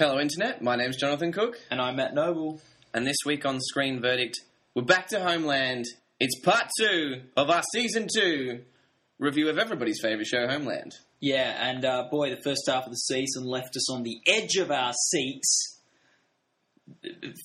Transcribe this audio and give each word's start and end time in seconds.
Hello, 0.00 0.18
Internet. 0.18 0.62
My 0.62 0.76
name's 0.76 0.96
Jonathan 0.96 1.30
Cook, 1.30 1.60
And 1.70 1.78
I'm 1.78 1.96
Matt 1.96 2.14
Noble. 2.14 2.58
and 2.94 3.06
this 3.06 3.18
week 3.26 3.44
on 3.44 3.60
Screen 3.60 4.00
Verdict, 4.00 4.40
we're 4.74 4.80
back 4.80 5.08
to 5.08 5.20
Homeland. 5.20 5.84
It's 6.18 6.40
part 6.40 6.70
two 6.78 7.20
of 7.36 7.50
our 7.50 7.60
season 7.74 8.06
two 8.10 8.62
review 9.18 9.50
of 9.50 9.58
everybody's 9.58 10.00
favourite 10.00 10.26
show, 10.26 10.48
Homeland. 10.48 10.92
Yeah, 11.20 11.54
and 11.68 11.84
uh, 11.84 12.04
boy, 12.10 12.30
the 12.30 12.40
first 12.42 12.62
half 12.66 12.84
of 12.86 12.92
the 12.92 12.96
season 12.96 13.44
left 13.44 13.76
us 13.76 13.92
on 13.92 14.02
the 14.02 14.22
edge 14.26 14.56
of 14.56 14.70
our 14.70 14.94
seats, 15.10 15.82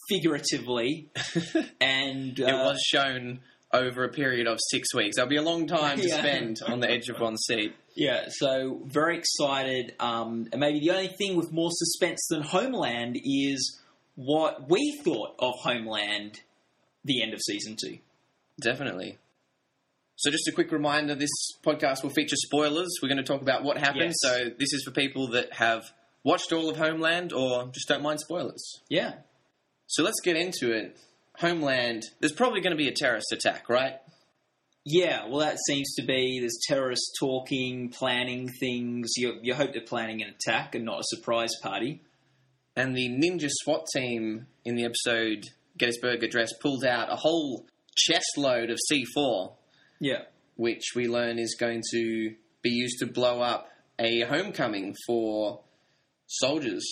figuratively. 0.07 1.09
and 1.81 2.39
uh, 2.39 2.45
It 2.45 2.53
was 2.53 2.81
shown 2.87 3.41
over 3.75 4.03
a 4.03 4.09
period 4.09 4.47
of 4.47 4.57
six 4.71 4.93
weeks. 4.93 5.15
That'll 5.17 5.29
be 5.29 5.35
a 5.37 5.41
long 5.41 5.67
time 5.67 5.99
to 5.99 6.07
Yeah. 6.07 6.19
spend 6.19 6.61
on 6.67 6.79
the 6.79 6.89
edge 6.89 7.09
of 7.09 7.19
one's 7.19 7.43
seat. 7.45 7.73
yeah, 7.95 8.25
so 8.29 8.81
very 8.85 9.17
excited. 9.17 9.93
Um, 9.99 10.47
and 10.51 10.59
maybe 10.59 10.79
the 10.79 10.91
only 10.91 11.07
thing 11.17 11.35
with 11.35 11.51
more 11.51 11.69
suspense 11.71 12.25
than 12.29 12.41
Homeland 12.41 13.17
is 13.23 13.79
what 14.15 14.69
we 14.69 14.99
thought 15.03 15.35
of 15.39 15.53
Homeland, 15.61 16.39
the 17.03 17.21
end 17.21 17.33
of 17.33 17.41
season 17.41 17.75
two. 17.81 17.99
Definitely. 18.61 19.17
So, 20.17 20.31
just 20.31 20.47
a 20.47 20.53
quick 20.53 20.71
reminder 20.71 21.13
this 21.13 21.29
podcast 21.65 22.01
will 22.01 22.09
feature 22.09 22.37
spoilers. 22.37 22.87
We're 23.01 23.09
going 23.09 23.17
to 23.17 23.23
talk 23.23 23.41
about 23.41 23.63
what 23.63 23.77
happened. 23.77 24.13
Yes. 24.13 24.15
So, 24.21 24.45
this 24.57 24.71
is 24.71 24.83
for 24.85 24.91
people 24.91 25.27
that 25.31 25.51
have 25.53 25.83
watched 26.23 26.53
all 26.53 26.69
of 26.69 26.77
Homeland 26.77 27.33
or 27.33 27.65
just 27.73 27.87
don't 27.89 28.01
mind 28.01 28.21
spoilers. 28.21 28.63
Yeah, 28.89 29.15
So, 29.87 30.03
let's 30.03 30.21
get 30.23 30.37
into 30.37 30.71
it. 30.71 30.97
Homeland, 31.39 32.03
there's 32.19 32.31
probably 32.33 32.61
going 32.61 32.71
to 32.71 32.77
be 32.77 32.87
a 32.87 32.93
terrorist 32.93 33.31
attack, 33.31 33.69
right? 33.69 33.95
Yeah, 34.85 35.27
well, 35.27 35.39
that 35.39 35.57
seems 35.67 35.95
to 35.95 36.05
be 36.05 36.39
there's 36.39 36.59
terrorists 36.67 37.11
talking, 37.19 37.89
planning 37.89 38.49
things. 38.59 39.13
You, 39.17 39.39
you 39.41 39.55
hope 39.55 39.73
they're 39.73 39.81
planning 39.81 40.21
an 40.21 40.29
attack 40.29 40.75
and 40.75 40.85
not 40.85 40.99
a 40.99 41.03
surprise 41.05 41.51
party. 41.63 42.03
And 42.75 42.95
the 42.95 43.09
ninja 43.09 43.49
SWAT 43.49 43.85
team 43.95 44.47
in 44.63 44.75
the 44.75 44.85
episode 44.85 45.45
Gettysburg 45.77 46.23
Address 46.23 46.53
pulled 46.61 46.85
out 46.85 47.11
a 47.11 47.15
whole 47.15 47.65
chest 47.97 48.37
load 48.37 48.69
of 48.69 48.77
C4, 48.91 49.53
Yeah, 49.99 50.23
which 50.55 50.91
we 50.95 51.07
learn 51.07 51.39
is 51.39 51.55
going 51.59 51.81
to 51.91 52.35
be 52.61 52.69
used 52.69 52.99
to 52.99 53.07
blow 53.07 53.41
up 53.41 53.69
a 53.97 54.21
homecoming 54.21 54.93
for 55.07 55.61
soldiers 56.27 56.85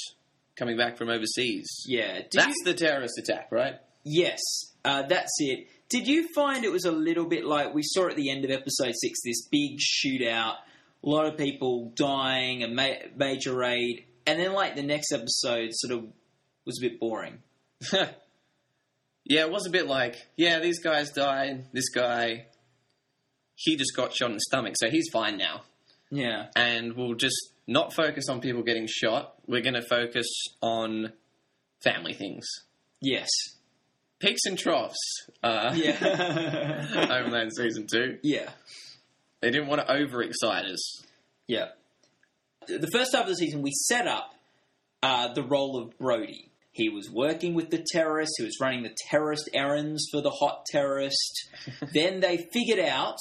coming 0.56 0.78
back 0.78 0.98
from 0.98 1.10
overseas. 1.10 1.67
yeah. 1.86 2.22
That's 2.34 2.48
you- 2.60 2.66
the 2.66 2.73
terrorist 2.73 3.17
attack, 3.20 3.52
right? 3.52 3.76
Yes, 4.04 4.40
uh, 4.86 5.04
that's 5.04 5.32
it. 5.40 5.68
Did 5.90 6.08
you 6.08 6.28
find 6.34 6.64
it 6.64 6.72
was 6.72 6.86
a 6.86 6.92
little 6.92 7.26
bit 7.26 7.46
like 7.46 7.73
we 7.73 7.84
saw 7.84 8.08
at 8.08 8.16
the 8.16 8.30
end 8.30 8.45
of 8.45 8.52
episode 8.52 8.94
six? 9.00 9.20
This 9.23 9.48
big 9.48 9.78
shootout, 9.78 10.56
a 11.04 11.10
lot 11.10 11.28
of 11.28 11.38
people 11.38 11.92
dying, 11.95 12.64
a 12.64 12.68
ma- 12.68 13.08
major 13.16 13.56
raid, 13.56 14.06
and 14.26 14.40
then 14.40 14.54
like 14.54 14.76
the 14.76 14.84
next 14.84 15.12
episode 15.12 15.70
sort 15.73 15.94
of 15.94 16.06
was 16.66 16.80
a 16.80 16.90
bit 16.90 17.00
boring. 17.00 17.40
yeah, 17.94 19.42
it 19.42 19.52
was 19.52 19.68
a 19.68 19.70
bit 19.70 19.88
like, 19.88 20.16
yeah, 20.36 20.60
these 20.60 20.80
guys 20.80 21.12
died. 21.12 21.66
This 21.73 21.90
guy, 21.90 22.48
he 23.56 23.76
just 23.76 23.95
got 23.95 24.14
shot 24.14 24.30
in 24.30 24.36
the 24.36 24.42
stomach, 24.42 24.76
so 24.78 24.90
he's 24.90 25.10
fine 25.12 25.38
now. 25.38 25.62
Yeah, 26.10 26.48
and 26.56 26.94
we'll 26.94 27.16
just 27.16 27.54
not 27.67 27.94
focus 27.94 28.30
on 28.30 28.40
people 28.42 28.64
getting 28.64 28.88
shot. 28.88 29.36
We're 29.48 29.62
going 29.62 29.73
to 29.76 29.82
focus 29.82 30.28
on 30.62 31.14
family 31.84 32.14
things. 32.14 32.45
yes, 33.02 33.30
Peaks 34.24 34.46
and 34.46 34.58
troughs. 34.58 34.98
Uh, 35.44 35.74
yeah, 35.76 35.96
Homeland 37.08 37.52
season 37.56 37.86
two. 37.92 38.18
yeah. 38.24 38.50
They 39.42 39.52
didn't 39.52 39.68
want 39.68 39.86
to 39.86 39.94
overexcite 39.94 40.72
us. 40.72 41.04
Yeah. 41.48 41.68
The 42.66 42.88
first 42.94 43.14
half 43.14 43.24
of 43.24 43.28
the 43.28 43.36
season, 43.36 43.62
we 43.62 43.72
set 43.74 44.08
up 44.08 44.34
uh, 45.02 45.34
the 45.34 45.44
role 45.44 45.78
of 45.78 45.98
Brody. 45.98 46.50
He 46.72 46.88
was 46.88 47.10
working 47.12 47.54
with 47.54 47.70
the 47.70 47.86
terrorists. 47.92 48.36
He 48.38 48.46
was 48.46 48.58
running 48.62 48.84
the 48.84 48.96
terrorist 49.10 49.50
errands 49.54 50.08
for 50.10 50.22
the 50.22 50.30
hot 50.30 50.66
terrorist. 50.66 51.50
then 51.94 52.22
they 52.22 52.48
figured 52.54 52.80
out 52.80 53.17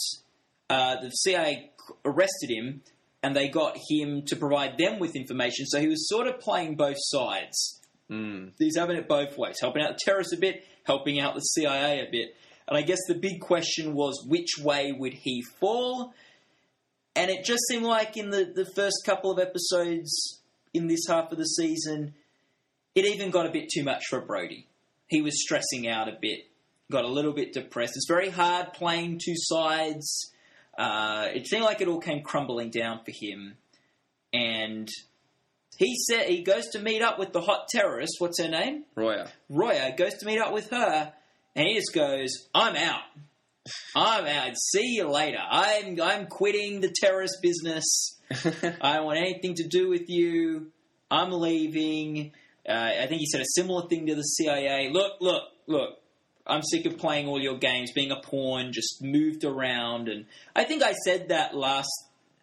uh, 0.71 1.01
the 1.01 1.11
CIA 1.11 1.73
arrested 2.05 2.51
him, 2.51 2.83
and 3.25 3.35
they 3.35 3.49
got 3.49 3.77
him 3.91 4.23
to 4.27 4.37
provide 4.37 4.79
them 4.79 5.01
with 5.01 5.17
information. 5.17 5.67
So 5.67 5.81
he 5.81 5.89
was 5.89 6.09
sort 6.09 6.29
of 6.29 6.39
playing 6.39 6.77
both 6.77 6.99
sides. 6.99 7.81
Mm. 8.09 8.53
He's 8.59 8.77
having 8.77 8.97
it 8.97 9.09
both 9.09 9.37
ways, 9.37 9.57
helping 9.61 9.83
out 9.83 9.95
the 9.95 9.99
terrorists 10.05 10.33
a 10.33 10.39
bit, 10.39 10.65
helping 10.85 11.21
out 11.21 11.35
the 11.35 11.41
CIA 11.41 12.01
a 12.01 12.11
bit. 12.11 12.35
And 12.69 12.77
I 12.77 12.83
guess 12.83 13.01
the 13.07 13.15
big 13.15 13.41
question 13.41 13.95
was 13.95 14.25
which 14.27 14.59
way 14.59 14.93
would 14.93 15.15
he 15.15 15.43
fall? 15.61 16.15
And 17.15 17.31
it 17.31 17.45
just 17.45 17.63
seemed 17.69 17.85
like 17.85 18.17
in 18.17 18.31
the, 18.31 18.51
the 18.55 18.65
first 18.65 19.03
couple 19.05 19.31
of 19.31 19.39
episodes 19.39 20.41
in 20.73 20.87
this 20.87 21.07
half 21.09 21.31
of 21.33 21.39
the 21.39 21.45
season, 21.45 22.15
it 22.95 23.05
even 23.05 23.31
got 23.31 23.47
a 23.47 23.51
bit 23.51 23.69
too 23.69 23.85
much 23.85 24.05
for 24.09 24.21
Brody. 24.21 24.67
He 25.09 25.21
was 25.21 25.43
stressing 25.43 25.89
out 25.89 26.09
a 26.09 26.17
bit, 26.21 26.41
got 26.91 27.05
a 27.05 27.09
little 27.09 27.33
bit 27.33 27.53
depressed. 27.53 27.93
It's 27.97 28.09
very 28.09 28.31
hard 28.31 28.73
playing 28.73 29.21
two 29.23 29.35
sides. 29.37 30.33
Uh, 30.79 31.29
it 31.35 31.47
seemed 31.47 31.65
like 31.65 31.83
it 31.83 31.89
all 31.89 32.01
came 32.01 32.23
crumbling 32.23 32.71
down 32.71 33.01
for 33.05 33.11
him. 33.11 33.57
And 34.33 34.89
he 35.77 35.97
said 36.09 36.27
he 36.27 36.43
goes 36.43 36.69
to 36.69 36.79
meet 36.79 37.03
up 37.03 37.19
with 37.19 37.33
the 37.33 37.41
hot 37.41 37.69
terrorist. 37.69 38.15
What's 38.19 38.41
her 38.41 38.49
name? 38.49 38.85
Roya. 38.95 39.31
Roya 39.49 39.95
goes 39.97 40.15
to 40.15 40.27
meet 40.27 40.39
up 40.39 40.53
with 40.53 40.71
her, 40.71 41.13
and 41.55 41.67
he 41.67 41.75
just 41.75 41.93
goes, 41.95 42.49
"I'm 42.55 42.77
out. 42.77 43.03
I'm 43.95 44.27
out. 44.27 44.57
See 44.57 44.97
you 44.97 45.09
later. 45.09 45.39
I'm 45.39 46.01
I'm 46.01 46.27
quitting 46.27 46.81
the 46.81 46.93
terrorist 47.01 47.39
business. 47.43 48.19
I 48.81 48.97
don't 48.97 49.07
want 49.07 49.19
anything 49.19 49.55
to 49.57 49.69
do 49.69 49.89
with 49.89 50.09
you. 50.09 50.73
I'm 51.11 51.33
leaving." 51.33 52.33
Uh, 52.69 52.73
I 52.73 53.07
think 53.09 53.21
he 53.21 53.27
said 53.27 53.41
a 53.41 53.47
similar 53.57 53.89
thing 53.89 54.07
to 54.07 54.15
the 54.15 54.23
CIA. 54.23 54.91
Look, 54.91 55.15
look, 55.21 55.43
look. 55.67 55.99
I'm 56.47 56.63
sick 56.63 56.87
of 56.87 56.99
playing 56.99 57.29
all 57.29 57.41
your 57.41 57.57
games, 57.57 57.93
being 57.93 58.11
a 58.11 58.21
pawn, 58.21 58.73
just 58.73 59.01
moved 59.01 59.45
around, 59.45 60.09
and 60.09 60.27
I 60.57 60.65
think 60.65 60.83
I 60.83 60.93
said 60.93 61.29
that 61.29 61.55
last 61.57 61.91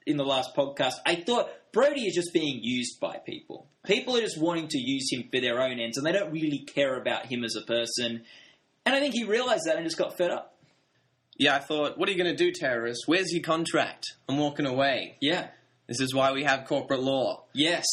in 0.05 0.17
the 0.17 0.23
last 0.25 0.55
podcast. 0.55 0.93
I 1.05 1.15
thought 1.15 1.49
Brody 1.71 2.01
is 2.07 2.15
just 2.15 2.33
being 2.33 2.59
used 2.61 2.99
by 2.99 3.17
people. 3.17 3.67
People 3.85 4.15
are 4.17 4.21
just 4.21 4.39
wanting 4.39 4.67
to 4.69 4.77
use 4.77 5.07
him 5.11 5.23
for 5.31 5.39
their 5.39 5.61
own 5.61 5.79
ends, 5.79 5.97
and 5.97 6.05
they 6.05 6.11
don't 6.11 6.31
really 6.31 6.59
care 6.59 6.95
about 6.99 7.25
him 7.27 7.43
as 7.43 7.55
a 7.55 7.61
person. 7.65 8.23
And 8.85 8.95
I 8.95 8.99
think 8.99 9.13
he 9.13 9.23
realized 9.23 9.63
that 9.65 9.75
and 9.75 9.85
just 9.85 9.97
got 9.97 10.17
fed 10.17 10.31
up. 10.31 10.55
yeah, 11.37 11.55
I 11.55 11.59
thought, 11.59 11.97
what 11.97 12.09
are 12.09 12.11
you 12.11 12.17
going 12.21 12.35
to 12.35 12.43
do, 12.43 12.51
terrorist? 12.51 13.03
Where's 13.05 13.31
your 13.31 13.43
contract? 13.43 14.05
I'm 14.27 14.37
walking 14.37 14.65
away. 14.65 15.17
Yeah. 15.21 15.47
This 15.87 16.01
is 16.01 16.13
why 16.13 16.31
we 16.33 16.43
have 16.43 16.65
corporate 16.65 17.01
law. 17.01 17.45
Yes. 17.53 17.85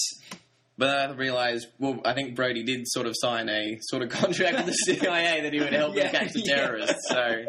But 0.79 0.91
I 0.91 1.13
realised, 1.13 1.69
well, 1.79 2.01
I 2.05 2.13
think 2.13 2.35
Brody 2.35 2.63
did 2.63 2.87
sort 2.87 3.07
of 3.07 3.15
sign 3.17 3.49
a 3.49 3.79
sort 3.83 4.03
of 4.03 4.09
contract 4.21 4.57
with 4.59 4.67
the 4.67 4.73
CIA 4.95 5.41
that 5.43 5.53
he 5.53 5.61
would 5.61 5.73
help 5.73 5.95
Yeah, 5.97 6.11
them 6.11 6.13
catch 6.25 6.33
the 6.35 6.41
yeah. 6.41 6.57
terrorists. 6.57 7.09
So 7.09 7.45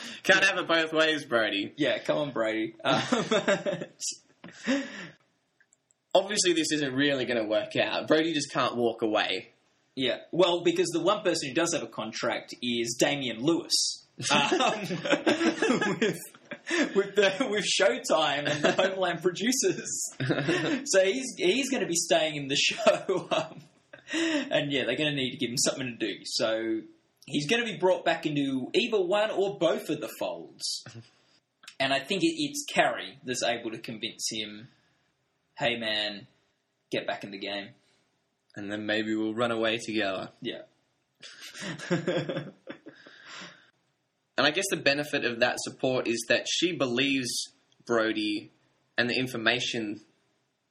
can't 0.22 0.44
have 0.44 0.58
it 0.58 0.68
both 0.68 0.92
ways, 0.92 1.24
Brody. 1.24 1.72
Yeah. 1.76 1.98
Come 1.98 2.18
on, 2.18 2.30
Brady. 2.32 2.74
Um, 2.84 3.02
Obviously, 6.14 6.52
this 6.54 6.72
isn't 6.72 6.94
really 6.94 7.26
going 7.26 7.40
to 7.42 7.48
work 7.48 7.76
out. 7.76 8.08
Brody 8.08 8.32
just 8.32 8.52
can't 8.52 8.76
walk 8.76 9.02
away. 9.02 9.50
yeah. 9.94 10.16
Well, 10.32 10.62
because 10.64 10.88
the 10.88 11.00
one 11.00 11.22
person 11.22 11.48
who 11.50 11.54
does 11.54 11.74
have 11.74 11.82
a 11.82 11.86
contract 11.86 12.54
is 12.62 12.96
Damian 12.98 13.40
Lewis. 13.40 14.04
Um, 14.32 14.80
with 16.00 16.18
with 16.96 17.14
the 17.14 17.46
with 17.48 17.64
Showtime 17.64 18.50
and 18.50 18.62
the 18.64 18.72
Homeland 18.72 19.22
producers. 19.22 20.10
so 20.86 21.04
he's 21.04 21.34
he's 21.36 21.70
going 21.70 21.82
to 21.82 21.86
be 21.86 21.94
staying 21.94 22.34
in 22.34 22.48
the 22.48 22.56
show, 22.56 23.28
um, 23.30 23.60
and 24.50 24.72
yeah, 24.72 24.84
they're 24.86 24.96
going 24.96 25.10
to 25.10 25.14
need 25.14 25.30
to 25.30 25.36
give 25.36 25.50
him 25.50 25.56
something 25.56 25.96
to 25.98 26.06
do. 26.06 26.14
So 26.24 26.80
he's 27.30 27.46
going 27.46 27.64
to 27.64 27.70
be 27.70 27.78
brought 27.78 28.04
back 28.04 28.26
into 28.26 28.70
either 28.74 29.00
one 29.00 29.30
or 29.30 29.58
both 29.58 29.88
of 29.88 30.00
the 30.00 30.10
folds. 30.18 30.84
And 31.80 31.92
I 31.92 32.00
think 32.00 32.24
it, 32.24 32.34
it's 32.36 32.64
Carrie 32.68 33.20
that's 33.22 33.44
able 33.44 33.70
to 33.70 33.78
convince 33.78 34.26
him, 34.32 34.66
"Hey, 35.56 35.76
man, 35.76 36.26
get 36.90 37.06
back 37.06 37.22
in 37.22 37.30
the 37.30 37.38
game." 37.38 37.68
and 38.58 38.70
then 38.72 38.84
maybe 38.84 39.14
we'll 39.14 39.34
run 39.34 39.52
away 39.52 39.78
together. 39.78 40.30
Yeah, 40.42 40.62
And 44.36 44.46
I 44.46 44.50
guess 44.50 44.66
the 44.70 44.76
benefit 44.76 45.24
of 45.24 45.40
that 45.40 45.56
support 45.58 46.06
is 46.06 46.24
that 46.28 46.46
she 46.48 46.76
believes 46.76 47.28
Brody 47.86 48.52
and 48.96 49.10
the 49.10 49.18
information 49.18 50.00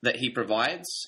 that 0.03 0.17
he 0.17 0.29
provides. 0.29 1.07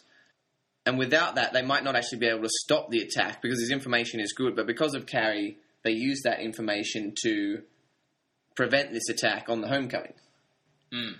And 0.89 0.97
without 0.97 1.35
that, 1.35 1.53
they 1.53 1.61
might 1.61 1.83
not 1.83 1.95
actually 1.95 2.17
be 2.17 2.29
able 2.29 2.41
to 2.41 2.49
stop 2.49 2.89
the 2.89 3.01
attack 3.01 3.43
because 3.43 3.59
his 3.59 3.69
information 3.69 4.19
is 4.19 4.33
good. 4.33 4.55
But 4.55 4.65
because 4.65 4.95
of 4.95 5.05
Carrie, 5.05 5.59
they 5.83 5.91
use 5.91 6.21
that 6.23 6.39
information 6.39 7.13
to 7.21 7.61
prevent 8.55 8.91
this 8.91 9.07
attack 9.07 9.49
on 9.49 9.61
the 9.61 9.67
homecoming. 9.67 10.15
Mm. 10.91 11.13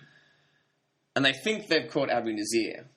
And 1.15 1.23
they 1.23 1.33
think 1.33 1.67
they've 1.67 1.87
caught 1.87 2.09
Abu 2.09 2.33
Nazir. 2.33 2.87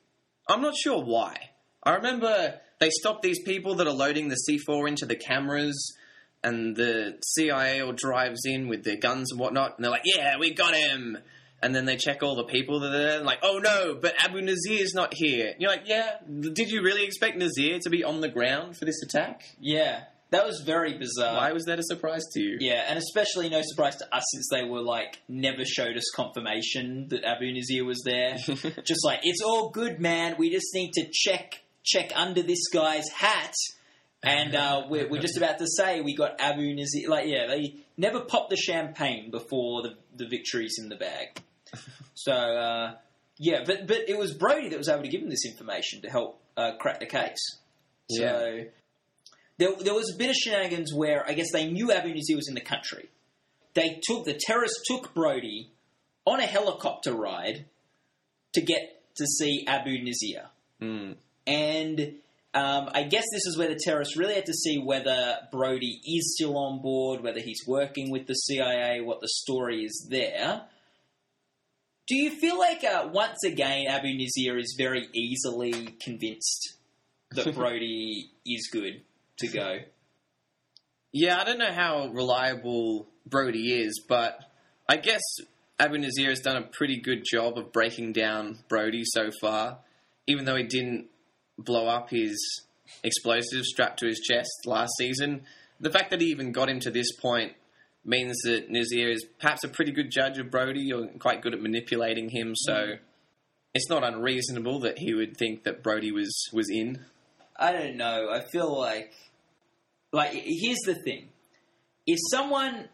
I'm 0.48 0.62
not 0.62 0.74
sure 0.74 1.04
why. 1.04 1.50
I 1.82 1.96
remember 1.96 2.58
they 2.80 2.88
stopped 2.88 3.20
these 3.20 3.42
people 3.42 3.74
that 3.74 3.86
are 3.86 3.92
loading 3.92 4.28
the 4.28 4.38
C4 4.48 4.88
into 4.88 5.04
the 5.04 5.16
cameras, 5.16 5.94
and 6.42 6.74
the 6.74 7.18
CIA 7.22 7.82
all 7.82 7.92
drives 7.92 8.46
in 8.46 8.68
with 8.68 8.82
their 8.82 8.96
guns 8.96 9.30
and 9.30 9.38
whatnot, 9.38 9.76
and 9.76 9.84
they're 9.84 9.90
like, 9.90 10.06
"Yeah, 10.06 10.38
we 10.38 10.54
got 10.54 10.74
him." 10.74 11.18
And 11.62 11.74
then 11.74 11.84
they 11.84 11.96
check 11.96 12.22
all 12.22 12.34
the 12.34 12.44
people 12.44 12.80
that 12.80 12.88
are 12.88 12.98
there, 12.98 13.16
and 13.18 13.26
like, 13.26 13.38
oh 13.42 13.58
no, 13.58 13.94
but 14.00 14.14
Abu 14.22 14.40
Nazir's 14.40 14.94
not 14.94 15.14
here. 15.14 15.48
And 15.48 15.60
you're 15.60 15.70
like, 15.70 15.86
yeah, 15.86 16.16
did 16.26 16.70
you 16.70 16.82
really 16.82 17.04
expect 17.04 17.36
Nazir 17.36 17.78
to 17.82 17.90
be 17.90 18.02
on 18.04 18.20
the 18.20 18.28
ground 18.28 18.76
for 18.76 18.84
this 18.84 19.00
attack? 19.02 19.42
Yeah, 19.60 20.04
that 20.32 20.46
was 20.46 20.62
very 20.64 20.96
bizarre. 20.96 21.36
Why 21.36 21.52
was 21.52 21.66
that 21.66 21.78
a 21.78 21.82
surprise 21.82 22.22
to 22.32 22.40
you? 22.40 22.56
Yeah, 22.58 22.86
and 22.88 22.98
especially 22.98 23.50
no 23.50 23.60
surprise 23.62 23.96
to 23.96 24.16
us 24.16 24.24
since 24.32 24.48
they 24.50 24.64
were 24.64 24.80
like 24.80 25.20
never 25.28 25.64
showed 25.64 25.96
us 25.96 26.10
confirmation 26.14 27.08
that 27.10 27.22
Abu 27.22 27.52
Nazir 27.52 27.84
was 27.84 28.02
there. 28.02 28.36
just 28.84 29.04
like 29.04 29.20
it's 29.24 29.42
all 29.42 29.68
good, 29.68 30.00
man. 30.00 30.36
We 30.38 30.50
just 30.50 30.68
need 30.74 30.92
to 30.94 31.06
check 31.12 31.62
check 31.84 32.12
under 32.16 32.42
this 32.42 32.68
guy's 32.72 33.08
hat, 33.10 33.52
and 34.22 34.54
uh, 34.54 34.84
we're, 34.88 35.08
we're 35.08 35.20
just 35.20 35.36
about 35.36 35.58
to 35.58 35.66
say 35.66 36.00
we 36.00 36.16
got 36.16 36.40
Abu 36.40 36.74
Nazir. 36.74 37.10
Like, 37.10 37.26
yeah, 37.26 37.46
they 37.48 37.76
never 37.98 38.20
popped 38.20 38.48
the 38.48 38.56
champagne 38.56 39.30
before 39.30 39.82
the 39.82 39.96
the 40.16 40.26
victories 40.26 40.76
in 40.78 40.88
the 40.88 40.96
bag. 40.96 41.42
So 42.14 42.32
uh, 42.32 42.94
yeah, 43.38 43.64
but 43.66 43.86
but 43.86 44.08
it 44.08 44.18
was 44.18 44.34
Brody 44.34 44.68
that 44.70 44.78
was 44.78 44.88
able 44.88 45.02
to 45.02 45.08
give 45.08 45.22
him 45.22 45.30
this 45.30 45.44
information 45.46 46.02
to 46.02 46.10
help 46.10 46.40
uh, 46.56 46.72
crack 46.78 47.00
the 47.00 47.06
case. 47.06 47.40
So. 48.10 48.22
Yeah. 48.22 48.64
There, 49.58 49.76
there 49.78 49.94
was 49.94 50.12
a 50.12 50.18
bit 50.18 50.30
of 50.30 50.34
shenanigans 50.34 50.92
where 50.94 51.24
I 51.28 51.34
guess 51.34 51.52
they 51.52 51.70
knew 51.70 51.92
Abu 51.92 52.08
Nazir 52.14 52.36
was 52.36 52.48
in 52.48 52.54
the 52.54 52.60
country. 52.62 53.10
They 53.74 54.00
took 54.02 54.24
the 54.24 54.34
terrorists 54.34 54.80
took 54.88 55.14
Brody 55.14 55.70
on 56.24 56.40
a 56.40 56.46
helicopter 56.46 57.14
ride 57.14 57.66
to 58.54 58.60
get 58.60 59.02
to 59.16 59.26
see 59.26 59.64
Abu 59.66 60.02
Nazir, 60.02 60.46
Mm. 60.80 61.16
and 61.46 62.00
um, 62.54 62.88
I 62.92 63.04
guess 63.04 63.24
this 63.32 63.46
is 63.46 63.56
where 63.56 63.68
the 63.68 63.78
terrorists 63.82 64.16
really 64.16 64.34
had 64.34 64.46
to 64.46 64.52
see 64.54 64.78
whether 64.78 65.36
Brody 65.52 66.00
is 66.04 66.34
still 66.34 66.56
on 66.58 66.82
board, 66.82 67.22
whether 67.22 67.40
he's 67.40 67.60
working 67.66 68.10
with 68.10 68.26
the 68.26 68.34
CIA, 68.34 69.00
what 69.00 69.20
the 69.20 69.28
story 69.28 69.84
is 69.84 70.06
there. 70.10 70.62
Do 72.08 72.16
you 72.16 72.30
feel 72.30 72.58
like 72.58 72.82
uh, 72.84 73.08
once 73.12 73.44
again 73.44 73.86
Abu 73.88 74.16
Nazir 74.16 74.58
is 74.58 74.74
very 74.76 75.08
easily 75.12 75.96
convinced 76.02 76.74
that 77.30 77.54
Brody 77.54 78.30
is 78.44 78.68
good 78.72 79.02
to 79.38 79.48
go? 79.48 79.78
Yeah, 81.12 81.40
I 81.40 81.44
don't 81.44 81.58
know 81.58 81.72
how 81.72 82.08
reliable 82.08 83.06
Brody 83.26 83.72
is, 83.72 84.02
but 84.08 84.40
I 84.88 84.96
guess 84.96 85.20
Abu 85.78 85.98
Nazir 85.98 86.30
has 86.30 86.40
done 86.40 86.56
a 86.56 86.62
pretty 86.62 87.00
good 87.00 87.24
job 87.24 87.56
of 87.56 87.72
breaking 87.72 88.12
down 88.12 88.58
Brody 88.68 89.02
so 89.04 89.30
far, 89.40 89.78
even 90.26 90.44
though 90.44 90.56
he 90.56 90.64
didn't 90.64 91.06
blow 91.58 91.86
up 91.86 92.10
his 92.10 92.36
explosive 93.04 93.64
strapped 93.64 94.00
to 94.00 94.06
his 94.06 94.20
chest 94.20 94.50
last 94.66 94.92
season. 94.98 95.42
The 95.80 95.90
fact 95.90 96.10
that 96.10 96.20
he 96.20 96.28
even 96.28 96.52
got 96.52 96.68
him 96.68 96.80
to 96.80 96.90
this 96.90 97.12
point 97.12 97.52
means 98.04 98.38
that 98.44 98.70
Nazir 98.70 99.10
is 99.10 99.24
perhaps 99.38 99.64
a 99.64 99.68
pretty 99.68 99.92
good 99.92 100.10
judge 100.10 100.38
of 100.38 100.50
Brody 100.50 100.92
or 100.92 101.06
quite 101.18 101.42
good 101.42 101.54
at 101.54 101.60
manipulating 101.60 102.28
him, 102.28 102.54
so 102.54 102.72
mm. 102.72 102.98
it's 103.74 103.88
not 103.88 104.04
unreasonable 104.04 104.80
that 104.80 104.98
he 104.98 105.14
would 105.14 105.36
think 105.36 105.64
that 105.64 105.82
Brody 105.82 106.12
was, 106.12 106.48
was 106.52 106.68
in. 106.70 107.04
I 107.56 107.72
don't 107.72 107.96
know. 107.96 108.28
I 108.30 108.40
feel 108.50 108.76
like, 108.78 109.12
like 110.12 110.32
here's 110.32 110.80
the 110.84 110.96
thing: 111.04 111.28
if 112.06 112.18
someone 112.30 112.88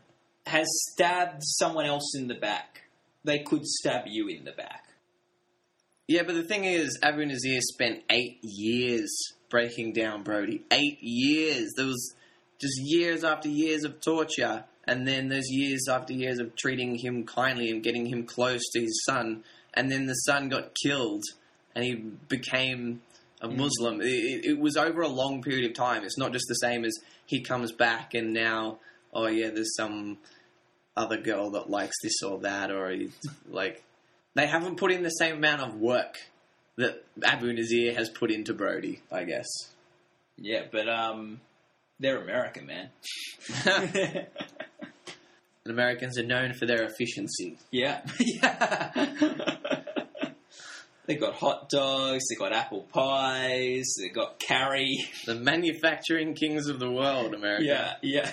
has 0.46 0.66
stabbed 0.92 1.42
someone 1.42 1.86
else 1.86 2.14
in 2.16 2.26
the 2.28 2.34
back, 2.34 2.82
they 3.24 3.40
could 3.40 3.64
stab 3.66 4.06
you 4.06 4.28
in 4.28 4.44
the 4.44 4.52
back. 4.52 4.84
Yeah, 6.06 6.22
but 6.22 6.34
the 6.34 6.42
thing 6.42 6.64
is, 6.64 6.98
Abu 7.02 7.26
Nazir 7.26 7.60
spent 7.60 8.02
eight 8.10 8.38
years 8.42 9.10
breaking 9.50 9.92
down 9.92 10.22
Brody. 10.22 10.64
Eight 10.70 10.98
years. 11.02 11.72
There 11.76 11.86
was 11.86 12.14
just 12.58 12.80
years 12.80 13.24
after 13.24 13.48
years 13.48 13.84
of 13.84 14.00
torture, 14.00 14.64
and 14.88 15.06
then 15.06 15.28
there's 15.28 15.50
years 15.50 15.86
after 15.86 16.14
years 16.14 16.38
of 16.38 16.56
treating 16.56 16.96
him 16.96 17.26
kindly 17.26 17.70
and 17.70 17.82
getting 17.82 18.06
him 18.06 18.24
close 18.24 18.62
to 18.72 18.80
his 18.80 19.04
son. 19.04 19.44
And 19.74 19.92
then 19.92 20.06
the 20.06 20.14
son 20.14 20.48
got 20.48 20.74
killed, 20.82 21.24
and 21.74 21.84
he 21.84 21.94
became 21.94 23.02
a 23.42 23.48
Muslim. 23.48 24.00
It, 24.00 24.06
it, 24.06 24.44
it 24.46 24.58
was 24.58 24.78
over 24.78 25.02
a 25.02 25.08
long 25.08 25.42
period 25.42 25.70
of 25.70 25.76
time. 25.76 26.04
It's 26.04 26.16
not 26.16 26.32
just 26.32 26.46
the 26.48 26.54
same 26.54 26.86
as 26.86 26.94
he 27.26 27.42
comes 27.42 27.70
back 27.70 28.14
and 28.14 28.32
now, 28.32 28.78
oh 29.12 29.26
yeah, 29.26 29.50
there's 29.50 29.76
some 29.76 30.16
other 30.96 31.18
girl 31.18 31.50
that 31.50 31.68
likes 31.68 31.96
this 32.02 32.22
or 32.22 32.38
that, 32.38 32.70
or 32.70 32.96
like 33.46 33.84
they 34.34 34.46
haven't 34.46 34.78
put 34.78 34.90
in 34.90 35.02
the 35.02 35.10
same 35.10 35.36
amount 35.36 35.60
of 35.60 35.74
work 35.74 36.16
that 36.76 37.04
Abu 37.22 37.52
Nazir 37.52 37.92
has 37.92 38.08
put 38.08 38.30
into 38.30 38.54
Brody, 38.54 39.02
I 39.12 39.24
guess. 39.24 39.46
Yeah, 40.38 40.62
but 40.72 40.88
um, 40.88 41.40
they're 42.00 42.22
American, 42.22 42.66
man. 42.66 42.88
And 45.68 45.78
Americans 45.78 46.16
are 46.18 46.24
known 46.24 46.54
for 46.54 46.64
their 46.64 46.82
efficiency. 46.84 47.58
yeah, 47.70 48.00
yeah. 48.18 49.06
they 51.04 51.14
got 51.14 51.34
hot 51.34 51.68
dogs. 51.68 52.24
They 52.30 52.36
got 52.36 52.54
apple 52.54 52.86
pies. 52.90 53.84
They 54.00 54.08
got 54.08 54.42
curry. 54.48 54.96
The 55.26 55.34
manufacturing 55.34 56.32
kings 56.32 56.68
of 56.68 56.78
the 56.78 56.90
world, 56.90 57.34
America. 57.34 57.64
Yeah, 57.64 57.96
yeah. 58.00 58.30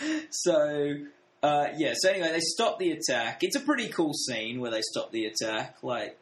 so, 0.30 0.94
uh, 1.42 1.66
yeah. 1.76 1.92
So 1.94 2.08
anyway, 2.08 2.32
they 2.32 2.40
stop 2.40 2.78
the 2.78 2.92
attack. 2.92 3.42
It's 3.42 3.56
a 3.56 3.60
pretty 3.60 3.88
cool 3.88 4.14
scene 4.14 4.60
where 4.62 4.70
they 4.70 4.80
stop 4.80 5.12
the 5.12 5.26
attack. 5.26 5.76
Like, 5.82 6.18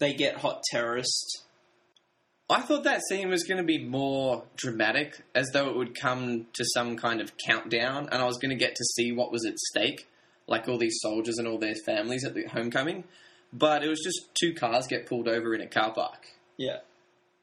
they 0.00 0.12
get 0.12 0.36
hot 0.36 0.62
terrorist. 0.70 1.43
I 2.50 2.60
thought 2.60 2.84
that 2.84 3.00
scene 3.08 3.30
was 3.30 3.44
going 3.44 3.58
to 3.58 3.64
be 3.64 3.82
more 3.82 4.44
dramatic, 4.56 5.22
as 5.34 5.48
though 5.52 5.70
it 5.70 5.76
would 5.76 5.98
come 5.98 6.46
to 6.52 6.64
some 6.74 6.96
kind 6.96 7.20
of 7.20 7.32
countdown, 7.38 8.08
and 8.12 8.20
I 8.20 8.26
was 8.26 8.36
going 8.36 8.50
to 8.50 8.56
get 8.56 8.74
to 8.74 8.84
see 8.96 9.12
what 9.12 9.32
was 9.32 9.46
at 9.46 9.58
stake, 9.58 10.06
like 10.46 10.68
all 10.68 10.76
these 10.76 10.98
soldiers 11.00 11.38
and 11.38 11.48
all 11.48 11.58
their 11.58 11.74
families 11.86 12.24
at 12.24 12.34
the 12.34 12.44
homecoming. 12.44 13.04
But 13.52 13.82
it 13.82 13.88
was 13.88 14.00
just 14.04 14.28
two 14.38 14.52
cars 14.52 14.86
get 14.86 15.06
pulled 15.06 15.28
over 15.28 15.54
in 15.54 15.62
a 15.62 15.66
car 15.66 15.94
park. 15.94 16.26
Yeah. 16.58 16.78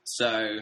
So 0.04 0.60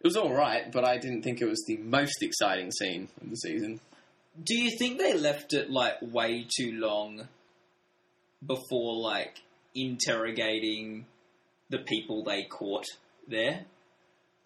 it 0.00 0.04
was 0.04 0.16
all 0.16 0.32
right, 0.32 0.70
but 0.70 0.84
I 0.84 0.98
didn't 0.98 1.22
think 1.22 1.40
it 1.40 1.48
was 1.48 1.64
the 1.66 1.78
most 1.78 2.22
exciting 2.22 2.70
scene 2.72 3.08
of 3.22 3.30
the 3.30 3.36
season. 3.36 3.80
Do 4.42 4.56
you 4.56 4.70
think 4.78 4.98
they 4.98 5.14
left 5.14 5.54
it 5.54 5.70
like 5.70 5.96
way 6.02 6.46
too 6.48 6.72
long 6.72 7.26
before 8.44 9.00
like 9.00 9.40
interrogating 9.74 11.06
the 11.70 11.78
people 11.78 12.24
they 12.24 12.44
caught 12.44 12.86
there? 13.26 13.66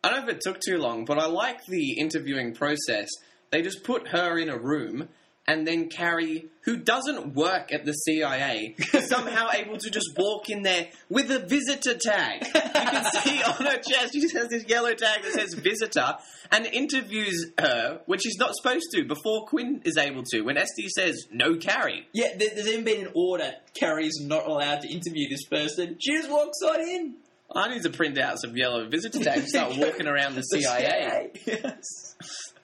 I 0.04 0.10
don't 0.10 0.20
know 0.20 0.28
if 0.30 0.36
it 0.36 0.42
took 0.42 0.60
too 0.60 0.78
long, 0.78 1.04
but 1.04 1.18
I 1.18 1.26
like 1.26 1.64
the 1.66 1.92
interviewing 1.92 2.54
process. 2.54 3.08
They 3.50 3.62
just 3.62 3.84
put 3.84 4.08
her 4.08 4.38
in 4.38 4.48
a 4.48 4.58
room, 4.58 5.08
and 5.46 5.66
then 5.66 5.88
Carrie, 5.88 6.48
who 6.62 6.76
doesn't 6.76 7.34
work 7.34 7.72
at 7.72 7.84
the 7.84 7.92
CIA, 7.92 8.76
is 8.94 9.08
somehow 9.08 9.48
able 9.52 9.76
to 9.76 9.90
just 9.90 10.10
walk 10.16 10.48
in 10.48 10.62
there 10.62 10.88
with 11.08 11.30
a 11.32 11.40
visitor 11.40 11.98
tag. 11.98 12.44
You 12.46 12.60
can 12.60 13.04
see 13.12 13.42
on 13.42 13.66
her 13.66 13.78
chest, 13.78 14.12
she 14.12 14.20
just 14.20 14.36
has 14.36 14.48
this 14.48 14.64
yellow 14.68 14.94
tag 14.94 15.22
that 15.22 15.32
says 15.32 15.54
visitor, 15.54 16.16
and 16.52 16.66
interviews 16.66 17.50
her, 17.58 18.00
which 18.06 18.22
she's 18.22 18.38
not 18.38 18.54
supposed 18.54 18.86
to, 18.92 19.04
before 19.04 19.46
Quinn 19.46 19.82
is 19.84 19.96
able 19.96 20.22
to. 20.26 20.42
When 20.42 20.56
Estes 20.56 20.92
says, 20.94 21.26
no 21.32 21.56
Carrie. 21.56 22.06
Yeah, 22.12 22.36
there, 22.36 22.50
there's 22.54 22.68
even 22.68 22.84
been 22.84 23.06
an 23.06 23.12
order. 23.14 23.52
Carrie's 23.74 24.20
not 24.20 24.46
allowed 24.46 24.82
to 24.82 24.88
interview 24.88 25.28
this 25.28 25.44
person. 25.46 25.96
She 25.98 26.16
just 26.16 26.30
walks 26.30 26.58
on 26.62 26.80
in. 26.80 27.16
I 27.54 27.68
need 27.68 27.82
to 27.82 27.90
print 27.90 28.18
out 28.18 28.40
some 28.40 28.56
yellow 28.56 28.88
visitor 28.88 29.18
tags 29.22 29.40
and 29.40 29.48
start 29.48 29.76
walking 29.76 30.06
around 30.06 30.36
the 30.36 30.42
The 30.50 30.60
CIA. 30.60 31.30
Yes. 31.44 31.82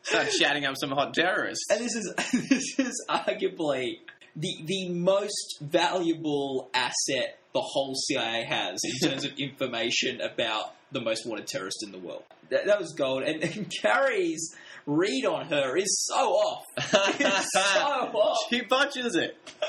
Start 0.09 0.31
chatting 0.31 0.65
up 0.65 0.75
some 0.79 0.91
hot 0.91 1.15
terrorists. 1.15 1.67
And 1.71 1.81
this 1.81 1.95
is 1.95 2.15
this 2.49 2.79
is 2.79 3.07
arguably 3.09 3.99
the 4.37 4.57
the 4.65 4.89
most 4.91 5.59
valuable 5.61 6.71
asset 6.73 7.39
the 7.53 7.61
whole 7.61 7.95
CIA 7.95 8.45
has 8.45 8.79
in 8.85 9.09
terms 9.09 9.25
of 9.25 9.33
information 9.39 10.21
about 10.21 10.75
the 10.93 11.01
most 11.01 11.27
wanted 11.27 11.47
terrorist 11.47 11.83
in 11.83 11.93
the 11.93 11.99
world. 11.99 12.23
That, 12.51 12.67
that 12.67 12.79
was 12.79 12.93
gold. 12.95 13.23
And, 13.23 13.43
and 13.43 13.71
Carrie's 13.83 14.55
read 14.87 15.27
on 15.27 15.47
her 15.47 15.77
is 15.77 16.07
so 16.07 16.15
off. 16.15 16.65
It's 16.77 17.53
so 17.53 17.61
off. 17.61 18.39
she 18.49 18.63
botches 18.63 19.15
it. 19.17 19.37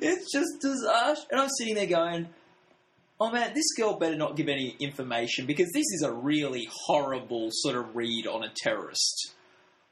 it's 0.00 0.32
just 0.32 0.60
disaster. 0.60 1.26
And 1.30 1.40
I'm 1.40 1.48
sitting 1.58 1.74
there 1.74 1.86
going, 1.86 2.28
oh 3.20 3.30
man, 3.30 3.52
this 3.54 3.72
girl 3.76 3.98
better 3.98 4.16
not 4.16 4.36
give 4.36 4.48
any 4.48 4.76
information 4.80 5.46
because 5.46 5.70
this 5.72 5.86
is 5.92 6.02
a 6.02 6.12
really 6.12 6.68
horrible 6.86 7.48
sort 7.52 7.76
of 7.76 7.94
read 7.94 8.26
on 8.26 8.42
a 8.42 8.52
terrorist. 8.56 9.32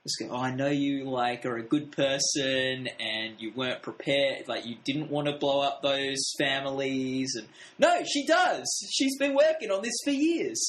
Just 0.04 0.18
go, 0.20 0.36
oh, 0.36 0.42
I 0.42 0.54
know 0.54 0.68
you 0.68 1.04
like 1.04 1.46
are 1.46 1.56
a 1.56 1.62
good 1.62 1.90
person 1.90 2.88
and 3.00 3.34
you 3.38 3.52
weren't 3.56 3.80
prepared, 3.80 4.46
like 4.48 4.66
you 4.66 4.76
didn't 4.84 5.10
want 5.10 5.28
to 5.28 5.38
blow 5.38 5.60
up 5.60 5.80
those 5.82 6.34
families. 6.38 7.34
And 7.36 7.48
no, 7.78 8.04
she 8.04 8.26
does. 8.26 8.66
She's 8.92 9.16
been 9.18 9.34
working 9.34 9.70
on 9.70 9.82
this 9.82 9.94
for 10.04 10.10
years. 10.10 10.60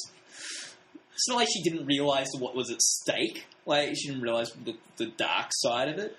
It's 1.12 1.28
not 1.28 1.36
like 1.36 1.48
she 1.52 1.62
didn't 1.62 1.86
realize 1.86 2.28
what 2.38 2.54
was 2.54 2.70
at 2.70 2.80
stake. 2.80 3.44
Like 3.66 3.94
she 3.94 4.08
didn't 4.08 4.22
realize 4.22 4.52
the, 4.64 4.74
the 4.96 5.06
dark 5.06 5.48
side 5.50 5.90
of 5.90 5.98
it. 5.98 6.16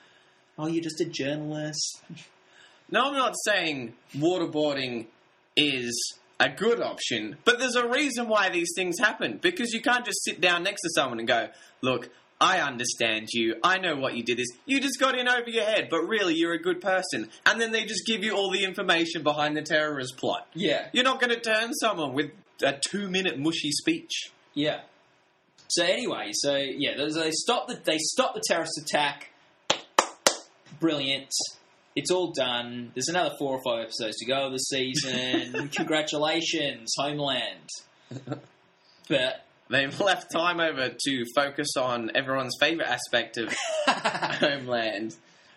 Oh, 0.59 0.67
you're 0.67 0.83
just 0.83 1.01
a 1.01 1.05
journalist. 1.05 2.01
No, 2.91 3.05
I'm 3.05 3.13
not 3.13 3.33
saying 3.45 3.93
waterboarding 4.15 5.07
is 5.55 6.19
a 6.39 6.49
good 6.49 6.81
option, 6.81 7.37
but 7.45 7.59
there's 7.59 7.75
a 7.75 7.87
reason 7.87 8.27
why 8.27 8.49
these 8.49 8.69
things 8.75 8.99
happen. 8.99 9.39
Because 9.41 9.73
you 9.73 9.81
can't 9.81 10.05
just 10.05 10.23
sit 10.23 10.39
down 10.39 10.63
next 10.63 10.81
to 10.81 10.89
someone 10.93 11.19
and 11.19 11.27
go, 11.27 11.49
look, 11.81 12.09
I 12.39 12.59
understand 12.59 13.29
you. 13.33 13.55
I 13.63 13.79
know 13.79 13.95
what 13.95 14.15
you 14.15 14.23
did 14.23 14.39
is 14.39 14.53
you 14.65 14.79
just 14.79 14.99
got 14.99 15.17
in 15.17 15.27
over 15.27 15.49
your 15.49 15.63
head, 15.63 15.87
but 15.89 16.01
really 16.07 16.35
you're 16.35 16.53
a 16.53 16.61
good 16.61 16.81
person. 16.81 17.29
And 17.45 17.59
then 17.59 17.71
they 17.71 17.83
just 17.85 18.05
give 18.05 18.23
you 18.23 18.35
all 18.35 18.51
the 18.51 18.63
information 18.63 19.23
behind 19.23 19.57
the 19.57 19.63
terrorist 19.63 20.17
plot. 20.17 20.47
Yeah. 20.53 20.87
You're 20.93 21.03
not 21.03 21.19
going 21.19 21.33
to 21.33 21.39
turn 21.39 21.73
someone 21.73 22.13
with 22.13 22.31
a 22.63 22.73
two 22.73 23.09
minute 23.09 23.39
mushy 23.39 23.71
speech. 23.71 24.31
Yeah. 24.53 24.81
So 25.69 25.83
anyway, 25.83 26.29
so 26.33 26.55
yeah, 26.55 26.95
they- 26.95 27.09
they 27.11 27.31
stop 27.31 27.67
the 27.67 27.75
they 27.83 27.97
stop 27.97 28.35
the 28.35 28.41
terrorist 28.47 28.79
attack. 28.79 29.31
Brilliant. 30.79 31.31
It's 31.95 32.11
all 32.11 32.31
done. 32.31 32.91
There's 32.93 33.07
another 33.07 33.33
four 33.39 33.57
or 33.57 33.61
five 33.63 33.85
episodes 33.85 34.17
to 34.17 34.25
go 34.27 34.45
of 34.45 34.51
the 34.51 34.59
season. 34.59 35.69
Congratulations, 35.75 36.93
Homeland. 36.97 37.69
But 39.09 39.45
They've 39.69 39.99
left 39.99 40.31
time 40.31 40.59
over 40.59 40.89
to 40.89 41.25
focus 41.35 41.75
on 41.77 42.11
everyone's 42.15 42.55
favourite 42.59 42.89
aspect 42.89 43.37
of 43.37 43.53
Homeland 43.87 45.15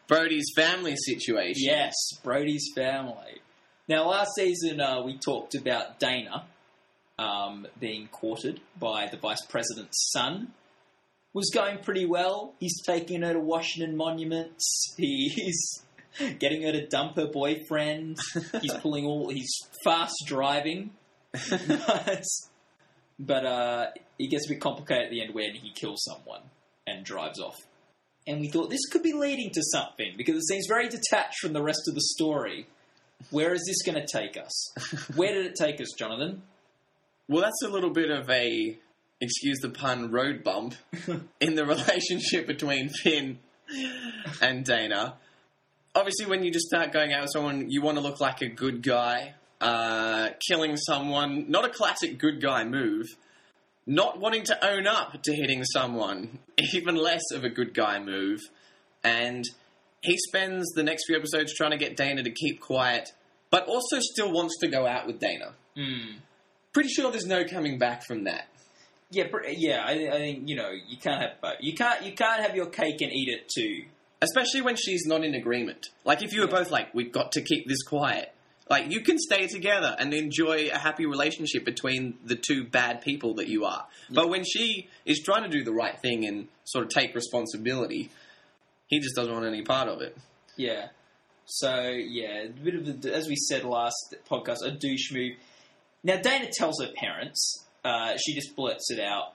Brody's 0.08 0.50
family 0.56 0.96
situation. 0.96 1.62
yes, 1.64 1.94
Brody's 2.24 2.68
family. 2.74 3.40
Now, 3.88 4.08
last 4.08 4.30
season 4.36 4.80
uh, 4.80 5.02
we 5.02 5.18
talked 5.18 5.54
about 5.54 6.00
Dana 6.00 6.44
um, 7.18 7.66
being 7.78 8.08
courted 8.08 8.60
by 8.78 9.06
the 9.10 9.16
vice 9.16 9.44
president's 9.46 10.10
son. 10.12 10.52
Was 11.32 11.50
going 11.54 11.78
pretty 11.78 12.06
well. 12.06 12.54
He's 12.58 12.82
taking 12.84 13.22
her 13.22 13.34
to 13.34 13.38
Washington 13.38 13.96
monuments. 13.96 14.94
He's 14.96 15.84
getting 16.40 16.62
her 16.62 16.72
to 16.72 16.88
dump 16.88 17.14
her 17.16 17.26
boyfriend. 17.26 18.18
He's 18.60 18.74
pulling 18.74 19.04
all. 19.04 19.28
He's 19.28 19.56
fast 19.84 20.16
driving. 20.26 20.90
But 23.20 23.44
uh, 23.44 23.86
it 24.18 24.30
gets 24.30 24.46
a 24.46 24.48
bit 24.48 24.60
complicated 24.60 25.04
at 25.04 25.10
the 25.10 25.20
end 25.20 25.34
when 25.34 25.54
he 25.54 25.70
kills 25.72 26.02
someone 26.02 26.40
and 26.86 27.04
drives 27.04 27.38
off. 27.38 27.56
And 28.26 28.40
we 28.40 28.48
thought 28.48 28.70
this 28.70 28.86
could 28.90 29.02
be 29.02 29.12
leading 29.12 29.50
to 29.52 29.62
something 29.62 30.14
because 30.16 30.36
it 30.36 30.46
seems 30.48 30.66
very 30.66 30.88
detached 30.88 31.38
from 31.40 31.52
the 31.52 31.62
rest 31.62 31.82
of 31.86 31.94
the 31.94 32.00
story. 32.00 32.66
Where 33.30 33.52
is 33.52 33.62
this 33.66 33.82
going 33.82 34.04
to 34.04 34.06
take 34.10 34.36
us? 34.36 34.72
Where 35.14 35.34
did 35.34 35.46
it 35.46 35.54
take 35.54 35.80
us, 35.80 35.88
Jonathan? 35.98 36.42
Well, 37.28 37.42
that's 37.42 37.62
a 37.64 37.68
little 37.68 37.90
bit 37.90 38.10
of 38.10 38.28
a, 38.30 38.78
excuse 39.20 39.58
the 39.60 39.68
pun, 39.68 40.10
road 40.10 40.42
bump 40.42 40.74
in 41.40 41.54
the 41.54 41.66
relationship 41.66 42.46
between 42.46 42.88
Finn 42.88 43.38
and 44.40 44.64
Dana. 44.64 45.16
Obviously, 45.94 46.26
when 46.26 46.42
you 46.42 46.50
just 46.50 46.66
start 46.66 46.92
going 46.92 47.12
out 47.12 47.22
with 47.22 47.30
someone, 47.32 47.70
you 47.70 47.82
want 47.82 47.98
to 47.98 48.02
look 48.02 48.20
like 48.20 48.40
a 48.40 48.48
good 48.48 48.82
guy. 48.82 49.34
Uh, 49.60 50.30
killing 50.48 50.76
someone, 50.76 51.44
not 51.50 51.64
a 51.64 51.68
classic 51.68 52.18
good 52.18 52.40
guy 52.40 52.64
move. 52.64 53.06
Not 53.86 54.18
wanting 54.20 54.44
to 54.44 54.66
own 54.66 54.86
up 54.86 55.22
to 55.24 55.34
hitting 55.34 55.64
someone, 55.64 56.38
even 56.74 56.94
less 56.94 57.22
of 57.34 57.44
a 57.44 57.48
good 57.50 57.74
guy 57.74 57.98
move. 57.98 58.40
And 59.04 59.44
he 60.02 60.16
spends 60.28 60.66
the 60.74 60.82
next 60.82 61.04
few 61.06 61.16
episodes 61.16 61.54
trying 61.54 61.72
to 61.72 61.76
get 61.76 61.96
Dana 61.96 62.22
to 62.22 62.30
keep 62.30 62.60
quiet, 62.60 63.10
but 63.50 63.66
also 63.66 63.98
still 64.00 64.32
wants 64.32 64.56
to 64.60 64.68
go 64.68 64.86
out 64.86 65.06
with 65.06 65.18
Dana. 65.18 65.52
Hmm. 65.76 66.16
Pretty 66.72 66.88
sure 66.90 67.10
there's 67.10 67.26
no 67.26 67.44
coming 67.44 67.78
back 67.78 68.04
from 68.06 68.24
that. 68.24 68.46
Yeah, 69.10 69.24
yeah. 69.48 69.82
I, 69.84 69.92
I 69.92 70.18
think 70.18 70.48
you 70.48 70.54
know 70.56 70.70
you 70.70 70.96
can't 70.96 71.20
have 71.20 71.40
both. 71.40 71.56
You 71.60 71.74
can't 71.74 72.04
you 72.04 72.12
can't 72.12 72.42
have 72.42 72.54
your 72.54 72.66
cake 72.66 73.00
and 73.00 73.10
eat 73.12 73.28
it 73.28 73.48
too. 73.54 73.84
Especially 74.22 74.60
when 74.60 74.76
she's 74.76 75.04
not 75.06 75.24
in 75.24 75.34
agreement. 75.34 75.88
Like 76.04 76.22
if 76.22 76.32
you 76.32 76.42
were 76.42 76.46
Yeah. 76.46 76.58
both 76.60 76.70
like, 76.70 76.94
we've 76.94 77.10
got 77.10 77.32
to 77.32 77.40
keep 77.42 77.66
this 77.66 77.82
quiet. 77.82 78.32
Like 78.70 78.92
you 78.92 79.00
can 79.00 79.18
stay 79.18 79.48
together 79.48 79.96
and 79.98 80.14
enjoy 80.14 80.68
a 80.72 80.78
happy 80.78 81.04
relationship 81.04 81.64
between 81.64 82.14
the 82.24 82.36
two 82.36 82.64
bad 82.64 83.02
people 83.02 83.34
that 83.34 83.48
you 83.48 83.64
are. 83.64 83.84
But 84.08 84.28
when 84.28 84.44
she 84.44 84.88
is 85.04 85.20
trying 85.24 85.42
to 85.42 85.48
do 85.48 85.64
the 85.64 85.72
right 85.72 86.00
thing 86.00 86.24
and 86.24 86.46
sort 86.64 86.84
of 86.84 86.90
take 86.90 87.12
responsibility, 87.16 88.10
he 88.86 89.00
just 89.00 89.16
doesn't 89.16 89.32
want 89.32 89.44
any 89.44 89.62
part 89.62 89.88
of 89.88 90.00
it. 90.00 90.16
Yeah. 90.56 90.90
So 91.46 91.90
yeah, 91.90 92.44
a 92.44 92.48
bit 92.48 92.76
of 92.76 93.04
a, 93.04 93.12
as 93.12 93.26
we 93.26 93.34
said 93.34 93.64
last 93.64 94.14
podcast, 94.30 94.64
a 94.64 94.70
douche 94.70 95.12
move. 95.12 95.32
Now 96.04 96.20
Dana 96.20 96.48
tells 96.52 96.80
her 96.80 96.92
parents. 96.94 97.64
Uh, 97.84 98.16
she 98.24 98.34
just 98.34 98.54
blurts 98.54 98.90
it 98.90 99.00
out 99.00 99.32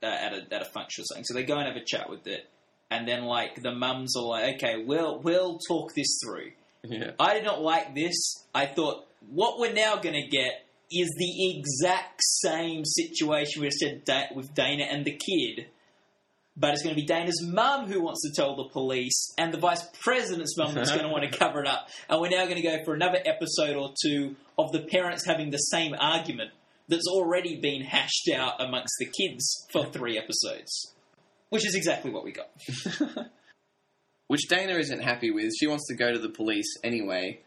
uh, 0.00 0.06
at 0.06 0.32
a 0.32 0.54
at 0.54 0.62
a 0.62 0.64
function 0.66 1.02
or 1.02 1.06
something. 1.06 1.24
So 1.24 1.34
they 1.34 1.42
go 1.42 1.56
and 1.56 1.66
have 1.66 1.76
a 1.76 1.84
chat 1.84 2.08
with 2.08 2.28
it, 2.28 2.48
and 2.88 3.08
then 3.08 3.24
like 3.24 3.62
the 3.62 3.72
mums 3.72 4.16
are 4.16 4.22
like, 4.22 4.56
"Okay, 4.56 4.84
we'll 4.84 5.18
we'll 5.18 5.58
talk 5.66 5.92
this 5.94 6.20
through." 6.24 6.52
Yeah. 6.84 7.12
I 7.18 7.34
did 7.34 7.44
not 7.44 7.60
like 7.62 7.94
this. 7.94 8.14
I 8.54 8.66
thought 8.66 9.06
what 9.28 9.58
we're 9.58 9.72
now 9.72 9.96
going 9.96 10.14
to 10.14 10.28
get 10.28 10.66
is 10.90 11.08
the 11.18 11.56
exact 11.56 12.20
same 12.22 12.84
situation 12.84 13.62
we 13.62 13.70
said 13.70 14.04
da- 14.04 14.34
with 14.34 14.54
Dana 14.54 14.84
and 14.84 15.04
the 15.04 15.12
kid, 15.12 15.66
but 16.56 16.72
it's 16.72 16.82
going 16.82 16.94
to 16.94 17.00
be 17.00 17.06
Dana's 17.06 17.42
mum 17.42 17.86
who 17.86 18.00
wants 18.00 18.22
to 18.22 18.32
tell 18.34 18.54
the 18.56 18.68
police, 18.68 19.34
and 19.36 19.52
the 19.52 19.58
vice 19.58 19.82
president's 20.00 20.56
mum 20.56 20.74
that's 20.74 20.90
going 20.90 21.02
to 21.02 21.08
want 21.08 21.30
to 21.30 21.38
cover 21.38 21.60
it 21.60 21.66
up. 21.66 21.88
And 22.08 22.20
we're 22.20 22.30
now 22.30 22.44
going 22.44 22.56
to 22.56 22.62
go 22.62 22.84
for 22.84 22.94
another 22.94 23.18
episode 23.24 23.76
or 23.76 23.92
two 24.00 24.36
of 24.56 24.72
the 24.72 24.80
parents 24.80 25.26
having 25.26 25.50
the 25.50 25.58
same 25.58 25.94
argument 25.98 26.50
that's 26.88 27.08
already 27.08 27.60
been 27.60 27.82
hashed 27.82 28.30
out 28.34 28.60
amongst 28.60 28.94
the 29.00 29.06
kids 29.06 29.66
for 29.72 29.84
three 29.86 30.16
episodes, 30.16 30.94
which 31.50 31.66
is 31.66 31.74
exactly 31.74 32.12
what 32.12 32.24
we 32.24 32.32
got. 32.32 32.48
Which 34.28 34.48
Dana 34.48 34.74
isn't 34.74 35.02
happy 35.02 35.30
with. 35.30 35.52
She 35.58 35.66
wants 35.66 35.86
to 35.88 35.94
go 35.94 36.12
to 36.12 36.18
the 36.18 36.28
police 36.28 36.76
anyway. 36.82 37.40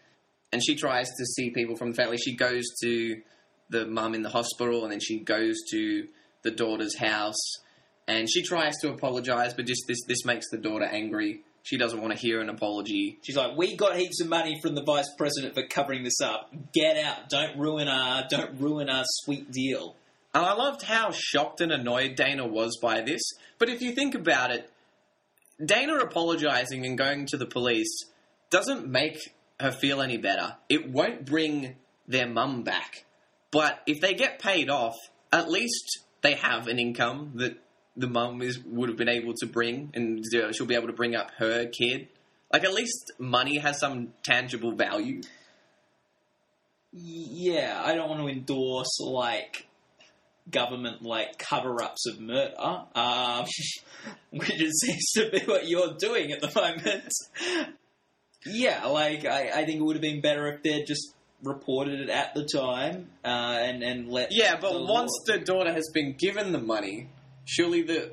And 0.52 0.64
she 0.64 0.76
tries 0.76 1.08
to 1.18 1.26
see 1.26 1.52
people 1.52 1.76
from 1.76 1.92
the 1.92 1.96
family. 1.96 2.18
She 2.18 2.36
goes 2.36 2.66
to 2.82 3.22
the 3.70 3.86
mum 3.86 4.16
in 4.16 4.24
the 4.24 4.30
hospital 4.30 4.84
and 4.84 4.92
then 4.92 5.00
she 5.00 5.20
goes 5.20 5.58
to 5.72 6.08
the 6.44 6.52
daughter's 6.52 6.98
house 6.98 7.60
and 8.10 8.28
she 8.30 8.42
tries 8.42 8.76
to 8.78 8.90
apologize, 8.90 9.54
but 9.54 9.68
just 9.68 9.84
this 9.88 10.00
this 10.08 10.26
makes 10.26 10.50
the 10.50 10.58
daughter 10.58 10.86
angry. 10.86 11.42
She 11.62 11.78
doesn't 11.78 12.02
want 12.02 12.14
to 12.14 12.20
hear 12.20 12.42
an 12.42 12.50
apology. 12.50 13.20
She's 13.22 13.38
like, 13.38 13.56
"We 13.56 13.76
got 13.76 13.96
heaps 13.98 14.20
of 14.22 14.28
money 14.28 14.60
from 14.62 14.74
the 14.74 14.82
vice 14.82 15.10
president 15.16 15.54
for 15.54 15.64
covering 15.68 16.04
this 16.04 16.20
up. 16.20 16.52
Get 16.74 16.98
out! 16.98 17.30
Don't 17.30 17.58
ruin 17.60 17.88
our 17.88 18.26
don't 18.28 18.60
ruin 18.60 18.90
our 18.90 19.04
sweet 19.06 19.52
deal." 19.52 19.96
And 20.34 20.44
I 20.44 20.54
loved 20.54 20.84
how 20.84 21.12
shocked 21.12 21.62
and 21.62 21.72
annoyed 21.72 22.16
Dana 22.16 22.48
was 22.48 22.78
by 22.82 23.02
this. 23.02 23.22
But 23.60 23.70
if 23.70 23.82
you 23.82 23.92
think 23.92 24.16
about 24.16 24.52
it, 24.52 24.72
Dana 25.64 25.96
apologizing 25.96 26.86
and 26.86 26.98
going 26.98 27.26
to 27.28 27.38
the 27.38 27.46
police 27.46 28.06
doesn't 28.50 28.88
make 28.88 29.18
her 29.60 29.72
feel 29.72 30.02
any 30.02 30.18
better. 30.18 30.56
It 30.70 30.90
won't 30.90 31.26
bring 31.26 31.76
their 32.08 32.28
mum 32.28 32.64
back. 32.64 33.06
But 33.52 33.82
if 33.86 34.00
they 34.00 34.14
get 34.14 34.40
paid 34.40 34.70
off, 34.70 34.96
at 35.32 35.50
least 35.50 36.00
they 36.22 36.36
have 36.36 36.68
an 36.68 36.80
income 36.80 37.34
that 37.36 37.58
the 37.96 38.08
mum 38.08 38.42
is 38.42 38.60
would 38.60 38.90
have 38.90 38.98
been 38.98 39.10
able 39.10 39.34
to 39.36 39.46
bring, 39.46 39.92
and 39.94 40.24
she'll 40.54 40.66
be 40.66 40.76
able 40.76 40.88
to 40.88 40.94
bring 40.94 41.16
up 41.16 41.32
her 41.38 41.66
kid. 41.66 42.08
Like 42.52 42.64
at 42.64 42.74
least 42.74 43.12
money 43.20 43.58
has 43.58 43.80
some 43.80 44.14
tangible 44.24 44.72
value. 44.72 45.22
Yeah, 46.92 47.82
I 47.84 47.94
don't 47.94 48.10
want 48.10 48.22
to 48.22 48.28
endorse 48.28 49.00
like 49.00 49.68
government 50.52 51.02
like 51.02 51.38
cover-ups 51.38 52.08
of 52.08 52.20
murder, 52.20 52.54
um, 52.96 53.46
which 54.32 54.62
it 54.62 54.72
seems 54.74 55.12
to 55.14 55.30
be 55.32 55.46
what 55.46 55.68
you're 55.68 55.96
doing 55.98 56.32
at 56.32 56.42
the 56.42 56.52
moment. 56.60 57.12
yeah, 58.46 58.86
like 58.86 59.26
I, 59.26 59.50
I 59.50 59.66
think 59.66 59.80
it 59.80 59.84
would 59.84 59.96
have 59.96 60.02
been 60.02 60.22
better 60.22 60.48
if 60.48 60.64
they'd 60.64 60.86
just 60.86 61.14
reported 61.44 62.02
it 62.02 62.10
at 62.10 62.34
the 62.34 62.46
time 62.46 63.10
uh, 63.24 63.28
and 63.62 63.84
and 63.84 64.10
let 64.10 64.30
Yeah, 64.32 64.58
but 64.60 64.74
the 64.74 64.84
once 64.84 65.12
the 65.26 65.40
daughter 65.40 65.72
has 65.72 65.90
been 65.94 66.16
given 66.18 66.52
the 66.52 66.60
money, 66.60 67.10
surely 67.46 67.82
the 67.82 68.12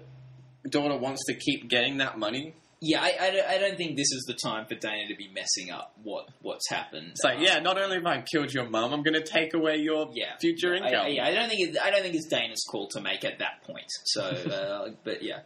daughter 0.68 0.96
wants 0.96 1.24
to 1.26 1.34
keep 1.34 1.68
getting 1.68 1.98
that 1.98 2.18
money. 2.18 2.54
Yeah, 2.80 3.00
I, 3.02 3.12
I, 3.20 3.30
don't- 3.30 3.46
I 3.48 3.58
don't 3.58 3.76
think 3.76 3.96
this 3.96 4.12
is 4.12 4.24
the 4.26 4.34
time 4.34 4.66
for 4.66 4.74
Dana 4.74 5.08
to 5.08 5.16
be 5.16 5.28
messing 5.34 5.70
up 5.72 5.94
what 6.02 6.28
what's 6.42 6.68
happened. 6.68 7.08
It's 7.12 7.24
like, 7.24 7.38
Um, 7.38 7.42
yeah, 7.42 7.58
not 7.60 7.78
only 7.78 7.96
have 7.96 8.06
I 8.06 8.22
killed 8.22 8.52
your 8.52 8.68
mum, 8.68 8.92
I'm 8.92 9.02
going 9.02 9.14
to 9.14 9.24
take 9.24 9.54
away 9.54 9.76
your 9.78 10.10
yeah, 10.12 10.36
future 10.40 10.74
income. 10.74 11.06
I, 11.06 11.08
yeah, 11.08 11.26
I 11.26 11.32
don't 11.32 11.48
think 11.48 11.68
it, 11.70 11.78
I 11.82 11.90
don't 11.90 12.02
think 12.02 12.14
it's 12.14 12.26
Dana's 12.28 12.64
call 12.70 12.88
to 12.88 13.00
make 13.00 13.24
at 13.24 13.38
that 13.38 13.62
point. 13.62 13.90
So, 14.04 14.22
uh, 14.24 14.90
but 15.04 15.22
yeah, 15.22 15.40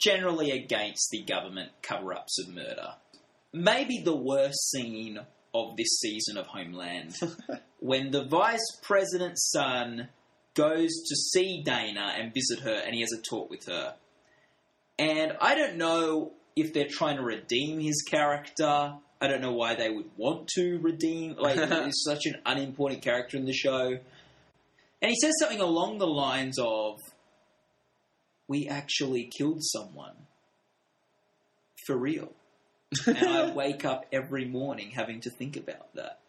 generally 0.00 0.50
against 0.50 1.08
the 1.10 1.22
government 1.22 1.70
cover-ups 1.82 2.38
of 2.40 2.54
murder. 2.54 2.88
Maybe 3.52 4.02
the 4.04 4.14
worst 4.16 4.70
scene 4.70 5.18
of 5.54 5.76
this 5.78 5.98
season 6.00 6.36
of 6.36 6.46
Homeland 6.46 7.14
when 7.80 8.10
the 8.10 8.24
vice 8.24 8.66
president's 8.82 9.50
son 9.50 10.08
goes 10.54 10.90
to 11.08 11.16
see 11.16 11.62
Dana 11.64 12.14
and 12.18 12.34
visit 12.34 12.60
her, 12.60 12.82
and 12.84 12.94
he 12.94 13.00
has 13.00 13.12
a 13.12 13.22
talk 13.22 13.48
with 13.48 13.64
her. 13.66 13.94
And 14.98 15.32
I 15.40 15.54
don't 15.54 15.76
know 15.76 16.32
if 16.56 16.72
they're 16.72 16.88
trying 16.90 17.16
to 17.16 17.22
redeem 17.22 17.78
his 17.78 18.02
character. 18.02 18.94
I 19.20 19.28
don't 19.28 19.40
know 19.40 19.52
why 19.52 19.74
they 19.74 19.90
would 19.90 20.10
want 20.16 20.48
to 20.56 20.78
redeem. 20.78 21.36
Like, 21.38 21.56
he's 21.84 22.02
such 22.04 22.26
an 22.26 22.36
unimportant 22.44 23.02
character 23.02 23.36
in 23.36 23.44
the 23.44 23.52
show. 23.52 23.98
And 25.02 25.10
he 25.10 25.16
says 25.20 25.32
something 25.38 25.60
along 25.60 25.98
the 25.98 26.06
lines 26.06 26.58
of, 26.58 26.98
"We 28.48 28.66
actually 28.66 29.30
killed 29.36 29.62
someone 29.62 30.16
for 31.86 31.96
real." 31.96 32.32
and 33.06 33.18
I 33.18 33.50
wake 33.54 33.84
up 33.84 34.06
every 34.12 34.46
morning 34.46 34.90
having 34.90 35.20
to 35.20 35.30
think 35.30 35.56
about 35.56 35.94
that. 35.94 36.20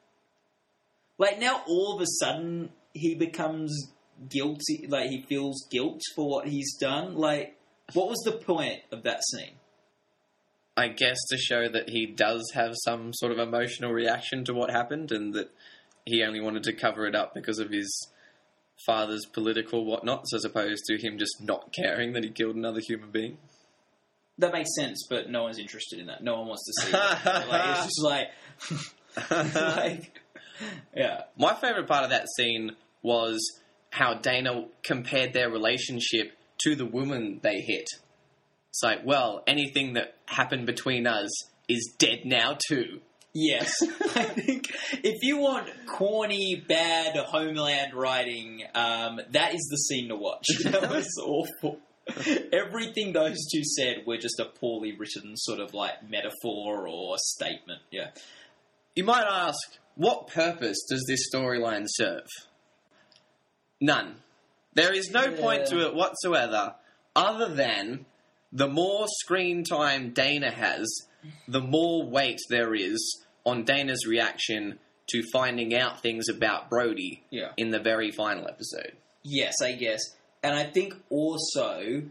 Like 1.18 1.40
now, 1.40 1.64
all 1.68 1.96
of 1.96 2.02
a 2.02 2.08
sudden, 2.20 2.70
he 2.94 3.16
becomes 3.16 3.92
guilty. 4.30 4.86
Like 4.88 5.10
he 5.10 5.22
feels 5.22 5.68
guilt 5.70 6.02
for 6.16 6.30
what 6.30 6.48
he's 6.48 6.78
done. 6.78 7.16
Like 7.16 7.58
What 7.94 8.10
was 8.10 8.20
the 8.26 8.34
point 8.34 8.82
of 8.92 9.04
that 9.04 9.22
scene? 9.24 9.56
I 10.78 10.90
guess 10.90 11.18
to 11.30 11.38
show 11.38 11.68
that 11.68 11.90
he 11.90 12.06
does 12.06 12.52
have 12.54 12.74
some 12.86 13.12
sort 13.14 13.32
of 13.32 13.40
emotional 13.40 13.92
reaction 13.92 14.46
to 14.46 14.54
what 14.54 14.70
happened 14.70 15.12
and 15.12 15.34
that 15.34 15.50
he 16.06 16.24
only 16.24 16.40
wanted 16.40 16.64
to 16.64 16.74
cover 16.74 17.08
it 17.08 17.16
up 17.16 17.34
because 17.34 17.58
of 17.58 17.72
his 17.72 18.08
father's 18.86 19.26
political 19.26 19.86
whatnots 19.86 20.34
as 20.36 20.46
opposed 20.46 20.84
to 20.86 20.98
him 20.98 21.18
just 21.18 21.42
not 21.42 21.74
caring 21.74 22.14
that 22.14 22.24
he 22.24 22.30
killed 22.30 22.56
another 22.56 22.80
human 22.80 23.10
being. 23.10 23.40
That 24.38 24.54
makes 24.54 24.70
sense, 24.76 25.08
but 25.10 25.32
no 25.32 25.44
one's 25.44 25.58
interested 25.58 26.00
in 26.00 26.06
that. 26.08 26.24
No 26.24 26.38
one 26.38 26.50
wants 26.50 26.66
to 26.68 26.82
see 26.82 26.90
it. 26.90 27.48
like, 27.50 27.70
it's 27.72 27.86
just 27.86 28.04
like, 28.04 29.56
like, 29.56 30.22
yeah. 30.96 31.24
My 31.40 31.56
favourite 31.56 31.88
part 31.88 32.04
of 32.04 32.12
that 32.12 32.28
scene 32.38 32.76
was 33.02 33.40
how 33.90 34.14
Dana 34.14 34.66
compared 34.84 35.34
their 35.34 35.50
relationship 35.50 36.34
to 36.60 36.76
the 36.76 36.86
woman 36.86 37.40
they 37.42 37.62
hit. 37.62 37.88
It's 38.78 38.84
like, 38.84 39.04
well, 39.04 39.42
anything 39.48 39.94
that 39.94 40.14
happened 40.28 40.68
between 40.68 41.08
us 41.08 41.32
is 41.68 41.96
dead 41.98 42.26
now 42.26 42.60
too. 42.68 43.02
Yes, 43.34 43.74
I 44.16 44.24
think 44.24 44.72
if 45.04 45.24
you 45.24 45.38
want 45.40 45.68
corny, 45.88 46.64
bad 46.68 47.16
Homeland 47.16 47.96
writing, 47.96 48.62
um, 48.76 49.20
that 49.32 49.56
is 49.56 49.68
the 49.72 49.78
scene 49.78 50.10
to 50.10 50.16
watch. 50.16 50.46
That 50.64 50.92
was 50.92 51.08
awful. 51.20 51.80
Everything 52.54 53.14
those 53.14 53.48
two 53.52 53.64
said 53.64 54.04
were 54.06 54.18
just 54.18 54.40
a 54.40 54.46
poorly 54.46 54.96
written 54.96 55.36
sort 55.38 55.60
of 55.60 55.74
like 55.74 56.08
metaphor 56.08 56.88
or 56.88 57.16
statement. 57.18 57.82
Yeah. 57.90 58.12
You 58.96 59.06
might 59.06 59.26
ask, 59.28 59.58
what 59.96 60.28
purpose 60.28 60.86
does 60.88 61.04
this 61.08 61.28
storyline 61.34 61.86
serve? 61.88 62.28
None. 63.82 64.18
There 64.76 64.94
is 64.94 65.10
no 65.10 65.32
point 65.32 65.66
to 65.68 65.84
it 65.88 65.96
whatsoever, 65.96 66.76
other 67.16 67.50
than 67.50 68.06
the 68.52 68.68
more 68.68 69.06
screen 69.24 69.64
time 69.64 70.12
Dana 70.12 70.52
has, 70.52 70.88
the 71.48 71.62
more 71.62 72.04
weight 72.06 72.40
there 72.50 72.74
is 72.76 73.26
on 73.46 73.64
Dana's 73.64 74.06
reaction 74.08 74.80
to 75.12 75.24
finding 75.32 75.74
out 75.76 76.02
things 76.02 76.28
about 76.30 76.70
Brody 76.70 77.24
Yeah. 77.30 77.52
in 77.58 77.72
the 77.72 77.80
very 77.80 78.12
final 78.12 78.48
episode. 78.48 78.94
Yes, 79.24 79.56
I 79.62 79.74
guess. 79.74 80.02
And 80.44 80.54
I 80.56 80.64
think 80.66 80.96
also 81.10 82.04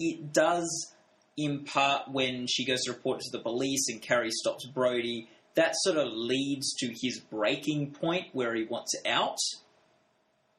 it 0.00 0.32
does 0.32 0.92
in 1.36 1.64
part 1.64 2.10
when 2.10 2.46
she 2.46 2.64
goes 2.64 2.82
to 2.84 2.92
report 2.92 3.20
to 3.20 3.30
the 3.30 3.38
police 3.42 3.86
and 3.88 4.02
Carrie 4.02 4.30
stops 4.30 4.66
Brody, 4.66 5.28
that 5.54 5.72
sort 5.82 5.96
of 5.96 6.08
leads 6.12 6.74
to 6.78 6.88
his 7.00 7.20
breaking 7.20 7.92
point 7.92 8.26
where 8.32 8.54
he 8.54 8.64
wants 8.64 8.92
out. 9.06 9.38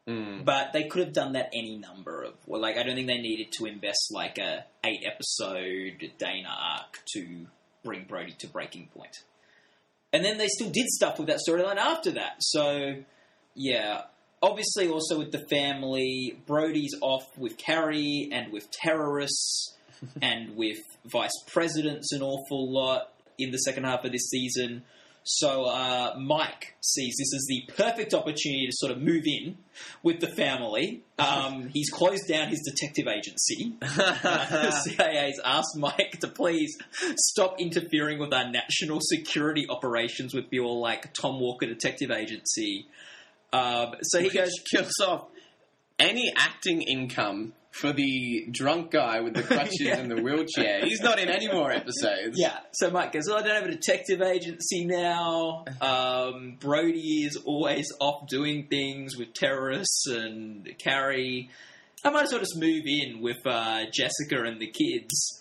Mm. 0.08 0.44
But 0.44 0.74
they 0.74 0.84
could 0.84 1.06
have 1.06 1.14
done 1.14 1.34
that 1.34 1.50
any 1.54 1.78
number 1.78 2.24
of 2.24 2.34
well, 2.46 2.62
like 2.62 2.78
I 2.78 2.84
don't 2.84 2.96
think 2.96 3.08
they 3.08 3.20
needed 3.20 3.54
to 3.54 3.66
invest 3.66 4.10
like 4.12 4.38
a 4.38 4.66
eight 4.86 5.02
episode 5.06 6.12
Dana 6.18 6.50
arc 6.50 7.00
to 7.14 7.48
bring 7.84 8.04
Brody 8.04 8.34
to 8.40 8.48
breaking 8.48 8.90
point. 8.96 9.24
And 10.12 10.24
then 10.24 10.38
they 10.38 10.48
still 10.48 10.70
did 10.70 10.88
stuff 10.88 11.18
with 11.18 11.28
that 11.28 11.40
storyline 11.48 11.78
after 11.78 12.12
that. 12.12 12.36
So 12.40 12.96
yeah. 13.56 14.02
Obviously 14.42 14.90
also 14.90 15.18
with 15.18 15.32
the 15.32 15.46
family, 15.50 16.38
Brody's 16.46 16.94
off 17.00 17.26
with 17.38 17.58
Carrie 17.58 18.28
and 18.30 18.52
with 18.52 18.70
terrorists 18.72 19.78
and 20.22 20.58
with 20.58 20.80
vice 21.06 21.32
presidents 21.48 22.12
an 22.12 22.22
awful 22.22 22.70
lot 22.70 23.14
in 23.38 23.52
the 23.52 23.58
second 23.58 23.86
half 23.86 24.04
of 24.04 24.12
this 24.12 24.30
season. 24.30 24.84
So 25.24 25.64
uh, 25.64 26.16
Mike 26.20 26.76
sees 26.82 27.16
this 27.18 27.34
as 27.34 27.46
the 27.48 27.64
perfect 27.76 28.14
opportunity 28.14 28.66
to 28.68 28.74
sort 28.74 28.92
of 28.92 29.02
move 29.02 29.24
in 29.26 29.58
with 30.02 30.20
the 30.20 30.28
family. 30.28 31.04
Um, 31.18 31.70
he's 31.74 31.90
closed 31.90 32.28
down 32.28 32.50
his 32.50 32.62
detective 32.62 33.08
agency. 33.08 33.76
the 33.80 34.84
CIA's 34.84 35.40
asked 35.44 35.78
Mike 35.78 36.20
to 36.22 36.28
please 36.28 36.78
stop 37.16 37.60
interfering 37.60 38.20
with 38.20 38.34
our 38.34 38.50
national 38.50 39.00
security 39.02 39.66
operations 39.70 40.34
with 40.34 40.46
your 40.52 40.78
like 40.78 41.14
Tom 41.14 41.40
Walker 41.40 41.66
Detective 41.66 42.12
Agency. 42.12 42.88
Um, 43.54 43.96
so 44.02 44.20
he 44.20 44.26
Which 44.26 44.34
goes, 44.34 44.54
kills 44.70 45.00
off 45.00 45.28
any 46.00 46.34
acting 46.36 46.82
income 46.82 47.54
for 47.74 47.92
the 47.92 48.48
drunk 48.52 48.92
guy 48.92 49.20
with 49.22 49.34
the 49.34 49.42
crutches 49.52 49.82
Yeah. 49.82 49.98
and 49.98 50.12
the 50.12 50.22
wheelchair. 50.22 50.86
He's 50.86 51.02
not 51.02 51.18
in 51.20 51.28
any 51.30 51.52
more 51.52 51.72
episodes. 51.72 52.38
Yeah, 52.38 52.58
so 52.72 52.92
Mike 52.92 53.12
goes, 53.14 53.28
oh, 53.28 53.36
I 53.38 53.42
don't 53.42 53.56
have 53.56 53.66
a 53.66 53.72
detective 53.72 54.22
agency 54.22 54.86
now. 54.86 55.66
Um, 55.82 56.58
Brody 56.60 57.24
is 57.24 57.36
always 57.46 57.88
off 58.00 58.28
doing 58.28 58.68
things 58.70 59.18
with 59.18 59.34
terrorists 59.34 60.06
and 60.08 60.70
Carrie. 60.84 61.50
I 62.06 62.10
might 62.12 62.24
as 62.26 62.32
well 62.32 62.42
just 62.42 62.58
move 62.58 62.84
in 62.86 63.22
with 63.22 63.38
uh, 63.46 63.86
Jessica 63.92 64.44
and 64.44 64.62
the 64.62 64.68
kids. 64.68 65.40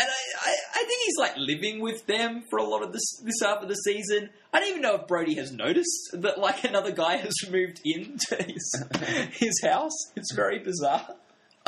And 0.00 0.06
I, 0.08 0.48
I, 0.48 0.54
I 0.76 0.84
think 0.86 1.02
he's 1.06 1.18
like 1.18 1.34
living 1.36 1.80
with 1.80 2.06
them 2.06 2.44
for 2.48 2.60
a 2.60 2.62
lot 2.64 2.82
of 2.84 2.92
this 2.92 3.20
this 3.24 3.34
half 3.42 3.62
of 3.62 3.68
the 3.68 3.74
season. 3.74 4.30
I 4.52 4.60
don't 4.60 4.68
even 4.68 4.80
know 4.82 4.94
if 4.94 5.08
Brody 5.08 5.34
has 5.34 5.50
noticed 5.52 6.10
that 6.12 6.38
like 6.38 6.62
another 6.64 6.92
guy 6.92 7.16
has 7.16 7.34
moved 7.50 7.80
into 7.84 8.36
his 8.44 8.84
his 9.32 9.60
house. 9.62 10.12
It's 10.16 10.32
very 10.34 10.60
bizarre. 10.60 11.08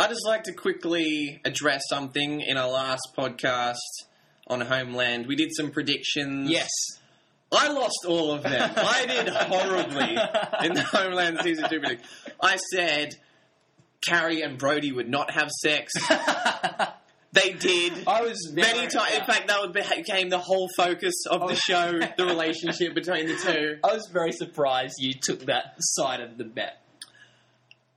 I 0.01 0.09
just 0.09 0.25
like 0.25 0.45
to 0.45 0.53
quickly 0.55 1.41
address 1.45 1.83
something 1.91 2.41
in 2.41 2.57
our 2.57 2.71
last 2.71 3.03
podcast 3.17 3.77
on 4.47 4.63
Homeland. 4.63 5.27
We 5.27 5.37
did 5.37 5.51
some 5.55 5.71
predictions. 5.71 6.51
Yes. 6.51 6.71
I 7.53 7.69
lost 7.71 8.07
all 8.09 8.33
of 8.33 8.43
them. 8.43 8.73
I 8.77 9.05
did 9.07 9.29
horribly 9.29 10.17
in 10.65 10.73
the 10.73 10.83
Homeland 10.83 11.41
season 11.43 11.69
two 11.69 11.81
prediction. 11.81 12.07
I 12.41 12.57
said 12.75 13.17
Carrie 14.01 14.41
and 14.41 14.57
Brody 14.57 14.91
would 14.91 15.09
not 15.11 15.33
have 15.33 15.51
sex. 15.51 15.93
They 17.33 17.53
did. 17.53 17.93
I 18.09 18.23
was 18.23 18.51
Many 18.53 18.89
times, 18.89 19.15
in 19.15 19.25
fact, 19.25 19.47
that 19.47 19.73
became 19.97 20.31
the 20.31 20.39
whole 20.41 20.69
focus 20.77 21.15
of 21.31 21.43
the 21.43 21.53
Oh. 21.53 21.55
show, 21.55 22.01
the 22.17 22.27
relationship 22.27 22.93
between 22.93 23.29
the 23.29 23.37
two. 23.37 23.79
I 23.85 23.95
was 23.95 24.09
very 24.13 24.33
surprised 24.33 24.95
you 24.99 25.13
took 25.15 25.47
that 25.47 25.77
side 25.79 26.19
of 26.21 26.39
the 26.39 26.45
bet. 26.45 26.80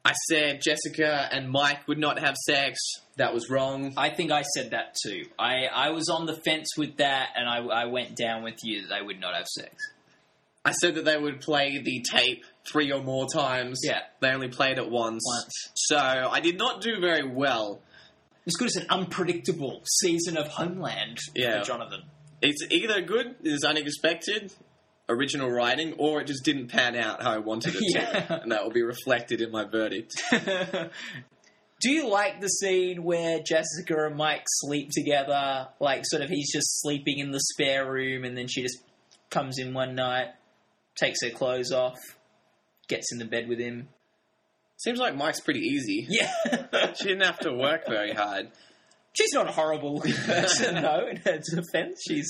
I 0.06 0.14
said 0.30 0.62
Jessica 0.62 1.30
and 1.32 1.50
Mike 1.50 1.88
would 1.88 1.98
not 1.98 2.20
have 2.20 2.36
sex. 2.36 2.78
That 3.16 3.34
was 3.34 3.50
wrong. 3.50 3.94
I 3.96 4.10
think 4.10 4.32
I 4.32 4.42
said 4.42 4.72
that 4.72 4.96
too. 5.02 5.24
I, 5.40 5.66
I 5.74 5.92
was 5.92 6.10
on 6.10 6.26
the 6.26 6.34
fence 6.34 6.68
with 6.78 6.98
that, 6.98 7.30
and 7.36 7.48
I, 7.48 7.60
I 7.60 7.86
went 7.86 8.16
down 8.18 8.44
with 8.44 8.56
you 8.64 8.82
that 8.82 8.90
they 9.00 9.06
would 9.06 9.20
not 9.22 9.34
have 9.36 9.46
sex. 9.48 9.74
I 10.66 10.72
said 10.72 10.96
that 10.96 11.06
they 11.06 11.18
would 11.18 11.42
play 11.42 11.82
the 11.84 12.02
tape 12.10 12.44
three 12.66 12.92
or 12.92 13.02
more 13.04 13.28
times. 13.34 13.82
Yeah. 13.84 14.00
They 14.22 14.30
only 14.30 14.48
played 14.48 14.78
it 14.78 14.90
once. 14.90 15.22
Once. 15.26 15.54
So 15.76 15.98
I 15.98 16.40
did 16.40 16.58
not 16.58 16.82
do 16.82 17.00
very 17.00 17.28
well. 17.28 17.82
As 18.46 18.54
good 18.56 18.68
as 18.68 18.76
an 18.78 18.88
unpredictable 18.90 19.82
season 20.02 20.38
of 20.38 20.48
Homeland 20.48 21.18
Yeah. 21.36 21.60
for 21.60 21.66
Jonathan. 21.66 22.04
It's 22.42 22.62
either 22.72 23.02
good, 23.02 23.36
it 23.42 23.48
is 23.54 23.64
unexpected, 23.64 24.52
original 25.14 25.50
writing, 25.50 25.94
or 25.98 26.22
it 26.22 26.28
just 26.28 26.44
didn't 26.44 26.68
pan 26.68 26.96
out 26.96 27.22
how 27.22 27.32
I 27.34 27.38
wanted 27.40 27.76
it 27.76 27.82
Yeah. 27.96 28.12
to. 28.22 28.42
And 28.44 28.52
that 28.52 28.64
will 28.64 28.72
be 28.72 28.84
reflected 28.84 29.42
in 29.42 29.52
my 29.52 29.66
verdict. 29.66 30.14
Do 31.82 31.92
you 31.92 32.08
like 32.10 32.40
the 32.40 32.48
scene 32.48 33.04
where 33.04 33.40
Jessica 33.40 34.06
and 34.06 34.16
Mike 34.16 34.44
sleep 34.48 34.90
together? 34.92 35.68
Like, 35.82 36.04
sort 36.06 36.22
of, 36.24 36.30
he's 36.30 36.52
just 36.52 36.82
sleeping 36.82 37.20
in 37.20 37.32
the 37.32 37.42
spare 37.42 37.92
room, 37.92 38.24
and 38.24 38.38
then 38.38 38.48
she 38.48 38.62
just 38.62 38.78
comes 39.30 39.60
in 39.60 39.74
one 39.74 39.94
night, 39.96 40.28
takes 40.96 41.22
her 41.24 41.30
clothes 41.30 41.72
off, 41.74 41.98
gets 42.88 43.12
in 43.12 43.18
the 43.20 43.26
bed 43.26 43.50
with 43.50 43.60
him. 43.60 43.90
Seems 44.78 44.98
like 45.00 45.16
Mike's 45.16 45.42
pretty 45.42 45.62
easy. 45.62 46.06
Yeah. 46.10 46.32
She 46.96 47.06
didn't 47.06 47.24
have 47.26 47.40
to 47.40 47.52
work 47.54 47.88
very 47.88 48.14
hard. 48.14 48.50
She's 49.14 49.34
not 49.34 49.48
a 49.48 49.52
horrible 49.52 50.00
person, 50.02 50.76
though. 50.82 51.08
In 51.10 51.18
her 51.18 51.40
defense, 51.40 52.02
she's 52.08 52.30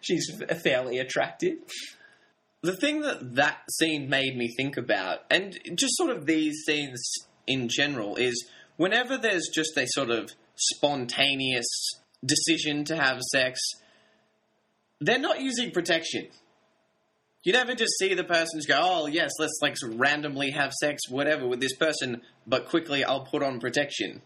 she's 0.00 0.30
fairly 0.62 0.98
attractive. 0.98 1.54
The 2.62 2.76
thing 2.76 3.00
that 3.00 3.36
that 3.36 3.58
scene 3.70 4.10
made 4.10 4.36
me 4.36 4.54
think 4.54 4.76
about, 4.76 5.20
and 5.30 5.58
just 5.74 5.96
sort 5.96 6.10
of 6.10 6.26
these 6.26 6.62
scenes 6.66 7.02
in 7.46 7.68
general, 7.68 8.16
is 8.16 8.48
whenever 8.76 9.16
there's 9.16 9.48
just 9.52 9.76
a 9.78 9.86
sort 9.86 10.10
of 10.10 10.30
spontaneous 10.56 11.66
decision 12.24 12.84
to 12.84 12.96
have 12.96 13.20
sex, 13.32 13.58
they're 15.00 15.18
not 15.18 15.40
using 15.40 15.70
protection. 15.70 16.28
You 17.42 17.54
never 17.54 17.74
just 17.74 17.98
see 17.98 18.12
the 18.12 18.24
person 18.24 18.60
go, 18.68 18.78
oh, 18.78 19.06
yes, 19.06 19.30
let's 19.38 19.58
like 19.62 19.76
randomly 19.82 20.50
have 20.50 20.74
sex, 20.74 21.08
whatever, 21.08 21.48
with 21.48 21.60
this 21.60 21.74
person, 21.74 22.20
but 22.46 22.68
quickly 22.68 23.02
I'll 23.02 23.24
put 23.24 23.42
on 23.42 23.60
protection. 23.60 24.20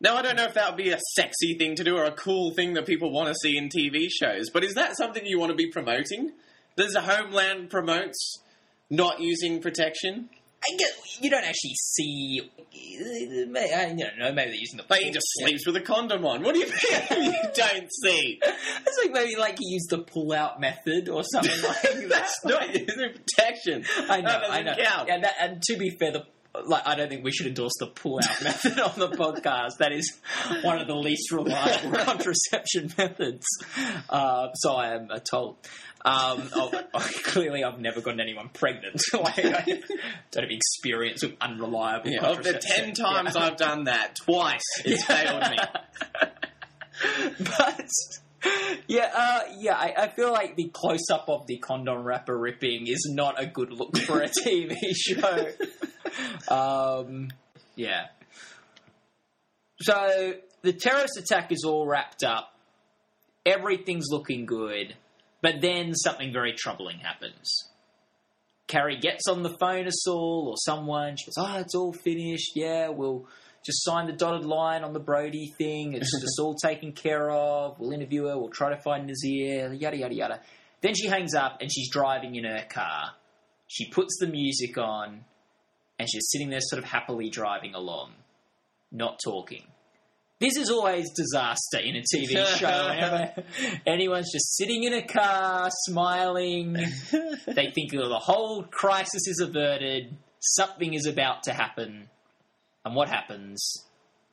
Now, 0.00 0.16
I 0.16 0.22
don't 0.22 0.34
know 0.34 0.44
if 0.44 0.54
that 0.54 0.70
would 0.70 0.82
be 0.82 0.90
a 0.90 0.98
sexy 1.14 1.56
thing 1.56 1.76
to 1.76 1.84
do 1.84 1.96
or 1.96 2.04
a 2.04 2.12
cool 2.12 2.52
thing 2.54 2.74
that 2.74 2.86
people 2.86 3.12
want 3.12 3.28
to 3.28 3.34
see 3.34 3.56
in 3.56 3.68
TV 3.68 4.08
shows, 4.10 4.50
but 4.52 4.64
is 4.64 4.74
that 4.74 4.96
something 4.96 5.24
you 5.24 5.38
want 5.38 5.50
to 5.50 5.56
be 5.56 5.70
promoting? 5.70 6.32
Does 6.80 6.94
a 6.94 7.02
Homeland 7.02 7.68
promotes 7.68 8.38
not 8.88 9.20
using 9.20 9.60
protection? 9.60 10.30
I 10.64 10.76
get 10.78 10.90
you 11.20 11.28
don't 11.28 11.44
actually 11.44 11.74
see. 11.74 12.40
I 12.74 13.94
don't 13.98 14.18
know. 14.18 14.32
Maybe 14.32 14.52
they're 14.52 14.54
using 14.54 14.78
the. 14.78 14.84
Like 14.88 15.02
he 15.02 15.10
just 15.10 15.26
sleeps 15.40 15.66
with 15.66 15.76
a 15.76 15.82
condom 15.82 16.24
on. 16.24 16.42
What 16.42 16.54
do 16.54 16.60
you 16.60 16.66
mean 16.66 17.32
you 17.34 17.50
don't 17.54 17.88
see? 18.02 18.40
It's 18.42 18.98
like 19.04 19.12
maybe 19.12 19.36
like 19.36 19.58
he 19.58 19.74
used 19.74 19.90
the 19.90 19.98
pull-out 19.98 20.58
method 20.58 21.10
or 21.10 21.22
something 21.22 21.62
like 21.68 21.82
that. 21.82 22.08
That's 22.08 22.44
not 22.46 22.74
using 22.74 23.10
protection. 23.12 23.84
I 24.08 24.22
know, 24.22 24.40
I 24.48 24.62
know. 24.62 24.74
count. 24.74 25.08
Yeah, 25.08 25.20
that, 25.20 25.34
and 25.38 25.62
to 25.64 25.76
be 25.76 25.90
fair, 25.90 26.12
the 26.12 26.24
like 26.64 26.86
I 26.86 26.94
don't 26.96 27.08
think 27.08 27.24
we 27.24 27.32
should 27.32 27.46
endorse 27.46 27.72
the 27.78 27.86
pull-out 27.86 28.42
method 28.42 28.78
on 28.78 28.98
the 28.98 29.08
podcast. 29.08 29.78
That 29.78 29.92
is 29.92 30.18
one 30.62 30.80
of 30.80 30.86
the 30.86 30.94
least 30.94 31.30
reliable 31.30 31.92
contraception 32.04 32.92
methods. 32.98 33.46
Uh, 34.08 34.52
so 34.54 34.74
I 34.74 34.94
am 34.94 35.08
uh, 35.10 35.18
told. 35.18 35.56
Um, 36.02 36.48
oh, 36.54 36.70
clearly, 37.24 37.62
I've 37.62 37.78
never 37.78 38.00
gotten 38.00 38.20
anyone 38.20 38.48
pregnant. 38.48 39.00
like, 39.12 39.38
I 39.38 39.82
don't 40.30 40.44
have 40.44 40.50
experience 40.50 41.22
with 41.22 41.34
unreliable. 41.40 42.10
Yeah, 42.10 42.26
of 42.26 42.42
the 42.42 42.58
ten 42.58 42.94
times 42.94 43.36
Yeah. 43.36 43.42
I've 43.42 43.56
done 43.56 43.84
that, 43.84 44.16
twice 44.24 44.62
it's 44.84 45.04
failed 45.04 45.42
me. 45.50 45.58
but 47.38 47.90
yeah, 48.88 49.10
uh, 49.14 49.40
yeah, 49.58 49.74
I, 49.76 49.94
I 49.96 50.08
feel 50.08 50.32
like 50.32 50.56
the 50.56 50.70
close 50.72 51.10
up 51.12 51.28
of 51.28 51.46
the 51.46 51.58
condom 51.58 52.02
wrapper 52.02 52.36
ripping 52.36 52.86
is 52.86 53.10
not 53.14 53.40
a 53.40 53.46
good 53.46 53.70
look 53.70 53.96
for 53.98 54.22
a 54.22 54.28
TV 54.28 54.74
show. 54.94 55.48
um, 56.48 57.28
yeah. 57.76 58.06
So 59.80 60.34
the 60.62 60.72
terrorist 60.72 61.16
attack 61.16 61.52
is 61.52 61.64
all 61.64 61.86
wrapped 61.86 62.22
up. 62.22 62.54
Everything's 63.46 64.08
looking 64.10 64.44
good, 64.44 64.94
but 65.40 65.60
then 65.60 65.94
something 65.94 66.32
very 66.32 66.52
troubling 66.52 66.98
happens. 66.98 67.70
Carrie 68.66 68.98
gets 68.98 69.26
on 69.28 69.42
the 69.42 69.56
phone 69.58 69.84
to 69.84 69.90
Saul 69.92 70.48
or 70.50 70.56
someone. 70.56 71.16
She 71.16 71.26
goes, 71.26 71.34
"Oh, 71.38 71.58
it's 71.58 71.74
all 71.74 71.92
finished. 71.92 72.52
Yeah, 72.54 72.90
we'll 72.90 73.26
just 73.64 73.82
sign 73.84 74.06
the 74.06 74.12
dotted 74.12 74.46
line 74.46 74.84
on 74.84 74.92
the 74.92 75.00
Brody 75.00 75.52
thing. 75.58 75.94
It's 75.94 76.12
just 76.20 76.38
all 76.38 76.54
taken 76.54 76.92
care 76.92 77.30
of. 77.30 77.80
We'll 77.80 77.92
interview 77.92 78.26
her. 78.26 78.38
We'll 78.38 78.50
try 78.50 78.70
to 78.70 78.80
find 78.80 79.06
Nazir. 79.06 79.72
Yada 79.72 79.96
yada 79.96 80.14
yada." 80.14 80.40
Then 80.82 80.94
she 80.94 81.08
hangs 81.08 81.34
up 81.34 81.58
and 81.60 81.70
she's 81.70 81.90
driving 81.90 82.36
in 82.36 82.44
her 82.44 82.64
car. 82.68 83.12
She 83.66 83.90
puts 83.90 84.18
the 84.18 84.26
music 84.26 84.78
on, 84.78 85.24
and 86.00 86.08
she's 86.10 86.30
sitting 86.30 86.48
there, 86.48 86.60
sort 86.62 86.82
of 86.82 86.88
happily 86.88 87.28
driving 87.28 87.74
along, 87.74 88.12
not 88.90 89.20
talking. 89.22 89.64
This 90.40 90.56
is 90.56 90.70
always 90.70 91.10
disaster 91.14 91.76
in 91.78 91.94
a 91.96 92.00
TV 92.00 92.46
show. 92.56 93.42
Anyone's 93.86 94.32
just 94.32 94.56
sitting 94.56 94.84
in 94.84 94.94
a 94.94 95.02
car, 95.06 95.68
smiling, 95.84 96.72
they 96.72 97.70
think 97.74 97.92
oh, 97.94 98.08
the 98.08 98.18
whole 98.18 98.62
crisis 98.62 99.26
is 99.28 99.40
averted, 99.46 100.16
something 100.38 100.94
is 100.94 101.04
about 101.04 101.42
to 101.42 101.52
happen, 101.52 102.08
and 102.86 102.94
what 102.96 103.10
happens? 103.10 103.84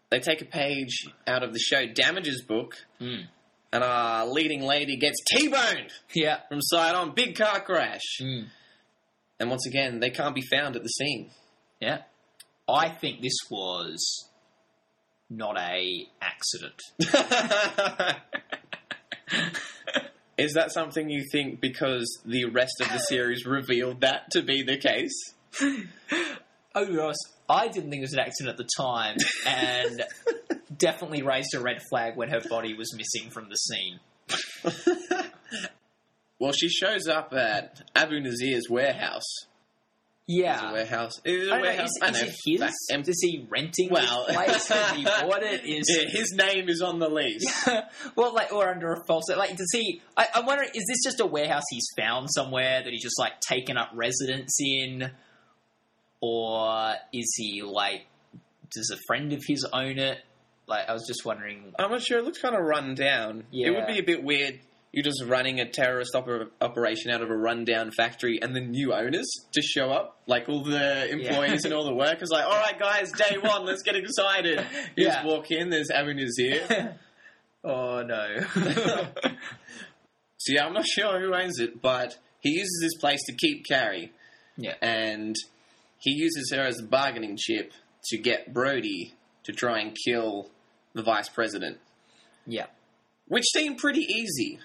They 0.09 0.21
take 0.21 0.41
a 0.41 0.45
page 0.45 1.05
out 1.27 1.43
of 1.43 1.51
the 1.51 1.59
show 1.59 1.85
Damages 1.93 2.41
book, 2.47 2.75
Mm. 3.01 3.25
and 3.73 3.83
our 3.83 4.25
leading 4.27 4.61
lady 4.61 4.95
gets 4.95 5.21
T-boned 5.29 5.91
Yeah. 6.13 6.39
from 6.47 6.61
side 6.61 6.95
on, 6.95 7.13
big 7.15 7.35
car 7.35 7.59
crash. 7.59 8.19
Mm. 8.21 8.45
And 9.41 9.49
once 9.49 9.67
again, 9.67 9.99
they 9.99 10.09
can't 10.09 10.33
be 10.33 10.41
found 10.41 10.77
at 10.77 10.83
the 10.83 10.87
scene. 10.89 11.31
Yeah. 11.79 12.01
I 12.67 12.89
think 12.89 13.21
this 13.21 13.37
was 13.49 14.29
not 15.29 15.57
a 15.57 16.07
accident. 16.21 16.81
Is 20.37 20.53
that 20.53 20.71
something 20.71 21.09
you 21.09 21.23
think 21.31 21.59
because 21.61 22.21
the 22.25 22.45
rest 22.45 22.79
of 22.79 22.89
the 22.89 22.99
series 22.99 23.45
revealed 23.45 24.01
that 24.01 24.29
to 24.31 24.43
be 24.43 24.61
the 24.61 24.77
case? 24.77 25.15
Oh, 26.75 26.93
Ross, 26.93 27.17
I 27.49 27.67
didn't 27.69 27.89
think 27.89 28.01
it 28.01 28.03
was 28.03 28.13
an 28.13 28.19
accident 28.19 28.51
at 28.51 28.57
the 28.57 28.69
time, 28.77 29.17
and 29.47 30.03
definitely 30.77 31.23
raised 31.23 31.55
a 31.55 31.59
red 31.59 31.81
flag 31.89 32.15
when 32.15 32.29
her 32.29 32.41
body 32.47 32.75
was 32.75 32.93
missing 32.95 33.31
from 33.31 33.49
the 33.49 33.55
scene. 33.55 33.99
Well, 36.39 36.51
she 36.51 36.69
shows 36.69 37.07
up 37.07 37.33
at 37.33 37.81
Abu 37.95 38.19
Nazir's 38.19 38.69
warehouse. 38.69 39.47
Yeah. 40.29 40.73
warehouse. 40.73 41.13
It 41.23 41.49
I 41.51 41.61
don't 41.61 41.77
know, 41.77 41.83
is, 41.85 41.99
I 42.01 42.09
is 42.09 42.21
it 42.21 42.35
his? 42.45 42.59
Back- 42.59 43.07
Is 43.07 43.19
he 43.21 43.47
renting 43.49 43.89
Well- 43.89 44.25
place? 44.25 44.67
He 44.93 45.03
bought 45.05 45.41
it? 45.43 45.65
Is 45.65 45.87
Yeah, 45.89 46.03
his 46.09 46.33
name 46.33 46.67
is 46.67 46.81
on 46.81 46.99
the 46.99 47.07
lease. 47.09 47.67
well, 48.17 48.33
like, 48.33 48.51
or 48.51 48.69
under 48.69 48.91
a 48.91 49.05
false. 49.05 49.29
Like, 49.29 49.55
does 49.55 49.69
he? 49.71 50.01
I, 50.17 50.27
I'm 50.35 50.45
wondering, 50.45 50.69
is 50.73 50.85
this 50.85 51.03
just 51.03 51.21
a 51.21 51.25
warehouse 51.25 51.63
he's 51.69 51.87
found 51.97 52.27
somewhere 52.29 52.83
that 52.83 52.91
he's 52.91 53.01
just 53.03 53.17
like 53.17 53.39
taken 53.39 53.77
up 53.77 53.89
residence 53.93 54.57
in, 54.59 55.11
or 56.21 56.95
is 57.13 57.33
he 57.37 57.61
like, 57.63 58.05
does 58.73 58.91
a 58.93 58.97
friend 59.07 59.31
of 59.33 59.41
his 59.47 59.65
own 59.71 59.97
it? 59.97 60.19
Like, 60.67 60.89
I 60.89 60.93
was 60.93 61.05
just 61.07 61.23
wondering. 61.23 61.73
I'm 61.79 61.89
not 61.91 62.01
sure. 62.01 62.19
It 62.19 62.25
looks 62.25 62.41
kind 62.41 62.53
of 62.55 62.61
run 62.65 62.95
down. 62.95 63.45
Yeah. 63.51 63.67
It 63.67 63.71
would 63.75 63.87
be 63.87 63.99
a 63.99 64.03
bit 64.03 64.23
weird. 64.23 64.59
You're 64.93 65.03
just 65.03 65.23
running 65.25 65.59
a 65.59 65.69
terrorist 65.69 66.11
oper- 66.15 66.49
operation 66.61 67.11
out 67.11 67.21
of 67.21 67.29
a 67.29 67.35
rundown 67.37 67.91
factory, 67.91 68.39
and 68.41 68.55
the 68.55 68.61
new 68.61 68.93
owners 68.93 69.27
just 69.53 69.67
show 69.67 69.91
up, 69.91 70.21
like 70.27 70.47
all 70.49 70.63
the 70.63 71.09
employees 71.11 71.65
and 71.65 71.73
all 71.73 71.83
the 71.85 71.93
workers. 71.93 72.29
Like, 72.31 72.45
all 72.45 72.51
right, 72.51 72.79
guys, 72.79 73.11
day 73.11 73.37
one, 73.37 73.65
let's 73.65 73.83
get 73.83 73.95
excited. 73.95 74.65
You 74.95 75.05
Yeah. 75.05 75.13
just 75.15 75.25
walk 75.25 75.51
in. 75.51 75.69
There's 75.69 75.91
Abu 75.91 76.13
here. 76.37 76.97
oh 77.63 78.01
no. 78.03 78.37
so 80.39 80.53
yeah, 80.53 80.65
I'm 80.65 80.73
not 80.73 80.85
sure 80.87 81.19
who 81.19 81.33
owns 81.35 81.59
it, 81.59 81.81
but 81.81 82.17
he 82.39 82.51
uses 82.51 82.79
this 82.81 82.95
place 82.99 83.23
to 83.25 83.33
keep 83.33 83.65
Carrie, 83.67 84.11
yeah. 84.57 84.75
and 84.81 85.35
he 85.99 86.11
uses 86.11 86.51
her 86.55 86.61
as 86.61 86.79
a 86.79 86.83
bargaining 86.83 87.35
chip 87.37 87.71
to 88.05 88.17
get 88.17 88.53
Brody 88.53 89.13
to 89.43 89.51
try 89.51 89.79
and 89.81 89.95
kill 90.05 90.49
the 90.93 91.03
vice 91.03 91.29
president. 91.29 91.77
Yeah. 92.45 92.67
which 93.27 93.43
seemed 93.53 93.77
pretty 93.79 94.01
easy. 94.01 94.59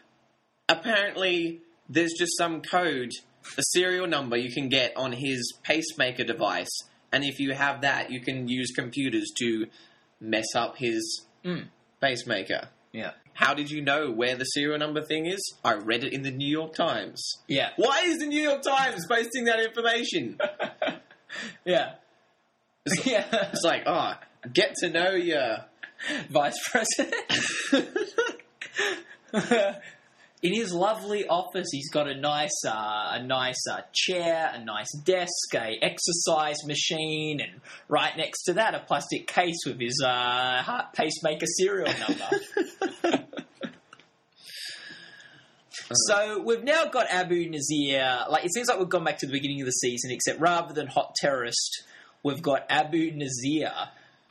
Apparently, 0.73 1.61
there's 1.89 2.13
just 2.19 2.37
some 2.39 2.63
code, 2.63 3.11
a 3.59 3.63
serial 3.73 4.07
number 4.07 4.37
you 4.37 4.53
can 4.53 4.69
get 4.69 4.97
on 4.97 5.13
his 5.13 5.53
pacemaker 5.63 6.25
device, 6.25 6.71
and 7.13 7.25
if 7.25 7.39
you 7.41 7.53
have 7.53 7.83
that, 7.83 8.11
you 8.11 8.21
can 8.21 8.49
use 8.49 8.71
computers 8.75 9.31
to 9.39 9.67
mess 10.21 10.55
up 10.55 10.77
his 10.79 11.27
Mm. 11.45 11.69
pacemaker. 12.01 12.69
Yeah. 12.93 13.13
How 13.35 13.55
did 13.55 13.71
you 13.71 13.81
know 13.83 14.11
where 14.11 14.37
the 14.37 14.45
serial 14.45 14.79
number 14.79 15.03
thing 15.03 15.27
is? 15.27 15.41
I 15.65 15.75
read 15.75 16.05
it 16.05 16.13
in 16.13 16.23
the 16.23 16.31
New 16.31 16.49
York 16.49 16.75
Times. 16.75 17.21
Yeah. 17.49 17.71
Why 17.77 18.03
is 18.05 18.19
the 18.19 18.27
New 18.27 18.41
York 18.41 18.63
Times 18.63 19.07
posting 19.07 19.45
that 19.47 19.61
information? 19.61 20.39
Yeah. 21.65 21.95
It's, 22.85 23.07
Yeah. 23.13 23.25
it's 23.51 23.63
like, 23.65 23.85
oh, 23.87 24.13
get 24.53 24.75
to 24.83 24.91
know 24.91 25.13
your 25.13 25.65
Vice 26.29 26.59
president. 26.71 27.15
In 30.43 30.53
his 30.53 30.73
lovely 30.73 31.25
office, 31.29 31.69
he's 31.71 31.89
got 31.89 32.09
a 32.09 32.17
nice, 32.17 32.65
uh, 32.67 33.11
a 33.13 33.23
nice 33.23 33.63
uh, 33.71 33.83
chair, 33.93 34.51
a 34.53 34.65
nice 34.65 34.93
desk, 35.05 35.55
a 35.55 35.79
exercise 35.81 36.57
machine, 36.67 37.41
and 37.41 37.61
right 37.89 38.17
next 38.17 38.43
to 38.45 38.55
that, 38.55 38.75
a 38.75 38.81
plastic 38.81 39.29
case 39.29 39.59
with 39.65 39.79
his 39.79 40.03
uh, 40.05 40.63
heart 40.63 40.95
pacemaker 40.95 41.47
serial 41.47 41.95
number. 43.05 43.29
so 45.93 46.43
we've 46.45 46.65
now 46.65 46.87
got 46.87 47.07
Abu 47.09 47.49
Nazir. 47.49 48.25
Like 48.29 48.45
it 48.45 48.53
seems 48.53 48.67
like 48.67 48.81
we've 48.81 48.89
gone 48.89 49.05
back 49.05 49.19
to 49.19 49.27
the 49.27 49.33
beginning 49.33 49.61
of 49.61 49.67
the 49.67 49.71
season, 49.71 50.11
except 50.11 50.41
rather 50.41 50.75
than 50.75 50.89
hot 50.89 51.15
terrorist, 51.21 51.85
we've 52.25 52.43
got 52.43 52.67
Abu 52.69 53.13
Nazir 53.13 53.71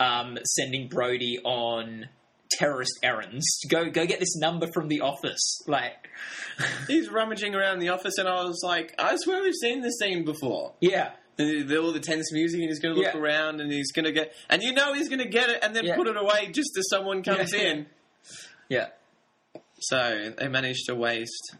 um, 0.01 0.37
sending 0.43 0.89
Brody 0.89 1.39
on 1.41 2.09
terrorist 2.57 2.99
errands. 3.03 3.45
Go 3.69 3.89
go 3.89 4.05
get 4.05 4.19
this 4.19 4.35
number 4.37 4.67
from 4.73 4.87
the 4.87 5.01
office. 5.01 5.61
Like, 5.67 6.09
He's 6.87 7.09
rummaging 7.09 7.55
around 7.55 7.79
the 7.79 7.89
office, 7.89 8.17
and 8.17 8.27
I 8.27 8.43
was 8.43 8.61
like, 8.63 8.93
I 8.99 9.15
swear 9.17 9.41
we've 9.41 9.53
seen 9.55 9.81
this 9.81 9.97
scene 9.99 10.23
before. 10.25 10.73
yeah, 10.79 11.11
the, 11.37 11.63
the, 11.63 11.77
all 11.81 11.91
the 11.91 11.99
tense 11.99 12.31
music, 12.33 12.59
and 12.59 12.69
he's 12.69 12.79
going 12.79 12.93
to 12.95 13.01
look 13.01 13.13
Yeah. 13.13 13.19
around, 13.19 13.61
and 13.61 13.71
he's 13.71 13.91
going 13.91 14.05
to 14.05 14.11
get, 14.11 14.33
and 14.49 14.61
you 14.61 14.73
know 14.73 14.93
he's 14.93 15.09
going 15.09 15.19
to 15.21 15.29
get 15.29 15.49
it, 15.49 15.59
and 15.63 15.75
then 15.75 15.85
Yeah. 15.85 15.95
put 15.95 16.07
it 16.07 16.17
away 16.17 16.47
just 16.51 16.71
as 16.77 16.87
someone 16.89 17.23
comes 17.23 17.53
Yeah. 17.53 17.59
in. 17.61 17.85
yeah, 18.69 18.87
So 19.79 20.33
they 20.37 20.47
managed 20.47 20.85
to 20.87 20.95
waste 20.95 21.55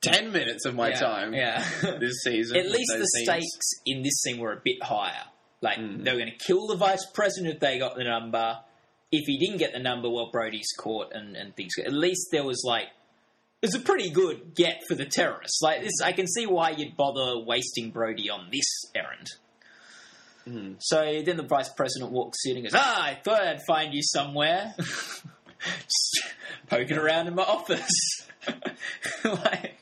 ten 0.00 0.32
minutes 0.32 0.64
of 0.64 0.74
my 0.74 0.90
yeah, 0.90 1.00
time 1.00 1.34
Yeah. 1.34 1.64
this 2.00 2.22
season. 2.24 2.56
At 2.56 2.66
least 2.70 2.92
the 2.96 3.04
scenes. 3.04 3.28
stakes 3.28 3.70
in 3.84 4.02
this 4.02 4.22
scene 4.22 4.38
were 4.38 4.52
a 4.52 4.60
bit 4.64 4.82
higher. 4.82 5.24
Like 5.60 5.78
Mm. 5.78 6.04
they 6.04 6.12
were 6.12 6.18
going 6.18 6.30
to 6.32 6.44
kill 6.46 6.66
the 6.68 6.76
vice 6.76 7.04
president 7.12 7.54
if 7.54 7.60
they 7.60 7.78
got 7.78 7.96
the 7.96 8.04
number. 8.04 8.58
If 9.12 9.24
he 9.26 9.38
didn't 9.38 9.58
get 9.58 9.72
the 9.72 9.78
number, 9.78 10.10
well, 10.10 10.30
Brody's 10.32 10.72
caught 10.76 11.12
and, 11.12 11.36
and 11.36 11.54
things. 11.54 11.74
At 11.78 11.92
least 11.92 12.28
there 12.32 12.44
was 12.44 12.62
like 12.64 12.88
it 13.62 13.66
was 13.66 13.74
a 13.74 13.80
pretty 13.80 14.10
good 14.10 14.54
get 14.54 14.82
for 14.88 14.94
the 14.94 15.06
terrorists. 15.06 15.60
Like 15.62 15.82
this, 15.82 16.00
I 16.04 16.12
can 16.12 16.26
see 16.26 16.46
why 16.46 16.70
you'd 16.70 16.96
bother 16.96 17.38
wasting 17.44 17.90
Brody 17.90 18.28
on 18.28 18.48
this 18.52 18.66
errand. 18.94 19.26
Mhm. 20.46 20.76
So 20.80 21.22
then 21.24 21.36
the 21.36 21.42
vice 21.42 21.68
president 21.70 22.12
walks 22.12 22.38
in 22.44 22.56
and 22.56 22.64
goes, 22.64 22.74
"Ah, 22.74 23.04
I 23.04 23.14
thought 23.14 23.42
I'd 23.42 23.62
find 23.66 23.94
you 23.94 24.02
somewhere." 24.02 24.74
Poking 26.68 26.98
around 26.98 27.28
in 27.28 27.34
my 27.34 27.42
office. 27.42 27.88
like, 29.24 29.76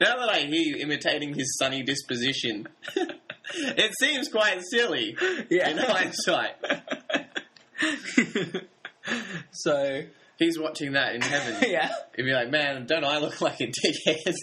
Now 0.00 0.16
that 0.16 0.28
I 0.30 0.40
hear 0.40 0.62
you 0.62 0.76
imitating 0.76 1.34
his 1.34 1.56
sunny 1.58 1.82
disposition, 1.82 2.68
it 3.54 3.92
seems 3.98 4.28
quite 4.28 4.60
silly 4.70 5.16
yeah. 5.48 5.70
in 5.70 5.78
hindsight. 5.78 6.54
so 9.52 10.02
He's 10.40 10.58
watching 10.58 10.92
that 10.92 11.14
in 11.14 11.20
heaven. 11.20 11.56
yeah. 11.70 11.92
He'd 12.16 12.22
be 12.22 12.32
like, 12.32 12.50
"Man, 12.50 12.86
don't 12.86 13.04
I 13.04 13.18
look 13.18 13.42
like 13.42 13.60
a 13.60 13.66
dickhead?" 13.66 14.34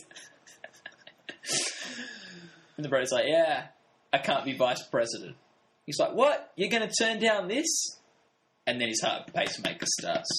And 2.78 2.86
the 2.86 2.89
bro's 2.89 3.12
like, 3.12 3.26
yeah, 3.28 3.69
I 4.13 4.19
can't 4.19 4.45
be 4.45 4.54
vice 4.54 4.84
president. 4.84 5.36
He's 5.88 5.97
like, 5.97 6.13
"What? 6.13 6.52
You're 6.56 6.69
going 6.69 6.88
to 6.88 6.93
turn 7.04 7.19
down 7.19 7.47
this?" 7.47 8.00
And 8.67 8.80
then 8.80 8.89
his 8.89 9.02
heart 9.02 9.34
pacemaker 9.34 9.88
starts. 10.00 10.30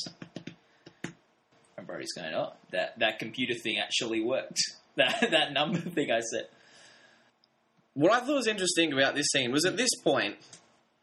And 1.76 1.86
Brody's 1.86 2.12
going, 2.12 2.32
"Oh, 2.34 2.52
that 2.70 2.96
that 3.00 3.18
computer 3.18 3.54
thing 3.54 3.78
actually 3.78 4.22
worked. 4.22 4.58
That 4.96 5.30
that 5.30 5.52
number 5.52 5.78
thing 5.78 6.10
I 6.10 6.20
said." 6.20 6.48
What 7.94 8.12
I 8.12 8.18
thought 8.18 8.34
was 8.34 8.48
interesting 8.48 8.92
about 8.92 9.14
this 9.14 9.26
scene 9.32 9.52
was 9.52 9.64
at 9.64 9.76
this 9.76 9.90
point, 10.02 10.36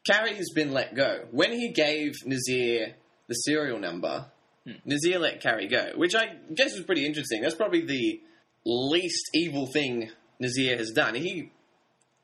Carrie 0.08 0.36
has 0.36 0.50
been 0.54 0.72
let 0.72 0.96
go. 0.96 1.26
When 1.32 1.52
he 1.52 1.70
gave 1.72 2.14
Nazir 2.26 2.96
the 3.28 3.34
serial 3.34 3.80
number, 3.80 4.26
hmm. 4.66 4.74
Nazir 4.86 5.20
let 5.20 5.42
Carrie 5.42 5.68
go, 5.68 5.92
which 5.96 6.16
I 6.16 6.36
guess 6.54 6.76
was 6.76 6.84
pretty 6.86 7.06
interesting. 7.06 7.42
That's 7.42 7.56
probably 7.56 7.86
the 7.86 8.22
least 8.66 9.30
evil 9.34 9.68
thing 9.68 10.12
Nazir 10.40 10.78
has 10.78 10.92
done. 10.92 11.16
He 11.16 11.52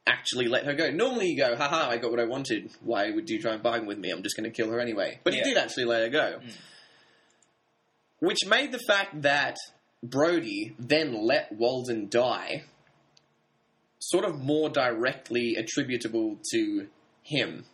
actually 0.07 0.47
let 0.47 0.65
her 0.65 0.73
go. 0.73 0.89
Normally 0.91 1.27
you 1.29 1.37
go, 1.37 1.55
haha, 1.55 1.89
I 1.89 1.97
got 1.97 2.11
what 2.11 2.19
I 2.19 2.25
wanted. 2.25 2.71
Why 2.81 3.11
would 3.11 3.29
you 3.29 3.39
try 3.39 3.53
and 3.53 3.63
bargain 3.63 3.87
with 3.87 3.97
me? 3.99 4.09
I'm 4.09 4.23
just 4.23 4.35
going 4.35 4.49
to 4.49 4.55
kill 4.55 4.71
her 4.71 4.79
anyway. 4.79 5.19
But 5.23 5.33
Yeah. 5.33 5.43
he 5.43 5.49
did 5.49 5.57
actually 5.57 5.85
let 5.85 6.01
her 6.01 6.09
go. 6.09 6.39
Hmm. 6.41 6.49
Which 8.19 8.45
made 8.45 8.71
the 8.71 8.79
fact 8.87 9.21
that 9.23 9.57
Brody 10.03 10.75
then 10.79 11.25
let 11.25 11.51
Walden 11.51 12.07
die 12.09 12.63
sort 13.99 14.25
of 14.25 14.39
more 14.41 14.69
directly 14.69 15.55
attributable 15.55 16.39
to 16.51 16.87
him. 17.23 17.65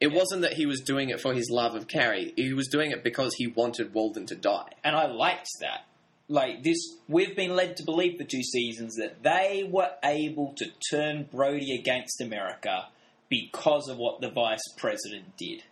It 0.00 0.12
wasn't 0.12 0.42
that 0.42 0.52
he 0.52 0.66
was 0.66 0.80
doing 0.80 1.10
it 1.10 1.20
for 1.20 1.34
his 1.34 1.50
love 1.50 1.74
of 1.74 1.88
Carrie. 1.88 2.32
He 2.36 2.52
was 2.52 2.68
doing 2.68 2.92
it 2.92 3.02
because 3.02 3.34
he 3.34 3.48
wanted 3.48 3.94
Walden 3.94 4.26
to 4.26 4.36
die. 4.36 4.70
and 4.84 4.94
I 4.94 5.06
liked 5.06 5.48
that. 5.60 5.86
Like 6.30 6.62
this, 6.62 6.76
we've 7.08 7.34
been 7.34 7.56
led 7.56 7.78
to 7.78 7.84
believe 7.84 8.18
for 8.18 8.24
two 8.24 8.42
seasons 8.42 8.96
that 8.96 9.22
they 9.22 9.66
were 9.68 9.90
able 10.04 10.54
to 10.58 10.66
turn 10.90 11.26
Brody 11.32 11.74
against 11.74 12.20
America 12.20 12.88
because 13.30 13.88
of 13.88 13.96
what 13.96 14.20
the 14.20 14.30
vice 14.30 14.62
president 14.76 15.36
did. 15.38 15.62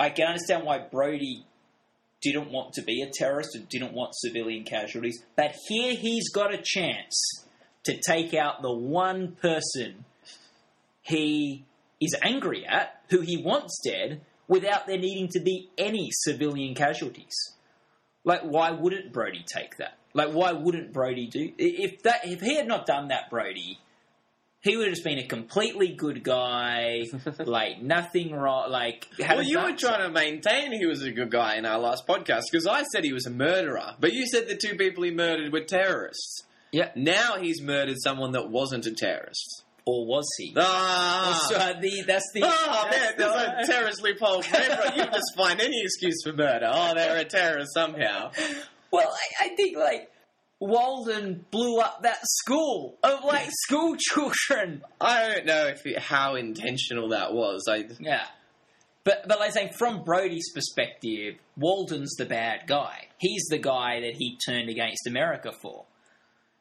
I 0.00 0.10
can 0.10 0.26
understand 0.26 0.64
why 0.64 0.78
Brody 0.78 1.44
didn't 2.20 2.50
want 2.50 2.72
to 2.74 2.82
be 2.82 3.02
a 3.02 3.10
terrorist 3.10 3.54
and 3.54 3.68
didn't 3.68 3.92
want 3.92 4.14
civilian 4.14 4.64
casualties, 4.64 5.22
but 5.36 5.54
here 5.68 5.94
he's 5.94 6.30
got 6.30 6.52
a 6.52 6.60
chance 6.62 7.44
to 7.84 8.00
take 8.06 8.34
out 8.34 8.62
the 8.62 8.72
one 8.72 9.36
person 9.40 10.04
he 11.02 11.64
is 12.04 12.16
angry 12.22 12.66
at, 12.66 13.00
who 13.10 13.20
he 13.20 13.36
wants 13.36 13.80
dead, 13.84 14.20
without 14.48 14.86
there 14.86 14.98
needing 14.98 15.28
to 15.28 15.40
be 15.40 15.70
any 15.78 16.10
civilian 16.10 16.74
casualties. 16.74 17.34
Like, 18.24 18.42
why 18.42 18.70
wouldn't 18.70 19.12
Brody 19.12 19.44
take 19.46 19.78
that? 19.78 19.98
Like, 20.14 20.32
why 20.32 20.52
wouldn't 20.52 20.92
Brody 20.92 21.26
do 21.26 21.52
if 21.58 22.02
that? 22.02 22.20
If 22.24 22.40
he 22.40 22.56
had 22.56 22.68
not 22.68 22.86
done 22.86 23.08
that, 23.08 23.30
Brody, 23.30 23.78
he 24.60 24.76
would 24.76 24.86
have 24.86 24.94
just 24.94 25.04
been 25.04 25.18
a 25.18 25.26
completely 25.26 25.88
good 25.88 26.22
guy, 26.22 27.06
like 27.38 27.82
nothing 27.82 28.32
wrong. 28.32 28.70
Like, 28.70 29.08
Well, 29.18 29.42
you 29.42 29.58
were 29.58 29.76
trying 29.76 30.02
to 30.02 30.10
maintain 30.10 30.72
he 30.72 30.86
was 30.86 31.02
a 31.02 31.10
good 31.10 31.30
guy 31.30 31.56
in 31.56 31.66
our 31.66 31.78
last 31.78 32.06
podcast 32.06 32.42
because 32.50 32.66
I 32.66 32.84
said 32.84 33.04
he 33.04 33.12
was 33.12 33.26
a 33.26 33.30
murderer, 33.30 33.96
but 33.98 34.12
you 34.12 34.26
said 34.26 34.48
the 34.48 34.56
two 34.56 34.76
people 34.76 35.02
he 35.02 35.10
murdered 35.10 35.52
were 35.52 35.64
terrorists. 35.64 36.44
Yeah. 36.70 36.90
Now 36.94 37.38
he's 37.38 37.60
murdered 37.60 37.98
someone 38.00 38.32
that 38.32 38.50
wasn't 38.50 38.86
a 38.86 38.92
terrorist. 38.92 39.61
Or 39.84 40.06
was 40.06 40.26
he? 40.38 40.54
Ah! 40.56 41.46
So 41.48 41.56
the 41.80 42.04
that's 42.06 42.30
the 42.34 42.42
Oh 42.44 42.88
man, 42.90 42.90
that's 42.92 43.16
there's 43.16 43.32
the- 43.32 43.60
a 43.62 43.66
terrorist 43.66 44.02
loophole. 44.02 44.42
You 44.96 45.04
just 45.06 45.36
find 45.36 45.60
any 45.60 45.80
excuse 45.82 46.22
for 46.24 46.32
murder. 46.32 46.70
Oh, 46.72 46.92
they're 46.94 47.16
a 47.18 47.24
terrorist 47.24 47.72
somehow. 47.74 48.30
Well, 48.90 49.08
I, 49.40 49.46
I 49.46 49.54
think 49.56 49.76
like 49.78 50.10
Walden 50.60 51.44
blew 51.50 51.80
up 51.80 52.02
that 52.02 52.18
school 52.22 52.96
of 53.02 53.24
like 53.24 53.48
school 53.50 53.96
children. 53.98 54.82
I 55.00 55.28
don't 55.28 55.46
know 55.46 55.66
if 55.66 55.84
it, 55.86 55.98
how 55.98 56.36
intentional 56.36 57.08
that 57.08 57.32
was. 57.32 57.66
I 57.68 57.86
Yeah. 57.98 58.24
But 59.04 59.26
but 59.26 59.40
like 59.40 59.52
saying 59.52 59.72
from 59.76 60.04
Brody's 60.04 60.52
perspective, 60.54 61.34
Walden's 61.56 62.14
the 62.14 62.24
bad 62.26 62.68
guy. 62.68 63.08
He's 63.18 63.44
the 63.50 63.58
guy 63.58 64.00
that 64.02 64.14
he 64.16 64.38
turned 64.46 64.68
against 64.68 65.06
America 65.08 65.52
for. 65.60 65.86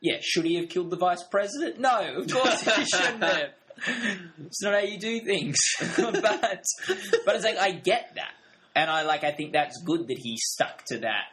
Yeah, 0.02 0.18
should 0.22 0.46
he 0.46 0.56
have 0.56 0.70
killed 0.70 0.90
the 0.90 0.98
vice 0.98 1.24
president? 1.24 1.80
No, 1.80 2.16
of 2.18 2.32
course 2.32 2.62
he 2.62 2.86
shouldn't 2.94 3.24
have. 3.24 3.50
It's 4.46 4.62
not 4.62 4.74
how 4.74 4.80
you 4.80 4.98
do 4.98 5.22
things. 5.22 5.58
but 5.98 6.22
but 6.22 7.36
it's 7.36 7.46
like 7.46 7.58
I 7.58 7.72
get 7.72 8.14
that. 8.16 8.34
And 8.76 8.90
I 8.90 9.04
like 9.04 9.24
I 9.24 9.32
think 9.32 9.54
that's 9.54 9.82
good 9.84 10.08
that 10.08 10.18
he 10.18 10.38
stuck 10.38 10.84
to 10.88 11.00
that 11.00 11.26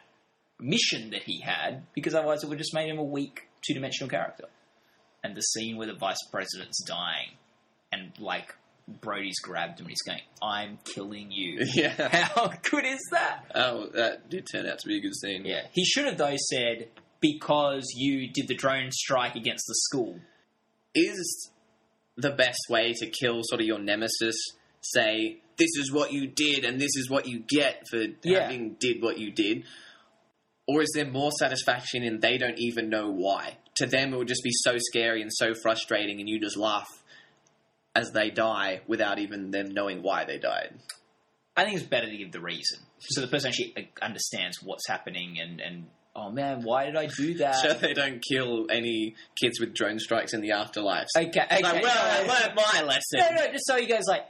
mission 0.59 1.11
that 1.11 1.23
he 1.23 1.41
had, 1.41 1.83
because 1.93 2.13
otherwise 2.13 2.43
it 2.43 2.49
would 2.49 2.57
just 2.57 2.73
made 2.73 2.89
him 2.89 2.99
a 2.99 3.03
weak 3.03 3.47
two 3.65 3.73
dimensional 3.73 4.09
character. 4.09 4.45
And 5.23 5.35
the 5.35 5.41
scene 5.41 5.77
where 5.77 5.87
the 5.87 5.95
vice 5.95 6.23
president's 6.31 6.83
dying 6.83 7.31
and 7.91 8.11
like 8.19 8.55
Brody's 9.01 9.39
grabbed 9.39 9.79
him 9.79 9.85
and 9.85 9.91
he's 9.91 10.01
going, 10.01 10.21
I'm 10.41 10.79
killing 10.83 11.31
you. 11.31 11.65
yeah. 11.73 12.07
How 12.09 12.51
good 12.69 12.85
is 12.85 12.99
that? 13.11 13.45
Oh, 13.53 13.87
that 13.93 14.29
did 14.29 14.47
turn 14.51 14.65
out 14.65 14.79
to 14.79 14.87
be 14.87 14.97
a 14.97 15.01
good 15.01 15.15
scene. 15.15 15.45
Yeah. 15.45 15.67
He 15.71 15.85
should 15.85 16.05
have, 16.05 16.17
though, 16.17 16.35
said, 16.37 16.87
because 17.21 17.85
you 17.95 18.29
did 18.31 18.47
the 18.47 18.55
drone 18.55 18.91
strike 18.91 19.35
against 19.35 19.65
the 19.67 19.75
school. 19.75 20.19
Is 20.95 21.51
the 22.17 22.31
best 22.31 22.59
way 22.69 22.93
to 22.93 23.09
kill 23.09 23.41
sort 23.43 23.61
of 23.61 23.67
your 23.67 23.79
nemesis 23.79 24.35
say 24.81 25.41
this 25.57 25.69
is 25.77 25.91
what 25.91 26.11
you 26.11 26.27
did 26.27 26.63
and 26.65 26.79
this 26.79 26.95
is 26.95 27.09
what 27.09 27.27
you 27.27 27.39
get 27.47 27.83
for 27.89 28.03
Yeah. 28.23 28.43
having 28.43 28.75
did 28.79 29.01
what 29.01 29.17
you 29.17 29.31
did? 29.31 29.63
Or 30.67 30.81
is 30.81 30.91
there 30.95 31.05
more 31.05 31.31
satisfaction 31.39 32.03
in 32.03 32.19
they 32.19 32.37
don't 32.37 32.59
even 32.59 32.89
know 32.89 33.09
why? 33.11 33.57
To 33.77 33.85
them, 33.85 34.13
it 34.13 34.17
would 34.17 34.27
just 34.27 34.43
be 34.43 34.51
so 34.53 34.75
scary 34.77 35.21
and 35.21 35.31
so 35.33 35.53
frustrating, 35.63 36.19
and 36.19 36.29
you 36.29 36.39
just 36.39 36.57
laugh 36.57 36.87
as 37.95 38.11
they 38.11 38.29
die 38.29 38.81
without 38.87 39.19
even 39.19 39.51
them 39.51 39.71
knowing 39.71 40.03
why 40.03 40.25
they 40.25 40.37
died. 40.37 40.77
I 41.57 41.63
think 41.63 41.77
it's 41.77 41.85
better 41.87 42.07
to 42.07 42.15
give 42.17 42.31
the 42.31 42.39
reason. 42.41 42.79
So 42.99 43.21
the 43.21 43.27
person 43.27 43.49
actually 43.49 43.89
understands 44.01 44.61
what's 44.61 44.87
happening 44.87 45.39
and, 45.39 45.59
and 45.59 45.87
oh 46.19 46.31
man, 46.31 46.61
why 46.63 46.85
did 46.85 46.95
I 46.95 47.07
do 47.07 47.33
that? 47.39 47.55
so 47.55 47.73
they 47.73 47.93
don't 47.93 48.21
kill 48.21 48.67
any 48.69 49.15
kids 49.39 49.59
with 49.59 49.73
drone 49.73 49.99
strikes 49.99 50.33
in 50.33 50.41
the 50.41 50.51
afterlife. 50.51 51.07
Okay, 51.15 51.27
okay. 51.29 51.61
like, 51.63 51.83
well, 51.83 51.97
I 51.97 52.19
learned 52.27 52.55
my 52.55 52.81
lesson. 52.83 53.19
no, 53.19 53.29
no, 53.45 53.51
just 53.51 53.65
so 53.65 53.77
you 53.77 53.87
guys 53.87 54.03
like, 54.07 54.25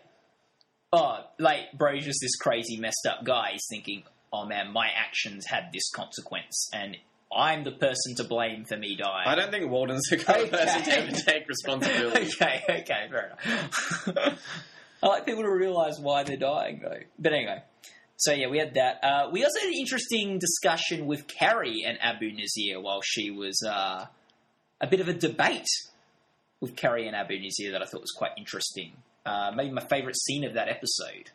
oh, 0.93 1.19
like 1.39 1.71
Brody's 1.77 2.05
just 2.05 2.19
this 2.21 2.35
crazy 2.35 2.77
messed 2.77 3.07
up 3.09 3.23
guy. 3.25 3.49
He's 3.53 3.65
thinking, 3.69 4.03
oh 4.33 4.45
man, 4.45 4.71
my 4.71 4.87
actions 4.95 5.45
had 5.47 5.69
this 5.73 5.89
consequence, 5.91 6.69
and 6.73 6.97
I'm 7.35 7.63
the 7.63 7.71
person 7.71 8.15
to 8.17 8.23
blame 8.23 8.65
for 8.65 8.75
me 8.77 8.95
dying. 8.95 9.27
I 9.27 9.35
don't 9.35 9.51
think 9.51 9.69
Walden's 9.69 10.07
the 10.09 10.17
kind 10.17 10.41
of 10.41 10.53
Okay. 10.53 10.65
person 10.65 10.83
to 10.83 10.97
ever 10.99 11.11
take 11.11 11.47
responsibility. 11.47 12.25
okay, 12.41 12.63
okay, 12.67 13.07
fair 13.09 13.37
enough. 13.37 14.39
I 15.03 15.07
like 15.07 15.25
people 15.25 15.43
to 15.43 15.51
realise 15.51 15.97
why 15.99 16.23
they're 16.23 16.37
dying, 16.37 16.81
though. 16.83 16.97
But 17.19 17.33
anyway, 17.33 17.61
so 18.19 18.33
yeah, 18.33 18.49
we 18.49 18.59
had 18.59 18.73
that. 18.73 18.99
Uh, 19.01 19.29
we 19.31 19.45
also 19.45 19.59
had 19.61 19.69
an 19.69 19.79
interesting 19.79 20.39
discussion 20.39 21.05
with 21.05 21.25
Carrie 21.27 21.85
and 21.87 21.97
Abu 22.01 22.33
Nazir 22.33 22.81
while 22.81 22.99
she 23.01 23.31
was 23.31 23.63
uh, 23.65 24.07
a 24.81 24.87
bit 24.87 24.99
of 24.99 25.07
a 25.07 25.13
debate 25.13 25.69
with 26.59 26.75
Carrie 26.75 27.07
and 27.07 27.15
Abu 27.15 27.39
Nazir 27.39 27.71
that 27.71 27.81
I 27.81 27.85
thought 27.85 28.01
was 28.01 28.11
quite 28.11 28.31
interesting. 28.37 28.91
Uh, 29.25 29.51
maybe 29.55 29.71
my 29.71 29.85
favourite 29.89 30.17
scene 30.17 30.43
of 30.43 30.55
that 30.55 30.67
episode. 30.67 31.31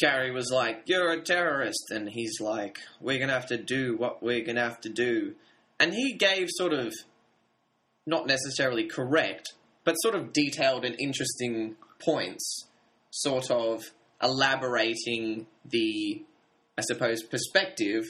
Carrie 0.00 0.30
was 0.30 0.50
like, 0.50 0.84
You're 0.86 1.12
a 1.12 1.20
terrorist. 1.20 1.90
And 1.90 2.08
he's 2.08 2.40
like, 2.40 2.78
We're 3.02 3.18
to 3.26 3.34
have 3.34 3.46
to 3.48 3.58
do 3.58 3.94
what 3.98 4.22
we're 4.22 4.42
to 4.44 4.54
have 4.54 4.80
to 4.82 4.88
do. 4.88 5.34
And 5.78 5.92
he 5.92 6.14
gave 6.14 6.48
sort 6.50 6.72
of, 6.72 6.94
not 8.06 8.26
necessarily 8.26 8.86
correct, 8.86 9.52
but 9.84 9.92
sort 9.96 10.14
of 10.14 10.32
detailed 10.32 10.86
and 10.86 10.96
interesting 10.98 11.76
points, 11.98 12.66
sort 13.10 13.50
of 13.50 13.90
elaborating 14.22 15.46
the, 15.64 16.24
I 16.76 16.82
suppose, 16.82 17.22
perspective 17.22 18.04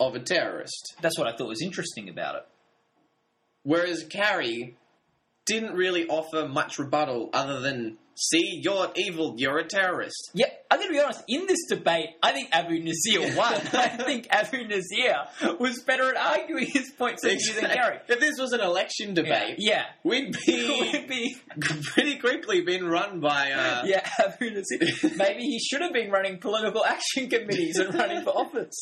of 0.00 0.14
a 0.14 0.20
terrorist. 0.20 0.94
That's 1.00 1.18
what 1.18 1.26
I 1.26 1.36
thought 1.36 1.48
was 1.48 1.62
interesting 1.62 2.08
about 2.08 2.36
it. 2.36 2.46
Whereas 3.62 4.04
Carrie 4.04 4.76
didn't 5.46 5.74
really 5.74 6.06
offer 6.06 6.46
much 6.46 6.78
rebuttal 6.78 7.30
other 7.32 7.60
than, 7.60 7.98
See, 8.20 8.60
you're 8.64 8.90
evil, 8.96 9.34
you're 9.36 9.58
a 9.58 9.64
terrorist. 9.64 10.32
Yeah, 10.34 10.46
I'm 10.70 10.78
going 10.78 10.88
to 10.90 10.92
be 10.94 11.00
honest. 11.00 11.22
In 11.28 11.46
this 11.46 11.60
debate, 11.68 12.08
I 12.20 12.32
think 12.32 12.48
Abu 12.50 12.80
Nazir 12.82 13.20
won. 13.36 13.54
I 13.54 13.88
think 13.96 14.26
Abu 14.30 14.66
Nazir 14.66 15.14
was 15.60 15.82
better 15.84 16.12
at 16.12 16.16
arguing 16.16 16.66
his 16.66 16.90
points 16.98 17.22
than 17.22 17.38
Carrie. 17.38 18.00
If 18.08 18.18
this 18.18 18.36
was 18.38 18.52
an 18.52 18.60
election 18.60 19.14
debate, 19.14 19.54
Yeah. 19.58 19.84
we'd 20.02 20.36
It 20.48 20.92
would 20.98 21.08
be 21.08 21.36
be, 21.36 21.36
pretty 21.92 22.16
quickly 22.18 22.62
been 22.62 22.86
run 22.86 23.20
by. 23.20 23.52
Uh, 23.52 23.82
yeah, 23.86 24.08
Abu 24.18 24.50
Nazir. 24.50 24.80
Maybe 25.16 25.42
he 25.44 25.60
should 25.60 25.82
have 25.82 25.92
been 25.92 26.10
running 26.10 26.38
political 26.38 26.84
action 26.84 27.28
committees 27.30 27.78
and 27.78 27.94
running 27.94 28.24
for 28.24 28.30
office. 28.30 28.74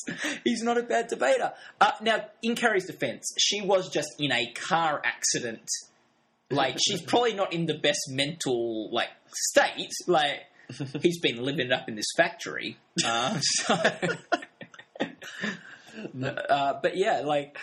He's 0.44 0.62
not 0.62 0.78
a 0.78 0.82
bad 0.82 1.08
debater. 1.08 1.52
Uh, 1.78 1.90
now, 2.00 2.24
in 2.42 2.54
Carrie's 2.56 2.86
defense, 2.86 3.34
she 3.38 3.60
was 3.60 3.90
just 3.90 4.08
in 4.18 4.32
a 4.32 4.50
car 4.54 5.02
accident. 5.04 5.68
Like, 6.50 6.78
she's 6.80 7.02
probably 7.02 7.34
not 7.34 7.52
in 7.52 7.66
the 7.66 7.78
best 7.78 8.00
mental, 8.10 8.90
like, 8.92 9.08
state. 9.32 9.90
Like, 10.06 10.40
he's 11.02 11.20
been 11.20 11.42
living 11.42 11.66
it 11.66 11.72
up 11.72 11.88
in 11.88 11.96
this 11.96 12.06
factory. 12.16 12.76
Uh, 13.04 13.38
so, 13.40 13.74
uh, 16.24 16.74
but 16.82 16.96
yeah, 16.96 17.22
like, 17.24 17.58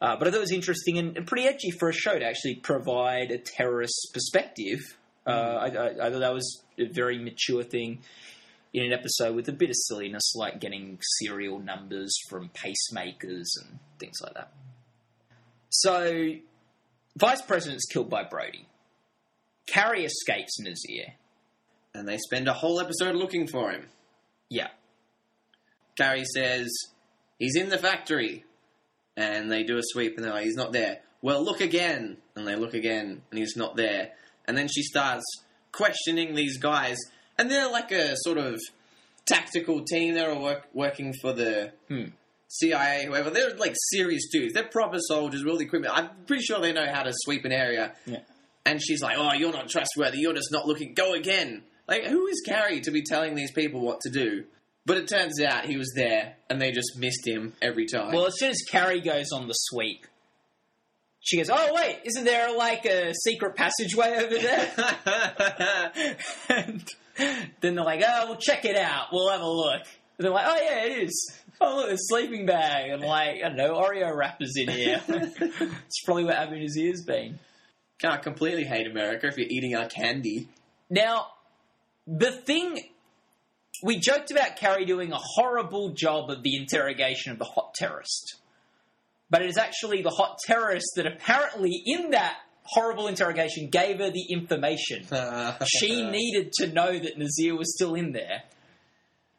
uh, 0.00 0.16
but 0.16 0.28
I 0.28 0.30
thought 0.30 0.38
it 0.38 0.40
was 0.40 0.52
interesting 0.52 0.98
and, 0.98 1.16
and 1.16 1.26
pretty 1.26 1.46
edgy 1.46 1.70
for 1.70 1.88
a 1.88 1.92
show 1.92 2.18
to 2.18 2.24
actually 2.24 2.56
provide 2.56 3.30
a 3.30 3.38
terrorist 3.38 4.10
perspective 4.12 4.80
Uh, 5.26 5.30
I, 5.30 5.66
I, 5.66 6.06
I 6.06 6.10
thought 6.10 6.20
that 6.20 6.34
was 6.34 6.62
a 6.78 6.84
very 6.86 7.18
mature 7.18 7.64
thing 7.64 8.00
in 8.72 8.84
an 8.84 8.92
episode 8.92 9.34
with 9.34 9.48
a 9.48 9.52
bit 9.52 9.70
of 9.70 9.76
silliness, 9.76 10.34
like 10.36 10.60
getting 10.60 10.98
serial 11.18 11.58
numbers 11.58 12.14
from 12.28 12.50
pacemakers 12.50 13.46
and 13.60 13.78
things 13.98 14.16
like 14.22 14.34
that. 14.34 14.52
So, 15.70 16.34
Vice 17.16 17.42
President's 17.42 17.86
killed 17.86 18.10
by 18.10 18.24
Brody. 18.24 18.66
Carrie 19.66 20.04
escapes 20.04 20.60
Nazir. 20.60 21.14
And 21.94 22.06
they 22.06 22.18
spend 22.18 22.46
a 22.46 22.52
whole 22.52 22.78
episode 22.78 23.14
looking 23.14 23.46
for 23.46 23.70
him. 23.70 23.88
Yeah. 24.50 24.68
Carrie 25.96 26.26
says, 26.26 26.68
He's 27.38 27.56
in 27.56 27.70
the 27.70 27.78
factory. 27.78 28.44
And 29.16 29.50
they 29.50 29.62
do 29.62 29.78
a 29.78 29.82
sweep 29.82 30.16
and 30.16 30.24
they're 30.24 30.32
like, 30.32 30.44
He's 30.44 30.56
not 30.56 30.72
there. 30.72 31.00
Well, 31.22 31.42
look 31.42 31.60
again. 31.60 32.18
And 32.36 32.46
they 32.46 32.54
look 32.54 32.74
again 32.74 33.22
and 33.30 33.38
he's 33.38 33.56
not 33.56 33.76
there. 33.76 34.10
And 34.46 34.56
then 34.56 34.68
she 34.68 34.82
starts 34.82 35.24
questioning 35.72 36.34
these 36.34 36.58
guys. 36.58 36.98
And 37.38 37.50
they're 37.50 37.70
like 37.70 37.90
a 37.92 38.14
sort 38.18 38.38
of 38.38 38.60
tactical 39.24 39.82
team. 39.84 40.14
They're 40.14 40.30
all 40.32 40.42
work, 40.42 40.68
working 40.74 41.14
for 41.20 41.32
the 41.32 41.72
Hmm. 41.88 42.10
CIA, 42.48 43.06
whoever. 43.06 43.30
They're 43.30 43.56
like 43.56 43.74
serious 43.90 44.28
dudes. 44.30 44.54
They're 44.54 44.64
proper 44.64 44.98
soldiers 45.00 45.42
the 45.42 45.58
equipment. 45.58 45.92
I'm 45.96 46.10
pretty 46.26 46.42
sure 46.42 46.60
they 46.60 46.72
know 46.72 46.86
how 46.86 47.02
to 47.02 47.12
sweep 47.12 47.44
an 47.44 47.52
area. 47.52 47.94
Yeah. 48.06 48.20
And 48.64 48.80
she's 48.82 49.02
like, 49.02 49.16
"Oh, 49.18 49.32
you're 49.32 49.52
not 49.52 49.68
trustworthy. 49.68 50.18
You're 50.18 50.34
just 50.34 50.52
not 50.52 50.66
looking. 50.66 50.94
Go 50.94 51.14
again." 51.14 51.62
Like, 51.88 52.04
who 52.04 52.26
is 52.26 52.42
Carrie 52.44 52.80
to 52.80 52.90
be 52.90 53.02
telling 53.02 53.34
these 53.34 53.52
people 53.52 53.80
what 53.80 54.00
to 54.00 54.10
do? 54.10 54.44
But 54.84 54.96
it 54.98 55.08
turns 55.08 55.40
out 55.40 55.66
he 55.66 55.76
was 55.76 55.92
there, 55.94 56.36
and 56.48 56.60
they 56.60 56.72
just 56.72 56.96
missed 56.96 57.26
him 57.26 57.52
every 57.60 57.86
time. 57.86 58.12
Well, 58.12 58.26
as 58.26 58.38
soon 58.38 58.50
as 58.50 58.62
Carrie 58.68 59.00
goes 59.00 59.32
on 59.32 59.48
the 59.48 59.52
sweep, 59.52 60.06
she 61.20 61.38
goes, 61.38 61.50
"Oh 61.50 61.74
wait, 61.74 62.00
isn't 62.04 62.24
there 62.24 62.56
like 62.56 62.86
a 62.86 63.12
secret 63.24 63.56
passageway 63.56 64.16
over 64.16 64.38
there?" 64.38 64.72
and 66.48 66.92
then 67.60 67.74
they're 67.74 67.84
like, 67.84 68.02
"Oh, 68.06 68.26
we'll 68.28 68.36
check 68.36 68.64
it 68.64 68.76
out. 68.76 69.08
We'll 69.12 69.30
have 69.30 69.40
a 69.40 69.48
look." 69.48 69.82
And 70.18 70.24
they're 70.24 70.32
like, 70.32 70.46
"Oh 70.48 70.56
yeah, 70.56 70.84
it 70.84 71.04
is. 71.04 71.32
Oh 71.60 71.76
look, 71.76 71.90
a 71.90 71.96
sleeping 71.98 72.46
bag 72.46 72.90
and 72.90 73.02
like 73.02 73.42
I 73.44 73.48
don't 73.48 73.56
know 73.56 73.74
Oreo 73.74 74.14
wrappers 74.14 74.54
in 74.56 74.68
here. 74.68 75.00
it's 75.08 76.02
probably 76.04 76.24
where 76.24 76.36
Abu 76.36 76.58
Nazir's 76.58 77.02
been." 77.02 77.38
Can't 77.98 78.22
completely 78.22 78.64
hate 78.64 78.86
America 78.86 79.26
if 79.26 79.38
you're 79.38 79.48
eating 79.48 79.74
our 79.74 79.88
candy. 79.88 80.48
Now, 80.90 81.28
the 82.06 82.30
thing 82.30 82.78
we 83.82 83.98
joked 83.98 84.30
about 84.30 84.56
Carrie 84.56 84.84
doing 84.84 85.12
a 85.12 85.18
horrible 85.18 85.90
job 85.90 86.30
of 86.30 86.42
the 86.42 86.56
interrogation 86.56 87.32
of 87.32 87.38
the 87.38 87.44
hot 87.44 87.74
terrorist. 87.74 88.36
But 89.28 89.42
it 89.42 89.48
is 89.48 89.58
actually 89.58 90.02
the 90.02 90.10
hot 90.10 90.38
terrorist 90.46 90.86
that 90.96 91.06
apparently 91.06 91.82
in 91.84 92.10
that 92.10 92.36
horrible 92.62 93.06
interrogation 93.08 93.68
gave 93.70 93.98
her 93.98 94.10
the 94.10 94.26
information. 94.30 95.06
she 95.66 96.08
needed 96.08 96.52
to 96.52 96.68
know 96.68 96.98
that 96.98 97.18
Nazir 97.18 97.56
was 97.56 97.74
still 97.74 97.94
in 97.94 98.12
there. 98.12 98.42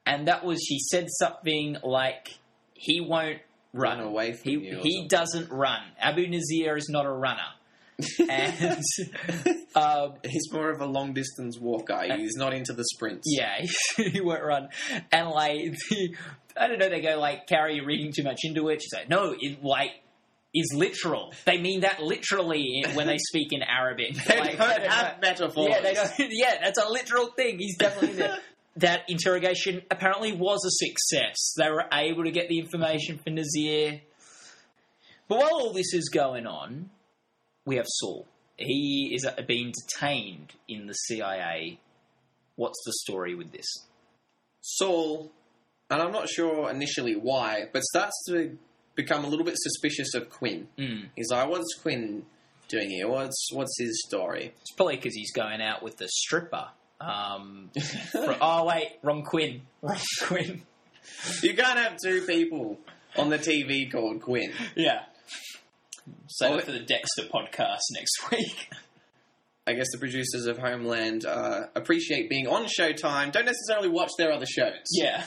And 0.08 0.28
that 0.28 0.44
was 0.44 0.60
she 0.68 0.80
said 0.80 1.08
something 1.10 1.78
like 1.84 2.30
he 2.74 3.02
won't 3.02 3.40
run, 3.74 3.98
Run 4.00 4.08
away 4.08 4.34
from 4.34 4.52
he, 4.52 4.58
you 4.58 4.80
He 4.82 4.94
something. 4.94 5.08
doesn't 5.10 5.52
run. 5.52 5.82
Abu 6.00 6.28
Nazir 6.28 6.78
is 6.78 6.90
not 6.90 7.06
a 7.06 7.12
runner. 7.12 7.42
and 8.30 8.80
um, 9.76 10.14
He's 10.24 10.52
more 10.52 10.70
of 10.72 10.82
a 10.82 10.86
long 10.86 11.14
distance 11.14 11.58
walker. 11.60 12.00
He's 12.16 12.36
not 12.36 12.54
into 12.54 12.74
the 12.74 12.84
sprints. 12.86 13.24
yeah, 13.26 13.66
he 13.98 14.22
won't 14.22 14.44
run. 14.44 14.70
And 15.12 15.30
like, 15.30 15.76
the, 15.90 16.16
I 16.56 16.68
don't 16.68 16.80
know, 16.80 16.90
they 16.90 17.02
go 17.02 17.20
like, 17.20 17.48
Carrie, 17.48 17.76
you're 17.76 17.86
reading 17.86 18.12
too 18.16 18.24
much 18.24 18.40
into 18.44 18.70
it. 18.70 18.82
She's 18.82 18.94
like, 18.94 19.10
no, 19.10 19.36
it 19.40 19.64
like 19.64 19.92
is 20.54 20.72
literal. 20.76 21.34
They 21.46 21.60
mean 21.60 21.82
that 21.82 22.02
literally 22.02 22.84
when 22.94 23.06
they 23.08 23.18
speak 23.18 23.50
in 23.52 23.62
Arabic. 23.62 24.16
They 24.28 24.40
Like, 24.40 24.58
don't 24.58 24.82
have 24.84 25.22
metaphors. 25.22 25.68
Yeah. 25.70 26.08
Yeah, 26.30 26.56
that's 26.64 26.80
a 26.80 26.90
literal 26.90 27.28
thing. 27.36 27.60
He's 27.60 27.78
definitely 27.78 28.18
there. 28.18 28.38
That 28.78 29.10
interrogation 29.10 29.82
apparently 29.90 30.32
was 30.32 30.64
a 30.66 30.86
success. 30.86 31.54
They 31.58 31.70
were 31.70 31.86
able 31.92 32.24
to 32.24 32.32
get 32.32 32.48
the 32.48 32.60
information 32.60 33.18
for 33.18 33.32
Nazir. 33.32 34.02
But 35.28 35.40
while 35.40 35.54
all 35.54 35.74
this 35.74 35.94
is 35.94 36.10
going 36.10 36.48
on, 36.48 36.90
we 37.66 37.76
have 37.76 37.86
Saul. 37.88 38.28
He 38.56 39.12
is 39.14 39.26
uh, 39.26 39.42
being 39.48 39.74
detained 39.74 40.54
in 40.68 40.88
the 40.88 40.94
CIA. 40.94 41.80
What's 42.56 42.82
the 42.86 42.94
story 43.04 43.36
with 43.36 43.52
this? 43.52 43.68
Saul, 44.62 45.32
and 45.90 46.02
I'm 46.02 46.12
not 46.12 46.30
sure 46.30 46.70
initially 46.70 47.16
why, 47.16 47.66
but 47.72 47.84
starts 47.84 48.16
to 48.30 48.58
become 48.96 49.26
a 49.26 49.28
little 49.28 49.46
bit 49.46 49.56
suspicious 49.58 50.14
of 50.14 50.30
Quinn. 50.30 50.68
Mm. 50.78 51.10
He's 51.16 51.30
like, 51.30 51.48
"What's 51.50 51.76
Quinn 51.82 52.26
doing 52.68 52.90
here? 52.90 53.08
What's 53.08 53.50
what's 53.54 53.78
his 53.80 54.04
story?" 54.08 54.54
It's 54.62 54.72
probably 54.72 54.96
because 54.96 55.14
he's 55.14 55.32
going 55.32 55.62
out 55.62 55.84
with 55.84 55.98
the 55.98 56.08
stripper. 56.08 56.70
Um, 57.00 57.70
oh 58.42 58.66
wait, 58.66 58.98
wrong 59.04 59.24
Quinn. 59.24 59.62
Wrong 59.82 59.98
Quinn. 60.24 60.64
you 61.44 61.54
can't 61.56 61.78
have 61.80 61.98
two 62.04 62.22
people 62.22 62.80
on 63.18 63.30
the 63.30 63.38
TV 63.40 63.92
called 63.92 64.22
Quinn. 64.22 64.52
Yeah. 64.76 65.04
Save 66.28 66.52
Oh, 66.52 66.58
it 66.58 66.64
for 66.66 66.72
the 66.72 66.80
Dexter 66.80 67.24
podcast 67.24 67.80
next 67.94 68.14
week. 68.32 68.70
I 69.68 69.74
guess 69.74 69.88
the 69.92 69.98
producers 70.00 70.46
of 70.46 70.58
Homeland 70.58 71.26
uh, 71.26 71.68
appreciate 71.76 72.30
being 72.30 72.48
on 72.48 72.66
Showtime, 72.66 73.32
don't 73.34 73.46
necessarily 73.46 73.90
watch 73.90 74.12
their 74.18 74.32
other 74.32 74.46
shows. 74.46 74.86
yeah. 74.94 75.26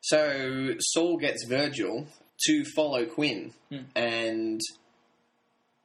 So 0.00 0.74
Saul 0.78 1.18
gets 1.18 1.44
Virgil 1.46 2.06
to 2.46 2.64
follow 2.74 3.04
Quinn, 3.06 3.52
Hmm. 3.70 3.78
and 3.94 4.60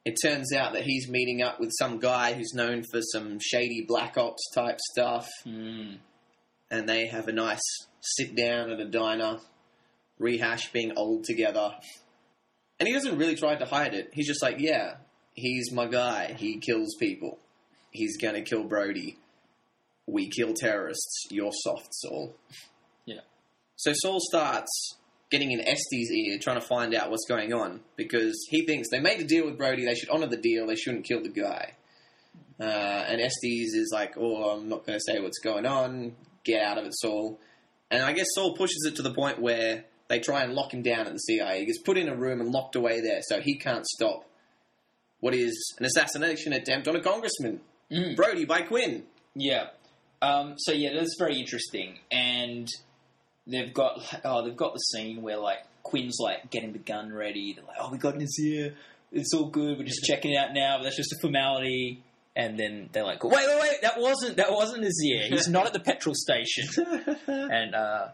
it 0.04 0.16
turns 0.22 0.52
out 0.52 0.72
that 0.72 0.82
he's 0.82 1.08
meeting 1.08 1.42
up 1.42 1.60
with 1.60 1.70
some 1.78 1.98
guy 1.98 2.32
who's 2.34 2.52
known 2.54 2.82
for 2.90 3.00
some 3.12 3.38
shady 3.40 3.84
black 3.86 4.16
ops 4.18 4.42
type 4.54 4.78
stuff, 4.92 5.28
Mm. 5.46 5.98
and 6.70 6.88
they 6.88 7.06
have 7.06 7.28
a 7.28 7.32
nice 7.32 7.60
sit 8.00 8.34
down 8.34 8.70
at 8.70 8.80
a 8.80 8.84
diner, 8.86 9.38
rehash 10.18 10.72
being 10.72 10.92
old 10.96 11.24
together. 11.24 11.74
And 12.80 12.88
he 12.88 12.92
doesn't 12.94 13.16
really 13.16 13.36
try 13.36 13.54
to 13.54 13.64
hide 13.64 13.94
it. 13.94 14.10
He's 14.12 14.26
just 14.26 14.42
like, 14.42 14.58
yeah, 14.58 14.96
he's 15.34 15.70
my 15.72 15.86
guy. 15.86 16.34
He 16.34 16.58
kills 16.58 16.96
people. 16.98 17.38
He's 17.92 18.16
gonna 18.16 18.42
kill 18.42 18.64
Brody. 18.64 19.18
We 20.06 20.28
kill 20.28 20.52
terrorists. 20.54 21.26
You're 21.30 21.52
soft, 21.52 21.88
Saul. 21.94 22.34
Yeah. 23.06 23.20
So 23.76 23.92
Saul 23.94 24.18
starts 24.20 24.96
getting 25.32 25.50
in 25.50 25.60
Estes' 25.60 26.10
ear, 26.12 26.38
trying 26.40 26.60
to 26.60 26.66
find 26.66 26.94
out 26.94 27.10
what's 27.10 27.26
going 27.26 27.52
on 27.52 27.80
because 27.96 28.46
he 28.50 28.64
thinks 28.64 28.88
they 28.90 29.00
made 29.00 29.20
a 29.20 29.24
deal 29.24 29.46
with 29.46 29.58
Brody. 29.58 29.84
They 29.84 29.96
should 29.96 30.10
honor 30.10 30.28
the 30.28 30.36
deal. 30.36 30.68
They 30.68 30.76
shouldn't 30.76 31.04
kill 31.04 31.22
the 31.22 31.28
guy. 31.30 31.72
Uh, 32.60 32.62
and 33.08 33.20
Estes 33.20 33.74
is 33.74 33.90
like, 33.92 34.14
"Oh, 34.16 34.50
I'm 34.50 34.68
not 34.68 34.86
going 34.86 34.96
to 34.98 35.04
say 35.04 35.18
what's 35.18 35.40
going 35.40 35.66
on. 35.66 36.14
Get 36.44 36.62
out 36.62 36.78
of 36.78 36.84
it, 36.84 36.92
Saul." 36.94 37.40
And 37.90 38.02
I 38.02 38.12
guess 38.12 38.26
Saul 38.34 38.54
pushes 38.54 38.84
it 38.86 38.94
to 38.96 39.02
the 39.02 39.12
point 39.12 39.40
where 39.40 39.84
they 40.08 40.20
try 40.20 40.44
and 40.44 40.54
lock 40.54 40.72
him 40.72 40.82
down 40.82 41.06
at 41.06 41.12
the 41.12 41.18
CIA. 41.18 41.60
He 41.60 41.66
gets 41.66 41.80
put 41.80 41.98
in 41.98 42.08
a 42.08 42.14
room 42.14 42.40
and 42.40 42.50
locked 42.52 42.76
away 42.76 43.00
there, 43.00 43.20
so 43.22 43.40
he 43.40 43.56
can't 43.56 43.86
stop 43.86 44.28
what 45.20 45.34
is 45.34 45.74
an 45.78 45.86
assassination 45.86 46.52
attempt 46.52 46.86
on 46.88 46.94
a 46.96 47.00
congressman, 47.00 47.60
Mm. 47.90 48.16
Brody 48.16 48.44
by 48.44 48.62
Quinn. 48.62 49.04
Yeah. 49.34 49.66
Um, 50.20 50.54
so 50.56 50.72
yeah, 50.72 50.90
that's 50.94 51.16
very 51.18 51.38
interesting, 51.38 51.98
and 52.10 52.68
they've 53.46 53.72
got 53.72 54.00
oh 54.24 54.44
they've 54.44 54.56
got 54.56 54.72
the 54.72 54.78
scene 54.78 55.22
where 55.22 55.36
like 55.38 55.58
Quinn's 55.82 56.18
like 56.20 56.50
getting 56.50 56.72
the 56.72 56.78
gun 56.78 57.12
ready. 57.12 57.54
They're 57.54 57.64
like, 57.64 57.76
oh, 57.80 57.90
we 57.90 57.98
got 57.98 58.16
Nazir. 58.16 58.74
It's 59.10 59.34
all 59.34 59.46
good. 59.50 59.78
We're 59.78 59.84
just 59.84 60.04
checking 60.04 60.32
it 60.32 60.36
out 60.36 60.54
now. 60.54 60.78
But 60.78 60.84
that's 60.84 60.96
just 60.96 61.12
a 61.12 61.18
formality. 61.20 62.02
And 62.34 62.58
then 62.58 62.88
they're 62.92 63.04
like, 63.04 63.22
wait, 63.24 63.32
wait, 63.34 63.60
wait. 63.60 63.82
That 63.82 64.00
wasn't 64.00 64.36
that 64.36 64.52
wasn't 64.52 64.82
Nazir. 64.82 65.28
He's 65.28 65.48
not 65.48 65.66
at 65.66 65.72
the 65.72 65.80
petrol 65.80 66.14
station. 66.14 66.66
and 67.26 67.74
uh, 67.74 68.08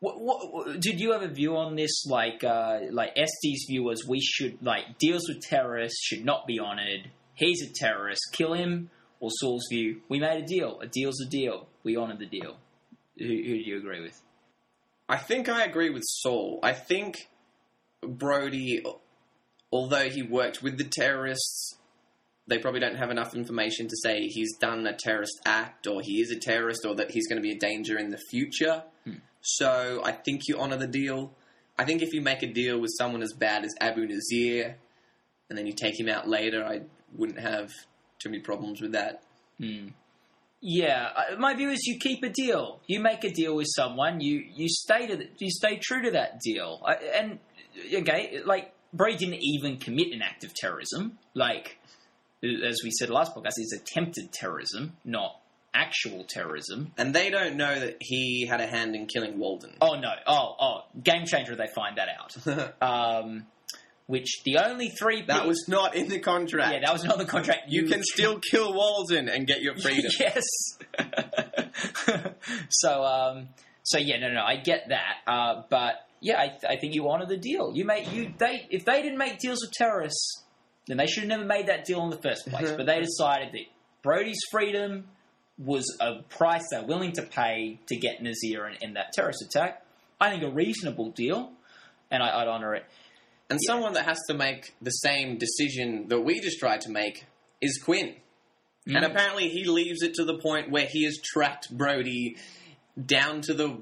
what, 0.00 0.20
what, 0.20 0.52
what- 0.52 0.80
did 0.80 1.00
you 1.00 1.12
have 1.12 1.22
a 1.22 1.28
view 1.28 1.56
on 1.56 1.74
this? 1.74 2.04
Like, 2.06 2.44
uh, 2.44 2.80
like 2.92 3.10
Estes' 3.16 3.66
view 3.68 3.82
was 3.82 4.06
we 4.06 4.20
should 4.20 4.62
like 4.62 4.98
deals 4.98 5.26
with 5.28 5.40
terrorists 5.40 6.00
should 6.04 6.24
not 6.24 6.46
be 6.46 6.60
honoured. 6.60 7.10
He's 7.34 7.62
a 7.62 7.72
terrorist. 7.74 8.20
Kill 8.32 8.52
him. 8.52 8.90
Or 9.18 9.30
Saul's 9.40 9.64
view, 9.70 10.02
we 10.10 10.20
made 10.20 10.44
a 10.44 10.46
deal. 10.46 10.78
A 10.82 10.86
deal's 10.86 11.18
a 11.22 11.28
deal. 11.30 11.66
We 11.82 11.96
honour 11.96 12.18
the 12.18 12.26
deal. 12.26 12.58
Who, 13.18 13.24
who 13.24 13.32
do 13.32 13.62
you 13.64 13.78
agree 13.78 14.02
with? 14.02 14.20
I 15.08 15.16
think 15.16 15.48
I 15.48 15.64
agree 15.64 15.90
with 15.90 16.02
Saul. 16.04 16.58
I 16.62 16.72
think 16.72 17.28
Brody, 18.02 18.84
although 19.72 20.08
he 20.08 20.22
worked 20.22 20.62
with 20.62 20.78
the 20.78 20.84
terrorists, 20.84 21.76
they 22.48 22.58
probably 22.58 22.80
don't 22.80 22.96
have 22.96 23.10
enough 23.10 23.34
information 23.34 23.88
to 23.88 23.96
say 24.02 24.26
he's 24.26 24.56
done 24.58 24.86
a 24.86 24.92
terrorist 24.96 25.40
act 25.44 25.86
or 25.86 26.00
he 26.00 26.20
is 26.20 26.30
a 26.30 26.38
terrorist 26.38 26.84
or 26.84 26.94
that 26.96 27.10
he's 27.10 27.26
going 27.28 27.36
to 27.36 27.42
be 27.42 27.52
a 27.52 27.58
danger 27.58 27.98
in 27.98 28.10
the 28.10 28.18
future. 28.30 28.84
So 29.40 30.00
I 30.04 30.12
think 30.12 30.42
you 30.48 30.58
honor 30.58 30.76
the 30.76 30.86
deal. 30.88 31.32
I 31.78 31.84
think 31.84 32.02
if 32.02 32.12
you 32.12 32.20
make 32.20 32.42
a 32.42 32.46
deal 32.52 32.80
with 32.80 32.90
someone 32.98 33.22
as 33.22 33.32
bad 33.32 33.64
as 33.64 33.74
Abu 33.80 34.06
Nazir 34.06 34.76
and 35.48 35.58
then 35.58 35.66
you 35.66 35.72
take 35.72 35.98
him 35.98 36.08
out 36.08 36.28
later, 36.28 36.64
I 36.64 36.82
wouldn't 37.14 37.38
have 37.38 37.70
too 38.18 38.30
many 38.30 38.42
problems 38.42 38.80
with 38.80 38.92
that. 38.92 39.22
Hmm. 39.58 39.88
Yeah, 40.60 41.10
uh, 41.14 41.36
my 41.36 41.54
view 41.54 41.70
is 41.70 41.86
you 41.86 41.98
keep 41.98 42.22
a 42.22 42.28
deal. 42.28 42.80
You 42.86 43.00
make 43.00 43.24
a 43.24 43.30
deal 43.30 43.54
with 43.54 43.68
someone. 43.68 44.20
You 44.20 44.42
you 44.54 44.68
stay 44.68 45.06
to 45.06 45.16
the, 45.16 45.28
you 45.38 45.50
stay 45.50 45.78
true 45.82 46.02
to 46.02 46.12
that 46.12 46.40
deal. 46.40 46.82
I, 46.84 46.94
and 46.94 47.38
okay, 47.94 48.40
like 48.44 48.72
Bray 48.92 49.16
didn't 49.16 49.40
even 49.42 49.76
commit 49.76 50.12
an 50.12 50.22
act 50.22 50.44
of 50.44 50.54
terrorism. 50.54 51.18
Like 51.34 51.78
as 52.42 52.80
we 52.82 52.90
said 52.90 53.10
last 53.10 53.34
podcast, 53.34 53.58
is 53.58 53.78
attempted 53.80 54.32
terrorism, 54.32 54.96
not 55.04 55.40
actual 55.74 56.24
terrorism. 56.24 56.92
And 56.96 57.14
they 57.14 57.30
don't 57.30 57.56
know 57.56 57.78
that 57.78 57.98
he 58.00 58.46
had 58.46 58.60
a 58.60 58.66
hand 58.66 58.94
in 58.94 59.06
killing 59.06 59.38
Walden. 59.38 59.74
Oh 59.80 59.94
no! 59.94 60.12
Oh 60.26 60.56
oh! 60.58 60.78
Game 61.02 61.26
changer. 61.26 61.54
They 61.54 61.68
find 61.74 61.98
that 61.98 62.08
out. 62.08 62.82
um, 63.24 63.46
which 64.06 64.42
the 64.44 64.58
only 64.58 64.88
three 64.88 65.22
that 65.22 65.42
pe- 65.42 65.48
was 65.48 65.66
not 65.68 65.94
in 65.96 66.08
the 66.08 66.18
contract. 66.20 66.72
yeah 66.72 66.80
that 66.84 66.92
was 66.92 67.04
not 67.04 67.18
the 67.18 67.24
contract. 67.24 67.62
you 67.68 67.84
can 67.88 68.02
still 68.14 68.38
kill 68.38 68.72
Walden 68.74 69.28
and 69.28 69.46
get 69.46 69.62
your 69.62 69.76
freedom. 69.82 70.10
yes. 70.20 70.44
so 72.70 73.02
um, 73.04 73.48
so 73.82 73.98
yeah, 73.98 74.18
no, 74.18 74.32
no, 74.32 74.42
I 74.42 74.56
get 74.56 74.88
that, 74.88 75.16
uh, 75.26 75.62
but 75.70 75.94
yeah, 76.20 76.38
I, 76.40 76.72
I 76.72 76.76
think 76.76 76.94
you 76.94 77.08
honour 77.08 77.26
the 77.26 77.36
deal. 77.36 77.72
You 77.74 77.84
make 77.84 78.12
you 78.12 78.32
they 78.38 78.66
if 78.70 78.84
they 78.84 79.02
didn't 79.02 79.18
make 79.18 79.38
deals 79.38 79.60
with 79.62 79.72
terrorists, 79.72 80.42
then 80.86 80.96
they 80.96 81.06
should 81.06 81.22
have 81.24 81.28
never 81.28 81.44
made 81.44 81.66
that 81.68 81.84
deal 81.84 82.02
in 82.04 82.10
the 82.10 82.18
first 82.18 82.46
place. 82.48 82.70
but 82.72 82.86
they 82.86 83.00
decided 83.00 83.52
that 83.52 83.66
Brody's 84.02 84.40
freedom 84.50 85.04
was 85.58 85.84
a 86.00 86.22
price 86.28 86.64
they're 86.70 86.84
willing 86.84 87.12
to 87.12 87.22
pay 87.22 87.78
to 87.86 87.96
get 87.96 88.22
Nazir 88.22 88.66
in, 88.68 88.76
in 88.82 88.94
that 88.94 89.12
terrorist 89.12 89.42
attack. 89.42 89.82
I 90.20 90.30
think 90.30 90.42
a 90.42 90.50
reasonable 90.50 91.10
deal, 91.10 91.50
and 92.10 92.22
I, 92.22 92.40
I'd 92.42 92.48
honour 92.48 92.74
it. 92.74 92.84
And 93.48 93.60
someone 93.64 93.92
that 93.94 94.06
has 94.06 94.18
to 94.28 94.34
make 94.34 94.74
the 94.82 94.90
same 94.90 95.38
decision 95.38 96.08
that 96.08 96.20
we 96.20 96.40
just 96.40 96.58
tried 96.58 96.80
to 96.82 96.90
make 96.90 97.26
is 97.60 97.78
Quinn. 97.82 98.16
And 98.86 98.96
Mm. 99.04 99.10
apparently 99.10 99.48
he 99.48 99.64
leaves 99.64 100.02
it 100.02 100.14
to 100.14 100.24
the 100.24 100.38
point 100.38 100.70
where 100.70 100.86
he 100.86 101.04
has 101.04 101.18
tracked 101.22 101.76
Brody 101.76 102.36
down 103.04 103.40
to 103.42 103.52
the 103.54 103.78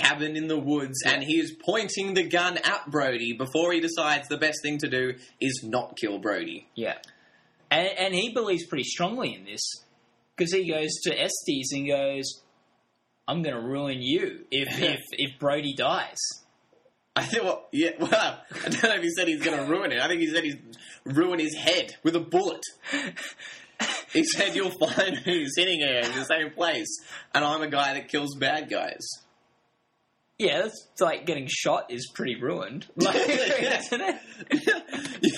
cabin 0.00 0.36
in 0.36 0.46
the 0.48 0.58
woods 0.58 1.02
and 1.04 1.22
he 1.22 1.38
is 1.38 1.52
pointing 1.64 2.14
the 2.14 2.22
gun 2.22 2.56
at 2.58 2.90
Brody 2.90 3.32
before 3.34 3.72
he 3.72 3.80
decides 3.80 4.26
the 4.28 4.38
best 4.38 4.58
thing 4.62 4.78
to 4.78 4.88
do 4.88 5.14
is 5.40 5.62
not 5.64 5.96
kill 5.96 6.18
Brody. 6.18 6.66
Yeah, 6.74 6.98
and, 7.70 7.88
and 7.98 8.14
he 8.14 8.32
believes 8.32 8.64
pretty 8.66 8.84
strongly 8.84 9.34
in 9.34 9.44
this 9.44 9.60
because 10.36 10.52
he 10.52 10.68
goes 10.68 10.90
to 11.02 11.12
Estes 11.20 11.72
and 11.72 11.86
goes, 11.86 12.24
"I'm 13.28 13.42
going 13.42 13.54
to 13.54 13.60
ruin 13.60 14.00
you 14.00 14.46
if 14.50 14.68
if 14.82 15.00
if 15.12 15.38
Brody 15.38 15.74
dies." 15.74 16.18
I 17.16 17.24
think, 17.24 17.44
well, 17.44 17.68
yeah, 17.72 17.90
well, 17.98 18.10
I 18.12 18.68
don't 18.68 18.82
know 18.82 18.94
if 18.96 19.02
he 19.02 19.10
said 19.10 19.28
he's 19.28 19.42
going 19.42 19.58
to 19.58 19.64
ruin 19.70 19.92
it. 19.92 20.00
I 20.00 20.08
think 20.08 20.20
he 20.20 20.26
said 20.28 20.44
he's 20.44 20.56
ruin 21.04 21.38
his 21.38 21.54
head 21.54 21.94
with 22.02 22.16
a 22.16 22.20
bullet. 22.20 22.62
He 24.12 24.24
said 24.24 24.54
you'll 24.54 24.70
find 24.70 25.24
me 25.26 25.46
sitting 25.48 25.80
here 25.80 26.00
in 26.00 26.12
the 26.12 26.24
same 26.24 26.50
place, 26.50 27.00
and 27.34 27.44
I'm 27.44 27.62
a 27.62 27.68
guy 27.68 27.94
that 27.94 28.08
kills 28.08 28.36
bad 28.36 28.70
guys. 28.70 29.04
Yeah, 30.38 30.62
that's 30.62 30.88
like 31.00 31.26
getting 31.26 31.46
shot 31.48 31.92
is 31.92 32.10
pretty 32.12 32.40
ruined, 32.40 32.86
like, 32.96 33.14
isn't 33.28 34.00
it? 34.00 34.83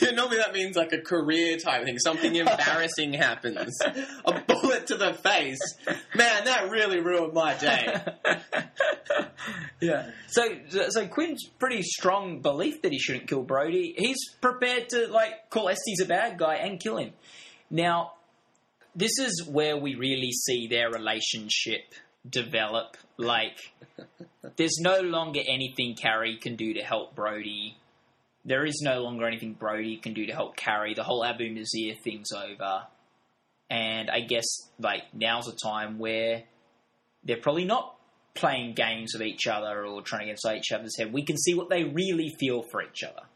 Yeah, 0.03 0.11
normally 0.11 0.39
that 0.39 0.53
means 0.53 0.77
like 0.77 0.93
a 0.93 1.01
career 1.01 1.57
type 1.59 1.85
thing. 1.85 1.99
Something 1.99 2.35
embarrassing 2.35 3.13
happens. 3.13 3.79
A 4.25 4.43
bullet 4.47 4.89
to 4.89 4.97
the 4.97 5.15
face. 5.15 5.59
Man, 6.15 6.45
that 6.45 6.71
really 6.71 7.01
ruined 7.01 7.35
my 7.35 7.55
day. 7.55 8.03
yeah. 9.81 10.11
So, 10.29 10.43
so 10.89 11.07
Quinn's 11.07 11.45
pretty 11.59 11.83
strong 11.83 12.41
belief 12.41 12.83
that 12.83 12.93
he 12.93 12.99
shouldn't 12.99 13.29
kill 13.29 13.43
Brody. 13.43 13.95
He's 13.97 14.19
prepared 14.41 14.89
to 14.91 15.07
like 15.09 15.51
call 15.51 15.69
Estes 15.69 16.01
a 16.03 16.07
bad 16.07 16.39
guy 16.39 16.57
and 16.57 16.81
kill 16.81 16.99
him. 16.99 17.13
Now, 17.71 18.13
this 18.95 19.19
is 19.19 19.47
where 19.47 19.77
we 19.77 19.95
really 19.95 20.33
see 20.33 20.69
their 20.69 20.91
relationship 20.91 21.95
develop. 22.29 22.97
Like, 23.19 23.73
there's 24.57 24.79
no 24.81 25.01
longer 25.01 25.41
anything 25.47 25.97
Carrie 26.01 26.39
can 26.39 26.57
do 26.57 26.75
to 26.75 26.83
help 26.83 27.15
Brody. 27.15 27.77
There 28.47 28.65
is 28.65 28.81
no 28.81 29.03
longer 29.03 29.27
anything 29.27 29.55
Brody 29.55 29.97
can 29.97 30.15
do 30.15 30.25
to 30.27 30.33
help 30.33 30.57
Carrie. 30.57 30.95
The 30.95 31.03
whole 31.03 31.25
Abu 31.25 31.51
Nazir 31.51 31.95
thing's 32.05 32.31
over. 32.33 32.85
And 33.69 34.09
I 34.09 34.21
guess, 34.21 34.47
like, 34.79 35.03
now's 35.13 35.49
a 35.49 35.57
time 35.57 35.99
where 35.99 36.45
they're 37.25 37.37
probably 37.37 37.65
not 37.65 37.97
playing 38.35 38.75
games 38.75 39.13
with 39.13 39.23
each 39.23 39.49
other 39.49 39.85
or 39.85 40.01
trying 40.03 40.21
to 40.21 40.27
get 40.27 40.33
inside 40.33 40.59
each 40.59 40.73
other's 40.73 40.97
head. 40.97 41.13
We 41.13 41.25
can 41.25 41.37
see 41.37 41.55
what 41.55 41.69
they 41.69 41.83
really 41.83 42.33
feel 42.39 42.63
for 42.71 42.83
each 42.83 43.03
other. 43.03 43.27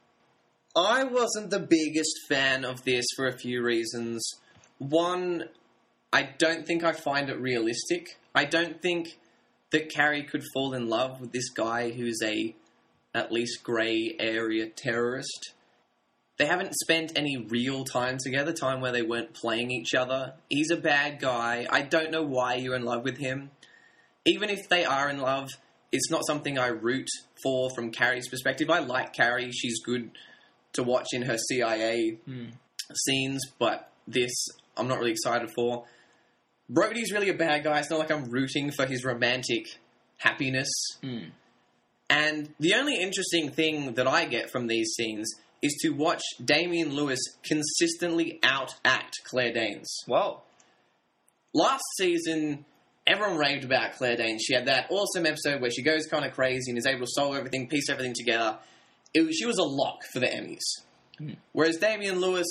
I 0.76 1.02
wasn't 1.02 1.50
the 1.50 1.58
biggest 1.58 2.12
fan 2.28 2.64
of 2.64 2.84
this 2.84 3.04
for 3.16 3.26
a 3.26 3.36
few 3.36 3.62
reasons. 3.62 4.24
One, 4.78 5.48
I 6.12 6.22
don't 6.38 6.64
think 6.64 6.84
I 6.84 6.92
find 6.92 7.28
it 7.28 7.40
realistic. 7.40 8.18
I 8.32 8.44
don't 8.44 8.80
think 8.80 9.18
that 9.72 9.90
Carrie 9.90 10.22
could 10.22 10.44
fall 10.54 10.72
in 10.74 10.88
love 10.88 11.20
with 11.20 11.32
this 11.32 11.50
guy 11.50 11.90
who's 11.90 12.20
a 12.22 12.54
at 13.14 13.32
least 13.32 13.62
grey 13.62 14.16
area 14.18 14.66
terrorist. 14.68 15.54
They 16.38 16.46
haven't 16.46 16.74
spent 16.74 17.12
any 17.16 17.36
real 17.36 17.84
time 17.84 18.16
together, 18.22 18.52
time 18.52 18.80
where 18.80 18.92
they 18.92 19.02
weren't 19.02 19.34
playing 19.34 19.70
each 19.70 19.94
other. 19.94 20.34
He's 20.48 20.70
a 20.70 20.76
bad 20.76 21.20
guy. 21.20 21.66
I 21.68 21.82
don't 21.82 22.10
know 22.10 22.22
why 22.22 22.54
you're 22.54 22.76
in 22.76 22.84
love 22.84 23.04
with 23.04 23.18
him. 23.18 23.50
Even 24.24 24.48
if 24.48 24.68
they 24.70 24.84
are 24.84 25.10
in 25.10 25.20
love, 25.20 25.50
it's 25.92 26.10
not 26.10 26.26
something 26.26 26.58
I 26.58 26.68
root 26.68 27.08
for 27.42 27.70
from 27.74 27.90
Carrie's 27.90 28.28
perspective. 28.28 28.70
I 28.70 28.78
like 28.78 29.12
Carrie. 29.12 29.50
She's 29.52 29.82
good 29.82 30.10
to 30.74 30.82
watch 30.82 31.08
in 31.12 31.22
her 31.22 31.36
CIA 31.36 32.18
scenes, 32.94 33.42
but 33.58 33.90
this 34.06 34.32
I'm 34.76 34.88
not 34.88 34.98
really 34.98 35.12
excited 35.12 35.50
for. 35.54 35.84
Brody's 36.68 37.12
really 37.12 37.28
a 37.28 37.34
bad 37.34 37.64
guy. 37.64 37.80
It's 37.80 37.90
not 37.90 37.98
like 37.98 38.10
I'm 38.10 38.30
rooting 38.30 38.70
for 38.70 38.86
his 38.86 39.04
romantic 39.04 39.66
happiness. 40.18 40.70
Mm. 41.02 41.32
And 42.10 42.52
the 42.58 42.74
only 42.74 43.00
interesting 43.00 43.50
thing 43.50 43.94
that 43.94 44.08
I 44.08 44.24
get 44.24 44.50
from 44.50 44.66
these 44.66 44.92
scenes 44.96 45.32
is 45.62 45.78
to 45.82 45.90
watch 45.90 46.20
Damian 46.44 46.92
Lewis 46.92 47.20
consistently 47.44 48.40
outact 48.42 49.12
Claire 49.24 49.52
Danes. 49.52 49.88
Whoa. 50.06 50.40
Last 51.54 51.84
season, 51.96 52.64
everyone 53.06 53.38
raved 53.38 53.64
about 53.64 53.92
Claire 53.92 54.16
Danes. 54.16 54.42
She 54.42 54.54
had 54.54 54.66
that 54.66 54.86
awesome 54.90 55.24
episode 55.24 55.60
where 55.60 55.70
she 55.70 55.82
goes 55.82 56.06
kind 56.06 56.24
of 56.24 56.32
crazy 56.32 56.70
and 56.70 56.78
is 56.78 56.86
able 56.86 57.06
to 57.06 57.12
solve 57.12 57.36
everything, 57.36 57.68
piece 57.68 57.88
everything 57.88 58.14
together. 58.16 58.58
It 59.14 59.22
was, 59.22 59.36
she 59.36 59.46
was 59.46 59.58
a 59.58 59.64
lock 59.64 60.02
for 60.12 60.18
the 60.18 60.26
Emmys. 60.26 60.84
Hmm. 61.18 61.34
Whereas 61.52 61.76
Damian 61.76 62.20
Lewis, 62.20 62.46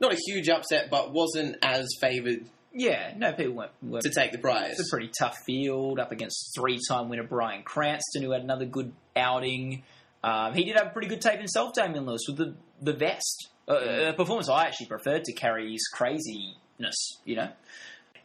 not 0.00 0.12
a 0.12 0.18
huge 0.26 0.48
upset, 0.48 0.90
but 0.90 1.12
wasn't 1.12 1.56
as 1.62 1.88
favoured 2.00 2.44
Yeah, 2.74 3.12
no, 3.16 3.32
people 3.32 3.54
weren't. 3.54 3.72
weren't 3.82 4.02
to 4.04 4.10
take 4.10 4.32
the 4.32 4.38
prize. 4.38 4.78
it's 4.78 4.88
a 4.88 4.90
pretty 4.90 5.10
tough 5.18 5.36
field 5.44 5.98
up 5.98 6.10
against 6.12 6.52
three-time 6.56 7.08
winner 7.08 7.22
Bryan 7.22 7.62
Cranston, 7.62 8.22
who 8.22 8.30
had 8.30 8.42
another 8.42 8.64
good 8.64 8.92
outing. 9.14 9.82
Um, 10.24 10.54
he 10.54 10.64
did 10.64 10.76
have 10.76 10.88
a 10.88 10.90
pretty 10.90 11.08
good 11.08 11.20
tape 11.20 11.38
himself, 11.38 11.74
Damian 11.74 12.06
Lewis, 12.06 12.22
with 12.28 12.38
the 12.38 12.54
the 12.80 12.92
vest. 12.92 13.48
Uh, 13.68 14.08
a 14.08 14.12
performance 14.12 14.48
I 14.48 14.66
actually 14.66 14.86
preferred 14.86 15.24
to 15.24 15.32
Carrie's 15.32 15.86
craziness, 15.92 17.18
you 17.24 17.36
know. 17.36 17.50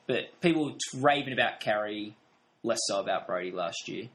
But 0.07 0.39
people 0.41 0.65
were 0.65 1.01
raving 1.01 1.33
about 1.33 1.59
Carrie, 1.59 2.15
less 2.63 2.79
so 2.87 2.99
about 2.99 3.27
Brody 3.27 3.51
last 3.51 3.87
year. 3.87 4.07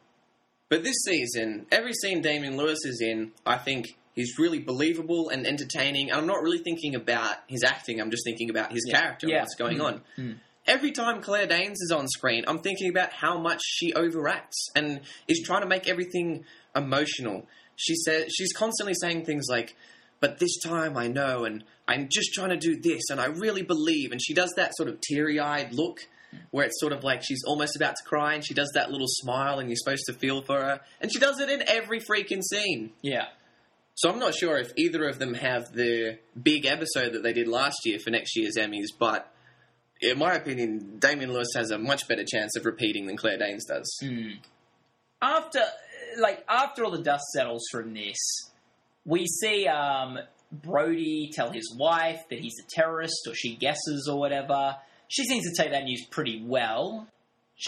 But 0.69 0.83
this 0.85 0.97
season, 1.05 1.67
every 1.71 1.93
scene 1.93 2.23
Damian 2.23 2.57
Lewis 2.57 2.79
is 2.85 3.03
in, 3.03 3.33
I 3.45 3.59
think 3.59 3.95
he's 4.15 4.39
really 4.39 4.59
believable 4.59 5.29
and 5.31 5.47
entertaining. 5.47 6.11
And 6.11 6.19
I'm 6.21 6.27
not 6.27 6.43
really 6.43 6.59
thinking 6.59 6.95
about 6.95 7.37
his 7.49 7.65
acting, 7.65 8.01
I'm 8.01 8.11
just 8.11 8.25
thinking 8.25 8.51
about 8.51 8.73
his 8.73 8.85
Yeah. 8.89 9.01
character 9.01 9.29
Yeah. 9.29 9.37
and 9.37 9.43
what's 9.43 9.55
going 9.55 9.79
Mm. 9.79 9.85
on. 9.85 10.01
Mm. 10.19 10.39
Every 10.67 10.93
time 10.93 11.21
Claire 11.23 11.47
Danes 11.47 11.81
is 11.81 11.91
on 11.91 12.07
screen, 12.09 12.45
I'm 12.47 12.61
thinking 12.61 12.89
about 12.89 13.13
how 13.13 13.37
much 13.39 13.61
she 13.65 13.93
overacts 13.95 14.69
and 14.77 15.01
is 15.27 15.43
trying 15.45 15.63
to 15.63 15.67
make 15.69 15.89
everything 15.89 16.45
emotional. 16.77 17.49
She 17.77 17.97
says 17.97 18.33
she's 18.33 18.53
constantly 18.53 18.95
saying 18.95 19.25
things 19.25 19.47
like, 19.49 19.75
"But 20.21 20.39
this 20.39 20.57
time 20.61 20.97
I 20.97 21.09
know, 21.09 21.45
and 21.45 21.65
I'm 21.89 22.09
just 22.09 22.33
trying 22.33 22.51
to 22.51 22.57
do 22.57 22.77
this, 22.81 23.03
and 23.11 23.21
I 23.21 23.27
really 23.27 23.63
believe." 23.63 24.13
And 24.13 24.21
she 24.23 24.35
does 24.35 24.53
that 24.57 24.77
sort 24.77 24.89
of 24.89 25.01
teary-eyed 25.01 25.73
look, 25.73 26.07
where 26.53 26.65
it's 26.65 26.79
sort 26.79 26.93
of 26.93 27.03
like 27.03 27.23
she's 27.25 27.43
almost 27.45 27.75
about 27.75 27.97
to 27.97 28.05
cry, 28.05 28.35
and 28.35 28.47
she 28.47 28.55
does 28.55 28.71
that 28.75 28.91
little 28.93 29.09
smile, 29.09 29.59
and 29.59 29.69
you're 29.69 29.77
supposed 29.77 30.05
to 30.07 30.13
feel 30.13 30.43
for 30.43 30.61
her, 30.61 30.81
and 31.01 31.13
she 31.13 31.19
does 31.19 31.41
it 31.41 31.49
in 31.51 31.65
every 31.69 31.99
freaking 32.01 32.43
scene. 32.43 32.93
Yeah. 33.03 33.27
So 34.03 34.11
I'm 34.11 34.19
not 34.19 34.35
sure 34.35 34.59
if 34.59 34.73
either 34.77 35.09
of 35.09 35.21
them 35.21 35.35
have 35.35 35.73
the 35.73 36.19
big 36.43 36.67
episode 36.67 37.13
that 37.13 37.23
they 37.23 37.33
did 37.33 37.47
last 37.47 37.77
year 37.85 38.01
for 38.01 38.11
next 38.11 38.35
year's 38.35 38.57
Emmys, 38.57 38.89
but 38.99 39.33
in 40.01 40.19
my 40.19 40.35
opinion, 40.35 40.99
Damian 40.99 41.33
Lewis 41.33 41.47
has 41.55 41.71
a 41.71 41.79
much 41.79 42.09
better 42.09 42.25
chance 42.25 42.57
of 42.57 42.67
repeating 42.67 43.07
than 43.07 43.17
Claire 43.17 43.39
Danes 43.39 43.65
does. 43.65 43.97
Mm. 44.03 44.39
After, 45.23 45.61
like, 46.19 46.45
after 46.49 46.85
all 46.85 46.91
the 46.91 47.01
dust 47.01 47.23
settles 47.33 47.63
from 47.71 47.95
this, 47.95 48.17
we 49.05 49.25
see 49.29 49.69
um, 49.69 50.19
Brody 50.51 51.31
tell 51.33 51.53
his 51.53 51.73
wife 51.79 52.23
that 52.29 52.41
he's 52.41 52.57
a 52.59 52.67
terrorist, 52.75 53.29
or 53.29 53.37
she 53.37 53.55
guesses, 53.55 54.09
or 54.11 54.19
whatever. 54.19 54.79
She 55.07 55.23
seems 55.23 55.45
to 55.45 55.63
take 55.63 55.71
that 55.71 55.85
news 55.85 56.05
pretty 56.11 56.43
well. 56.45 57.07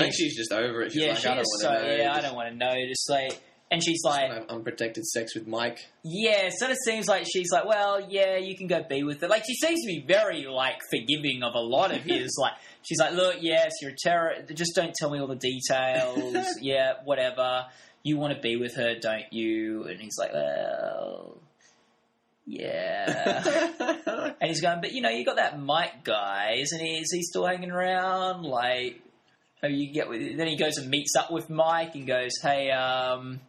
I 0.01 0.03
think 0.03 0.14
she's 0.16 0.37
just 0.37 0.51
over 0.51 0.82
it. 0.82 0.91
She's 0.91 1.03
yeah, 1.03 1.11
like, 1.11 1.18
she 1.18 1.28
I 1.28 1.35
don't 1.35 1.43
is 1.43 1.62
want 1.62 1.62
so. 1.62 1.80
to 1.80 1.89
know. 1.91 2.03
Yeah, 2.03 2.12
I 2.12 2.20
don't 2.22 2.35
want 2.35 2.49
to 2.49 2.57
know. 2.57 2.74
Just 2.89 3.09
like, 3.09 3.41
and 3.70 3.82
she's 3.82 4.02
like, 4.04 4.28
wanna 4.28 4.40
have 4.40 4.48
unprotected 4.48 5.04
sex 5.06 5.34
with 5.34 5.46
Mike. 5.46 5.78
yeah. 6.04 6.46
It 6.46 6.52
sort 6.58 6.70
of 6.70 6.76
seems 6.84 7.08
like 7.08 7.26
she's 7.30 7.50
like, 7.50 7.64
well, 7.64 8.06
yeah, 8.08 8.36
you 8.36 8.56
can 8.56 8.66
go 8.66 8.82
be 8.88 9.02
with 9.02 9.22
it. 9.22 9.30
Like, 9.30 9.44
she 9.46 9.54
seems 9.54 9.80
to 9.80 9.86
be 9.86 10.04
very 10.06 10.46
like 10.46 10.78
forgiving 10.90 11.42
of 11.42 11.54
a 11.54 11.60
lot 11.60 11.90
of 11.90 12.02
his. 12.02 12.36
like, 12.40 12.52
she's 12.82 12.98
like, 12.98 13.14
look, 13.14 13.36
yes, 13.40 13.72
you're 13.80 13.90
a 13.90 13.96
terror. 13.96 14.34
Just 14.54 14.74
don't 14.74 14.94
tell 14.94 15.10
me 15.10 15.18
all 15.18 15.26
the 15.26 15.36
details. 15.36 16.46
yeah, 16.60 16.94
whatever. 17.04 17.66
You 18.02 18.18
want 18.18 18.34
to 18.34 18.40
be 18.40 18.56
with 18.56 18.76
her, 18.76 18.94
don't 19.00 19.32
you? 19.32 19.84
And 19.84 19.98
he's 19.98 20.18
like, 20.18 20.32
well, 20.32 21.38
yeah. 22.46 23.70
and 24.40 24.48
he's 24.50 24.60
going, 24.60 24.80
but 24.80 24.92
you 24.92 25.00
know, 25.00 25.08
you 25.08 25.24
got 25.24 25.36
that 25.36 25.58
Mike 25.58 26.04
guy, 26.04 26.56
isn't 26.58 26.80
he? 26.80 26.98
Is 26.98 27.10
he 27.10 27.22
still 27.22 27.46
hanging 27.46 27.70
around? 27.70 28.42
Like, 28.42 29.00
maybe 29.62 29.76
you 29.76 29.92
get 29.92 30.08
with. 30.08 30.36
Then 30.36 30.46
he 30.46 30.56
goes 30.56 30.76
and 30.76 30.90
meets 30.90 31.14
up 31.16 31.30
with 31.32 31.48
Mike 31.48 31.94
and 31.94 32.06
goes, 32.06 32.32
hey, 32.42 32.70
um, 32.70 33.40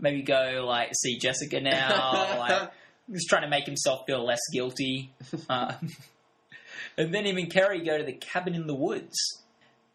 maybe 0.00 0.22
go 0.22 0.64
like 0.66 0.92
see 0.94 1.18
Jessica 1.18 1.60
now. 1.60 2.38
like, 2.38 2.70
he's 3.10 3.26
trying 3.26 3.42
to 3.42 3.48
make 3.48 3.66
himself 3.66 4.02
feel 4.06 4.24
less 4.24 4.40
guilty. 4.52 5.12
Uh, 5.48 5.74
and 6.96 7.14
then 7.14 7.26
him 7.26 7.36
and 7.36 7.52
Carrie 7.52 7.84
go 7.84 7.98
to 7.98 8.04
the 8.04 8.12
cabin 8.12 8.54
in 8.54 8.66
the 8.66 8.74
woods. 8.74 9.16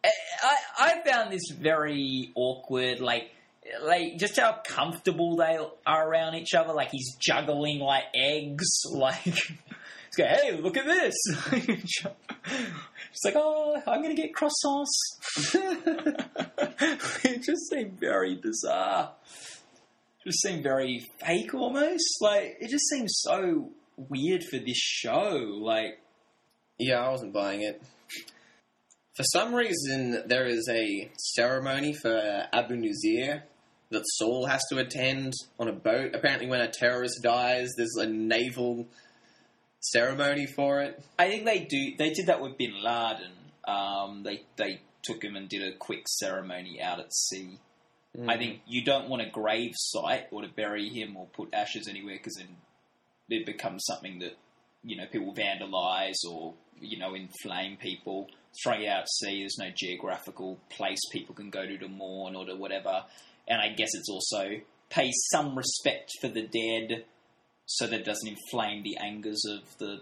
I, 0.03 0.09
I, 0.43 0.55
I 0.79 1.09
found 1.09 1.31
this 1.31 1.49
very 1.49 2.31
awkward. 2.35 2.99
Like, 2.99 3.31
like 3.81 4.17
just 4.17 4.39
how 4.39 4.59
comfortable 4.65 5.35
they 5.37 5.57
are 5.85 6.07
around 6.07 6.35
each 6.35 6.53
other. 6.53 6.73
Like 6.73 6.89
he's 6.91 7.15
juggling 7.15 7.79
like 7.79 8.05
eggs. 8.13 8.67
Like 8.91 9.15
he's 9.15 10.17
going, 10.17 10.29
"Hey, 10.29 10.61
look 10.61 10.77
at 10.77 10.85
this." 10.85 11.15
She's 13.15 13.25
like, 13.25 13.35
"Oh, 13.35 13.81
I'm 13.87 14.01
gonna 14.01 14.13
get 14.13 14.31
croissants." 14.33 14.85
it 17.23 17.43
just 17.43 17.69
seemed 17.69 17.99
very 17.99 18.35
bizarre. 18.35 19.13
It 20.25 20.29
just 20.29 20.41
seemed 20.41 20.63
very 20.63 21.05
fake, 21.19 21.53
almost. 21.53 22.17
Like 22.19 22.57
it 22.59 22.69
just 22.69 22.87
seems 22.89 23.13
so 23.23 23.69
weird 23.95 24.43
for 24.43 24.57
this 24.57 24.77
show. 24.77 25.59
Like, 25.61 25.99
Yeah, 26.79 27.05
I 27.05 27.09
wasn't 27.09 27.33
buying 27.33 27.61
it. 27.61 27.81
For 29.15 29.23
some 29.23 29.53
reason, 29.53 30.23
there 30.27 30.45
is 30.45 30.67
a 30.69 31.09
ceremony 31.17 31.93
for 31.93 32.47
Abu 32.51 32.75
Nazir 32.75 33.43
that 33.91 34.03
Saul 34.15 34.45
has 34.47 34.61
to 34.69 34.79
attend 34.79 35.31
on 35.57 35.69
a 35.69 35.73
boat. 35.73 36.13
Apparently, 36.13 36.47
when 36.47 36.59
a 36.59 36.69
terrorist 36.69 37.21
dies, 37.21 37.69
there's 37.77 37.95
a 37.97 38.07
naval 38.07 38.87
ceremony 39.79 40.47
for 40.47 40.81
it. 40.81 41.01
I 41.17 41.29
think 41.29 41.45
they 41.45 41.59
do. 41.59 41.95
They 41.97 42.09
did 42.09 42.25
that 42.27 42.41
with 42.41 42.57
Bin 42.57 42.73
Laden. 42.83 43.31
Um, 43.67 44.23
they 44.23 44.41
they 44.57 44.81
took 45.03 45.23
him 45.23 45.35
and 45.35 45.47
did 45.47 45.61
a 45.61 45.77
quick 45.77 46.07
ceremony 46.07 46.81
out 46.81 46.99
at 46.99 47.13
sea. 47.13 47.59
I 48.27 48.35
mm. 48.35 48.37
think 48.37 48.61
you 48.67 48.83
don't 48.83 49.09
want 49.09 49.21
a 49.21 49.29
grave 49.29 49.71
site 49.75 50.27
or 50.31 50.41
to 50.41 50.47
bury 50.47 50.89
him 50.89 51.17
or 51.17 51.27
put 51.27 51.53
ashes 51.53 51.87
anywhere 51.87 52.15
because 52.15 52.35
then 52.35 52.55
it 53.29 53.45
becomes 53.45 53.83
something 53.85 54.19
that 54.19 54.37
you 54.83 54.97
know 54.97 55.05
people 55.11 55.33
vandalize 55.33 56.25
or 56.29 56.53
you 56.79 56.97
know 56.97 57.15
inflame 57.15 57.77
people. 57.77 58.27
Straight 58.53 58.87
out 58.87 59.01
at 59.01 59.09
sea, 59.09 59.41
there's 59.41 59.57
no 59.59 59.69
geographical 59.75 60.57
place 60.69 60.99
people 61.11 61.35
can 61.35 61.49
go 61.49 61.65
to 61.65 61.77
to 61.77 61.87
mourn 61.89 62.35
or 62.35 62.45
to 62.45 62.55
whatever. 62.55 63.03
And 63.47 63.61
I 63.61 63.69
guess 63.69 63.89
it's 63.93 64.09
also 64.09 64.61
pay 64.89 65.11
some 65.31 65.57
respect 65.57 66.11
for 66.21 66.27
the 66.27 66.43
dead 66.43 67.05
so 67.65 67.87
that 67.87 68.01
it 68.01 68.05
doesn't 68.05 68.27
inflame 68.27 68.83
the 68.83 68.97
angers 68.97 69.43
of 69.49 69.77
the 69.79 70.01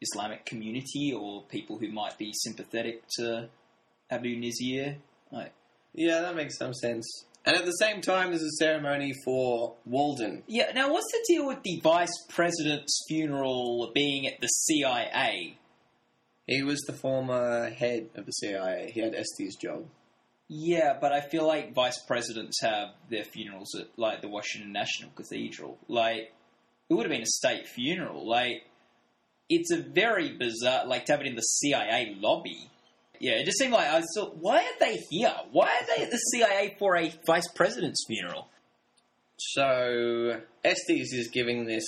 Islamic 0.00 0.46
community 0.46 1.12
or 1.12 1.44
people 1.44 1.78
who 1.78 1.90
might 1.90 2.16
be 2.18 2.32
sympathetic 2.32 3.02
to 3.18 3.48
Abu 4.10 4.36
Nazir. 4.36 4.96
Like, 5.30 5.52
Yeah, 5.94 6.20
that 6.20 6.36
makes 6.36 6.56
some 6.58 6.74
sense. 6.74 7.06
And 7.48 7.56
at 7.56 7.64
the 7.64 7.72
same 7.72 8.02
time, 8.02 8.28
there's 8.28 8.42
a 8.42 8.50
ceremony 8.58 9.14
for 9.24 9.74
Walden. 9.86 10.42
yeah, 10.46 10.70
now 10.74 10.92
what's 10.92 11.10
the 11.10 11.24
deal 11.26 11.46
with 11.46 11.62
the 11.62 11.80
vice 11.82 12.12
president's 12.28 13.02
funeral 13.08 13.90
being 13.94 14.26
at 14.26 14.38
the 14.42 14.48
CIA? 14.48 15.56
He 16.46 16.62
was 16.62 16.78
the 16.82 16.92
former 16.92 17.70
head 17.70 18.10
of 18.16 18.26
the 18.26 18.32
CIA. 18.32 18.90
He 18.92 19.00
had 19.00 19.14
Estes' 19.14 19.56
job. 19.56 19.86
Yeah, 20.48 20.98
but 21.00 21.12
I 21.12 21.22
feel 21.22 21.46
like 21.46 21.72
vice 21.72 21.98
presidents 22.04 22.60
have 22.60 22.88
their 23.08 23.24
funerals 23.24 23.74
at 23.74 23.98
like 23.98 24.20
the 24.20 24.28
Washington 24.28 24.70
National 24.70 25.10
Cathedral. 25.12 25.78
Like 25.88 26.34
it 26.90 26.94
would 26.94 27.06
have 27.06 27.10
been 27.10 27.22
a 27.22 27.26
state 27.26 27.66
funeral. 27.66 28.28
Like 28.28 28.66
it's 29.48 29.70
a 29.70 29.78
very 29.78 30.36
bizarre 30.36 30.86
like 30.86 31.06
to 31.06 31.12
have 31.12 31.22
it 31.22 31.26
in 31.26 31.34
the 31.36 31.40
CIA 31.40 32.14
lobby. 32.20 32.68
Yeah, 33.20 33.32
it 33.32 33.44
just 33.44 33.58
seemed 33.58 33.72
like 33.72 33.88
I 33.88 34.02
thought, 34.14 34.36
why 34.36 34.58
are 34.58 34.78
they 34.78 34.96
here? 35.10 35.34
Why 35.50 35.66
are 35.66 35.86
they 35.96 36.04
at 36.04 36.10
the 36.10 36.18
CIA 36.18 36.76
for 36.78 36.96
a 36.96 37.12
vice 37.26 37.48
president's 37.48 38.04
funeral? 38.06 38.48
So 39.38 40.40
Estes 40.64 41.12
is 41.12 41.28
giving 41.28 41.66
this 41.66 41.84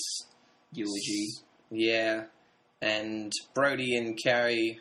Eulogy. 0.72 1.28
Yeah, 1.70 2.24
and 2.80 3.32
Brody 3.54 3.96
and 3.96 4.18
Carrie 4.22 4.80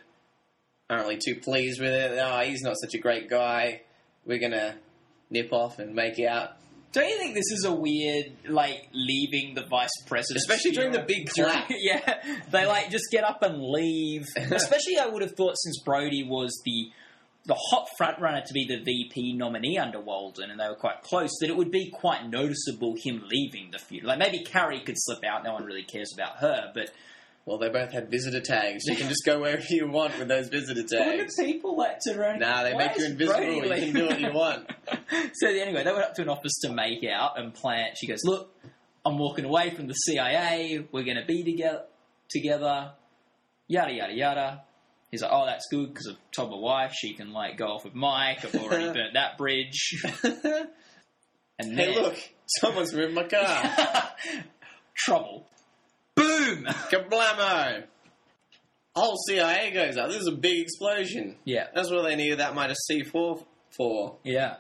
aren't 0.90 1.04
really 1.04 1.20
too 1.24 1.36
pleased 1.36 1.80
with 1.80 1.92
it. 1.92 2.18
Oh, 2.20 2.40
he's 2.40 2.62
not 2.62 2.76
such 2.82 2.94
a 2.96 3.00
great 3.00 3.30
guy. 3.30 3.82
We're 4.26 4.40
gonna 4.40 4.76
nip 5.30 5.54
off 5.54 5.80
and 5.80 5.94
make 5.94 6.20
out. 6.20 6.59
Don't 6.92 7.08
you 7.08 7.18
think 7.18 7.36
this 7.36 7.52
is 7.52 7.66
a 7.66 7.74
weird, 7.74 8.32
like, 8.48 8.88
leaving 8.94 9.54
the 9.54 9.64
vice 9.64 9.92
president? 10.08 10.38
Especially 10.38 10.72
during 10.72 10.92
the 10.92 11.04
big 11.08 11.30
clap. 11.30 11.68
yeah, 11.70 12.24
they 12.52 12.66
like 12.66 12.90
just 12.90 13.06
get 13.12 13.24
up 13.24 13.44
and 13.44 13.62
leave. 13.62 14.26
Especially, 14.36 14.98
I 14.98 15.08
would 15.08 15.22
have 15.22 15.34
thought 15.34 15.56
since 15.58 15.82
Brody 15.84 16.24
was 16.24 16.52
the 16.66 16.92
the 17.46 17.56
hot 17.56 17.88
front 17.98 18.20
runner 18.20 18.44
to 18.46 18.54
be 18.54 18.68
the 18.68 18.78
VP 18.84 19.34
nominee 19.34 19.78
under 19.78 20.00
Walden, 20.00 20.52
and 20.52 20.60
they 20.60 20.68
were 20.68 20.76
quite 20.76 21.02
close, 21.02 21.32
that 21.40 21.50
it 21.50 21.56
would 21.56 21.72
be 21.72 21.90
quite 21.90 22.30
noticeable 22.30 22.96
him 23.02 23.24
leaving 23.28 23.72
the 23.72 23.80
feud. 23.80 24.04
Like 24.04 24.20
maybe 24.20 24.44
Carrie 24.44 24.82
could 24.82 24.98
slip 24.98 25.24
out. 25.24 25.44
No 25.44 25.54
one 25.54 25.64
really 25.64 25.84
cares 25.84 26.14
about 26.14 26.38
her, 26.38 26.72
but 26.76 26.92
Well, 27.50 27.58
they 27.58 27.70
both 27.70 27.92
had 27.92 28.12
visitor 28.12 28.42
tags. 28.42 28.84
You 28.86 28.96
can 28.96 29.10
just 29.10 29.26
go 29.26 29.40
wherever 29.40 29.64
you 29.72 29.90
want 29.90 30.20
with 30.20 30.28
those 30.28 30.50
visitor 30.50 30.84
tags. 30.84 31.34
people 31.36 31.76
like 31.76 31.98
to 32.02 32.16
run? 32.16 32.38
Nah, 32.38 32.62
they 32.62 32.76
Why 32.76 32.86
make 32.86 33.00
you 33.00 33.06
invisible. 33.06 33.42
You 33.42 33.62
can 33.64 33.92
do 33.92 34.06
what 34.06 34.20
you 34.20 34.32
want. 34.32 34.70
so 35.34 35.48
anyway, 35.48 35.84
they 35.84 35.92
went 35.92 36.04
up 36.04 36.14
to 36.14 36.22
an 36.22 36.30
office 36.30 36.60
to 36.62 36.72
make 36.72 37.04
out 37.12 37.40
and 37.40 37.52
plant. 37.52 37.98
She 37.98 38.06
goes, 38.06 38.20
"Look, 38.24 38.56
I'm 39.04 39.18
walking 39.18 39.46
away 39.46 39.72
from 39.72 39.88
the 39.88 39.96
CIA. 39.96 40.88
We're 40.92 41.04
going 41.04 41.18
to 41.18 41.26
be 41.26 41.44
together, 41.44 41.86
together." 42.30 42.92
Yada 43.68 43.94
yada 43.94 44.14
yada. 44.14 44.64
He's 45.10 45.24
like, 45.24 45.32
"Oh, 45.34 45.48
that's 45.48 45.66
good 45.72 45.88
because 45.88 46.08
I've 46.08 46.32
told 46.32 46.52
my 46.52 46.58
wife 46.60 46.94
she 46.94 47.16
can 47.16 47.34
like 47.34 47.58
go 47.58 47.66
off 47.66 47.84
with 47.84 47.96
Mike. 47.96 48.46
I've 48.46 48.54
already 48.62 48.86
burnt 48.94 49.14
that 49.16 49.40
bridge." 49.40 50.06
And 51.62 51.78
then 51.78 51.90
hey, 51.90 52.02
look, 52.02 52.16
someone's 52.46 52.94
moved 52.94 53.14
my 53.14 53.28
car. 53.28 54.14
trouble. 54.96 55.46
Boom. 56.20 56.66
Kablamo! 56.92 57.84
Whole 58.96 59.16
CIA 59.28 59.72
goes 59.72 59.96
up. 59.98 60.10
This 60.10 60.18
is 60.22 60.28
a 60.28 60.36
big 60.36 60.60
explosion. 60.62 61.36
Yeah, 61.46 61.68
That's 61.74 61.90
what 61.90 62.04
they 62.04 62.16
needed 62.16 62.40
that 62.40 62.54
minus 62.56 62.78
C4 62.92 63.44
for. 63.76 64.18
yeah. 64.24 64.58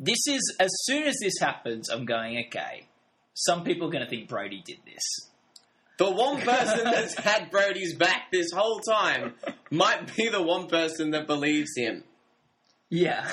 This 0.00 0.28
is 0.28 0.56
as 0.60 0.70
soon 0.84 1.08
as 1.08 1.16
this 1.20 1.34
happens, 1.40 1.88
I'm 1.90 2.04
going 2.04 2.44
okay. 2.46 2.86
Some 3.34 3.64
people 3.64 3.88
are 3.88 3.90
going 3.90 4.04
to 4.04 4.08
think 4.08 4.28
Brody 4.28 4.62
did 4.64 4.78
this. 4.86 5.02
The 5.98 6.08
one 6.08 6.40
person 6.40 6.84
that's 6.84 7.14
had 7.16 7.50
Brody's 7.50 7.96
back 7.96 8.30
this 8.30 8.52
whole 8.54 8.78
time 8.78 9.34
might 9.72 10.14
be 10.14 10.28
the 10.28 10.40
one 10.40 10.68
person 10.68 11.10
that 11.10 11.26
believes 11.26 11.70
him. 11.76 12.04
Yeah. 12.90 13.30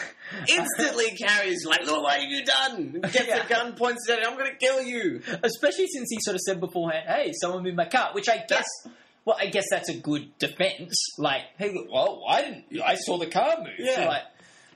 Instantly 0.50 1.16
Carrie's 1.18 1.66
like, 1.66 1.86
look 1.86 2.04
what 2.04 2.20
have 2.20 2.30
you 2.30 2.44
done? 2.44 3.00
Gets 3.02 3.28
Yeah. 3.28 3.46
a 3.46 3.48
gun, 3.48 3.74
points 3.76 4.10
at 4.10 4.20
him, 4.20 4.32
I'm 4.32 4.38
gonna 4.38 4.56
kill 4.56 4.82
you. 4.82 5.22
Especially 5.44 5.88
since 5.88 6.10
he 6.10 6.18
sort 6.22 6.36
of 6.36 6.42
said 6.42 6.60
beforehand, 6.60 7.06
"Hey, 7.08 7.32
someone 7.42 7.66
in 7.66 7.76
my 7.76 7.86
car," 7.86 8.10
which 8.14 8.28
I 8.28 8.44
guess, 8.50 8.66
well, 9.24 9.38
I 9.40 9.46
guess 9.48 9.66
that's 9.72 9.88
a 9.90 9.94
good 9.98 10.38
defense. 10.40 10.94
Like, 11.18 11.44
hey, 11.58 11.72
look, 11.74 11.88
well, 11.92 12.22
why 12.26 12.42
didn't 12.42 12.82
I 12.84 12.96
saw 12.96 13.18
the 13.18 13.28
car 13.28 13.60
move? 13.60 13.70
Yeah. 13.80 14.08
Like, 14.08 14.24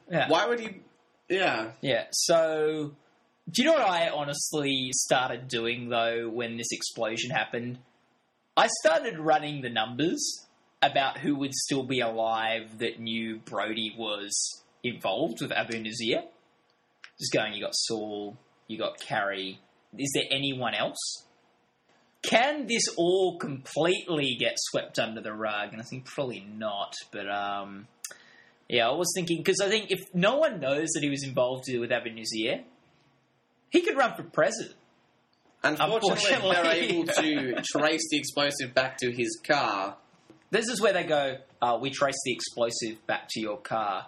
yeah, 0.10 0.30
Why 0.30 0.46
would 0.48 0.60
he 0.62 0.70
Yeah. 1.28 1.72
yeah. 1.82 2.06
So, 2.12 2.96
do 3.52 3.62
you 3.62 3.66
know 3.68 3.74
what 3.74 3.88
I 3.88 4.10
honestly 4.10 4.92
started 4.94 5.48
doing 5.50 5.90
though 5.90 6.30
when 6.30 6.56
this 6.58 6.72
explosion 6.72 7.32
happened? 7.32 7.80
I 8.56 8.68
started 8.82 9.20
running 9.20 9.62
the 9.62 9.70
numbers 9.70 10.46
about 10.82 11.18
who 11.18 11.36
would 11.36 11.54
still 11.54 11.84
be 11.84 12.00
alive 12.00 12.78
that 12.80 13.00
knew 13.00 13.40
Brody 13.40 13.94
was 13.98 14.64
involved 14.84 15.42
with 15.42 15.52
Abu 15.52 15.80
Nazir. 15.80 16.24
Just 17.20 17.34
going, 17.34 17.54
you 17.54 17.62
got 17.62 17.74
Saul, 17.74 18.38
you 18.68 18.78
got 18.78 19.00
Carrie. 19.00 19.60
Is 19.98 20.12
there 20.14 20.26
anyone 20.32 20.74
else? 20.74 21.26
Can 22.22 22.68
this 22.68 22.84
all 22.98 23.38
completely 23.38 24.36
get 24.40 24.54
swept 24.58 25.00
under 25.00 25.22
the 25.22 25.34
rug? 25.34 25.72
And 25.72 25.82
I 25.82 25.86
think 25.86 26.06
probably 26.06 26.46
not. 26.58 26.94
But 27.12 27.30
um, 27.30 27.88
yeah, 28.68 28.90
I 28.90 28.94
was 28.94 29.12
thinking 29.16 29.38
because 29.38 29.60
I 29.62 29.70
think 29.70 29.88
if 29.90 30.00
no 30.14 30.38
one 30.38 30.60
knows 30.60 30.90
that 30.94 31.04
he 31.04 31.10
was 31.10 31.24
involved 31.24 31.66
with 31.68 31.92
Abu 31.92 32.12
Nazir, 32.12 32.64
he 33.70 33.82
could 33.82 33.98
run 33.98 34.16
for 34.16 34.24
president. 34.24 34.76
Unfortunately, 35.64 36.56
they're 36.56 36.72
able 36.72 37.06
to 37.06 37.62
trace 37.66 38.08
the 38.12 38.18
explosive 38.18 38.74
back 38.74 38.98
to 38.98 39.12
his 39.12 39.40
car. 39.46 39.98
This 40.52 40.70
is 40.70 40.82
where 40.82 40.94
they 40.94 41.04
go, 41.04 41.38
uh, 41.62 41.78
we 41.82 41.90
trace 41.90 42.16
the 42.26 42.34
explosive 42.34 43.06
back 43.06 43.28
to 43.32 43.42
your 43.42 43.58
car, 43.58 44.08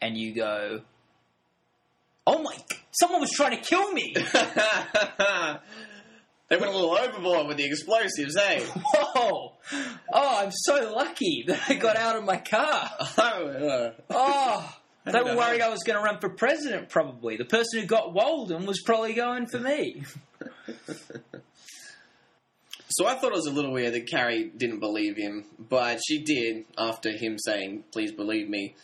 and 0.00 0.16
you 0.16 0.34
go, 0.34 0.82
oh 2.26 2.42
my, 2.42 2.56
someone 2.92 3.20
was 3.20 3.30
trying 3.32 3.52
to 3.52 3.62
kill 3.62 3.92
me. 3.92 4.14
they 6.48 6.56
went 6.56 6.72
a 6.72 6.76
little 6.76 6.96
overboard 6.96 7.46
with 7.48 7.56
the 7.56 7.64
explosives, 7.64 8.36
eh? 8.36 8.60
Whoa! 8.94 9.52
Oh, 10.12 10.38
I'm 10.42 10.52
so 10.52 10.92
lucky 10.94 11.44
that 11.48 11.60
I 11.68 11.74
got 11.74 11.96
out 11.96 12.16
of 12.16 12.24
my 12.24 12.36
car. 12.38 12.90
Oh, 13.18 13.90
Oh, 14.10 14.76
they 15.04 15.22
were 15.22 15.36
worried 15.36 15.62
I 15.62 15.70
was 15.70 15.82
going 15.82 15.98
to 15.98 16.04
run 16.04 16.20
for 16.20 16.28
president, 16.28 16.90
probably. 16.90 17.36
The 17.36 17.46
person 17.46 17.80
who 17.80 17.86
got 17.86 18.12
Walden 18.12 18.66
was 18.66 18.82
probably 18.84 19.14
going 19.14 19.46
for 19.46 19.58
me. 19.58 20.02
So 22.92 23.06
I 23.06 23.14
thought 23.14 23.32
it 23.32 23.36
was 23.36 23.46
a 23.46 23.52
little 23.52 23.72
weird 23.72 23.94
that 23.94 24.08
Carrie 24.08 24.50
didn't 24.54 24.80
believe 24.80 25.16
him, 25.16 25.44
but 25.58 26.00
she 26.06 26.22
did 26.22 26.64
after 26.76 27.12
him 27.12 27.38
saying, 27.38 27.84
"Please 27.92 28.12
believe 28.12 28.48
me." 28.48 28.74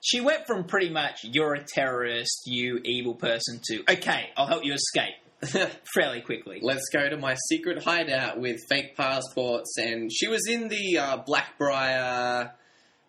She 0.00 0.20
went 0.20 0.46
from 0.46 0.64
pretty 0.64 0.90
much 0.90 1.24
"you're 1.24 1.54
a 1.54 1.64
terrorist, 1.64 2.42
you 2.46 2.80
evil 2.84 3.14
person" 3.14 3.60
to 3.70 3.82
"okay, 3.88 4.30
I'll 4.36 4.46
help 4.46 4.64
you 4.64 4.74
escape" 4.74 5.14
fairly 5.94 6.20
quickly. 6.20 6.60
Let's 6.62 6.88
go 6.92 7.08
to 7.08 7.16
my 7.16 7.36
secret 7.48 7.82
hideout 7.82 8.38
with 8.38 8.60
fake 8.68 8.96
passports, 8.96 9.76
and 9.78 10.10
she 10.12 10.28
was 10.28 10.46
in 10.48 10.68
the 10.68 10.98
uh, 10.98 11.22
Blackbriar 11.22 12.52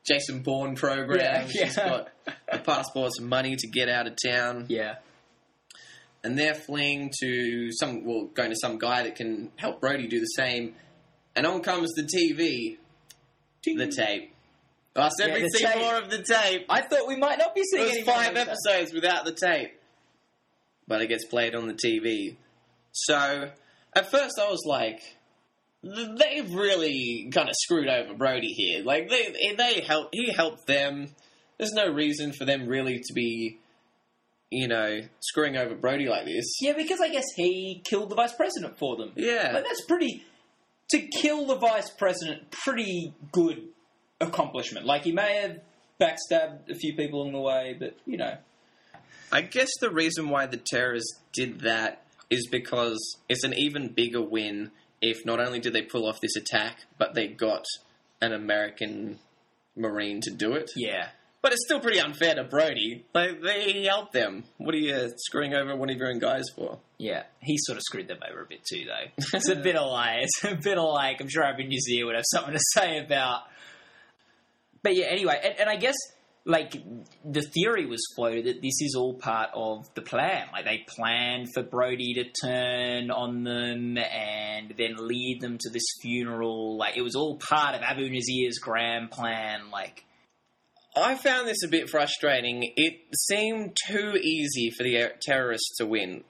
Jason 0.08 0.42
Bourne 0.42 0.76
program. 0.76 1.20
Yeah, 1.20 1.48
She's 1.48 1.78
yeah. 1.78 1.90
got 1.90 2.10
the 2.52 2.60
passports 2.60 3.20
and 3.20 3.30
money 3.30 3.56
to 3.56 3.68
get 3.68 3.90
out 3.90 4.08
of 4.08 4.16
town. 4.24 4.66
Yeah, 4.70 4.96
and 6.24 6.38
they're 6.38 6.56
fleeing 6.56 7.12
to 7.22 7.72
some, 7.72 8.04
well, 8.06 8.26
going 8.34 8.50
to 8.50 8.56
some 8.60 8.78
guy 8.78 9.04
that 9.04 9.16
can 9.16 9.52
help 9.56 9.80
Brody 9.80 10.08
do 10.08 10.20
the 10.20 10.26
same. 10.26 10.76
And 11.36 11.46
on 11.46 11.62
comes 11.62 11.94
the 11.94 12.04
TV, 12.04 12.78
the 13.64 13.88
tape. 13.88 14.34
I 14.96 15.10
said 15.10 15.30
Yeah, 15.30 15.34
we'd 15.36 15.44
the 15.46 15.50
see 15.50 15.66
tape. 15.66 15.78
more 15.78 15.96
of 15.98 16.10
the 16.10 16.24
tape. 16.24 16.66
I 16.70 16.82
thought 16.82 17.08
we 17.08 17.16
might 17.16 17.38
not 17.38 17.56
be 17.56 17.62
seeing 17.64 17.90
any 17.90 18.04
more 18.04 18.16
five 18.16 18.36
episodes 18.36 18.94
without 18.94 19.24
the 19.26 19.32
tape, 19.34 19.72
but 20.88 21.02
it 21.02 21.08
gets 21.08 21.26
played 21.26 21.56
on 21.56 21.68
the 21.68 21.74
TV. 21.74 22.36
So 22.92 23.52
at 23.96 24.12
first 24.12 24.40
I 24.40 24.50
was 24.50 24.64
like, 24.66 25.00
they've 25.84 26.52
really 26.54 27.30
kind 27.34 27.48
of 27.50 27.56
screwed 27.60 27.88
over 27.88 28.14
Brody 28.14 28.48
here. 28.50 28.84
Like 28.84 29.10
they 29.10 29.54
they 29.58 29.82
help 29.82 30.10
he 30.12 30.32
helped 30.34 30.68
them. 30.68 31.10
There's 31.58 31.72
no 31.74 31.88
reason 31.92 32.34
for 32.34 32.46
them 32.46 32.68
really 32.68 33.00
to 33.00 33.14
be, 33.14 33.60
you 34.50 34.68
know, 34.68 35.02
screwing 35.20 35.56
over 35.58 35.76
Brody 35.76 36.08
like 36.08 36.26
this. 36.26 36.46
Yeah, 36.62 36.74
because 36.76 37.00
I 37.02 37.10
guess 37.10 37.26
he 37.36 37.82
killed 37.90 38.10
the 38.10 38.16
vice 38.16 38.34
president 38.34 38.78
for 38.80 38.96
them. 38.98 39.12
Yeah. 39.16 39.52
But 39.54 39.64
that's 39.64 39.82
pretty. 39.86 40.24
To 40.92 41.00
kill 41.22 41.46
the 41.46 41.56
vice 41.58 41.90
president, 41.92 42.50
pretty 42.50 43.14
good 43.32 43.62
accomplishment. 44.22 44.86
Like 44.86 45.04
he 45.04 45.12
may 45.12 45.36
have 45.42 45.60
backstabbed 46.00 46.70
a 46.70 46.76
few 46.76 46.94
people 46.94 47.22
along 47.22 47.34
the 47.34 47.40
way, 47.40 47.76
but 47.78 47.98
you 48.06 48.18
know. 48.18 48.38
I 49.32 49.42
guess 49.42 49.70
the 49.80 49.92
reason 49.92 50.30
why 50.30 50.48
the 50.48 50.58
terrorists 50.58 51.20
did 51.34 51.62
that 51.62 52.04
is 52.30 52.48
because 52.48 53.18
it's 53.28 53.44
an 53.44 53.54
even 53.54 53.90
bigger 53.90 54.22
win 54.22 54.72
if 55.02 55.26
not 55.26 55.40
only 55.40 55.60
did 55.60 55.74
they 55.74 55.82
pull 55.82 56.08
off 56.08 56.20
this 56.22 56.36
attack, 56.36 56.86
but 56.98 57.14
they 57.14 57.28
got 57.28 57.66
an 58.22 58.34
American 58.34 59.20
Marine 59.76 60.22
to 60.22 60.32
do 60.32 60.54
it. 60.54 60.72
Yeah. 60.76 61.10
But 61.42 61.54
it's 61.54 61.64
still 61.66 61.80
pretty 61.80 62.02
unfair 62.02 62.36
to 62.36 62.44
Brody. 62.44 63.06
Like, 63.14 63.42
they 63.42 63.84
helped 63.84 64.12
them. 64.12 64.44
What 64.58 64.76
are 64.76 64.78
you 64.78 65.10
screwing 65.16 65.54
over 65.54 65.74
one 65.74 65.90
of 65.90 65.96
your 65.96 66.10
own 66.10 66.20
guys 66.20 66.44
for? 66.54 66.80
Yeah, 66.98 67.24
he 67.40 67.56
sort 67.60 67.78
of 67.78 67.84
screwed 67.84 68.10
them 68.10 68.20
over 68.30 68.42
a 68.42 68.46
bit 68.46 68.60
too, 68.70 68.84
though. 68.86 69.24
It's 69.38 69.48
a 69.48 69.56
bit 69.56 69.78
of 69.78 69.90
like, 69.90 70.24
it's 70.24 70.44
a 70.44 70.56
bit 70.56 70.78
of 70.78 70.94
like, 70.94 71.22
I'm 71.22 71.30
sure 71.30 71.46
every 71.46 71.66
New 71.66 71.78
Nazir 71.78 72.06
would 72.06 72.16
have 72.16 72.26
something 72.30 72.54
to 72.54 72.60
say 72.74 72.98
about. 72.98 73.44
But 74.82 74.96
yeah, 74.96 75.06
anyway, 75.06 75.40
and, 75.44 75.60
and 75.60 75.70
I 75.70 75.76
guess 75.76 75.96
like 76.46 76.82
the 77.26 77.42
theory 77.42 77.86
was 77.86 78.02
floated 78.16 78.46
that 78.46 78.62
this 78.62 78.82
is 78.82 78.96
all 78.98 79.14
part 79.14 79.50
of 79.54 79.94
the 79.94 80.02
plan. 80.02 80.48
Like 80.52 80.66
they 80.66 80.86
planned 80.88 81.50
for 81.54 81.64
Brody 81.64 82.14
to 82.16 82.24
turn 82.46 83.12
on 83.12 83.44
them 83.44 83.98
and 83.98 84.74
then 84.78 84.96
lead 84.98 85.40
them 85.42 85.58
to 85.60 85.70
this 85.70 85.86
funeral. 86.02 86.78
Like 86.78 86.98
it 86.98 87.02
was 87.02 87.16
all 87.16 87.38
part 87.38 87.76
of 87.76 87.82
Abu 87.82 88.10
Nazir's 88.10 88.60
grand 88.60 89.12
plan. 89.12 89.70
Like 89.72 90.06
I 90.96 91.16
found 91.16 91.48
this 91.48 91.64
a 91.64 91.68
bit 91.68 91.90
frustrating. 91.90 92.74
It 92.76 93.00
seemed 93.28 93.78
too 93.88 94.18
easy 94.22 94.72
for 94.72 94.84
the 94.84 94.98
er- 94.98 95.16
terrorists 95.22 95.78
to 95.78 95.86
win. 95.86 96.24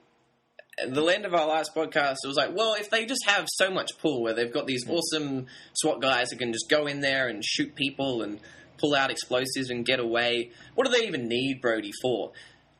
The 0.88 1.04
end 1.06 1.26
of 1.26 1.34
our 1.34 1.46
last 1.46 1.74
podcast, 1.74 2.16
it 2.24 2.28
was 2.28 2.36
like, 2.36 2.54
well, 2.54 2.74
if 2.74 2.90
they 2.90 3.04
just 3.06 3.24
have 3.26 3.46
so 3.48 3.70
much 3.70 3.98
pull 3.98 4.22
where 4.22 4.34
they've 4.34 4.52
got 4.52 4.66
these 4.66 4.84
hmm. 4.84 4.92
awesome 4.92 5.46
SWAT 5.74 6.00
guys 6.00 6.28
that 6.28 6.38
can 6.38 6.52
just 6.52 6.68
go 6.68 6.86
in 6.86 7.00
there 7.00 7.28
and 7.28 7.44
shoot 7.44 7.74
people 7.74 8.22
and 8.22 8.40
pull 8.78 8.94
out 8.94 9.10
explosives 9.10 9.70
and 9.70 9.84
get 9.84 10.00
away, 10.00 10.50
what 10.74 10.86
do 10.86 10.92
they 10.92 11.06
even 11.06 11.28
need 11.28 11.60
Brody 11.60 11.90
for? 12.00 12.32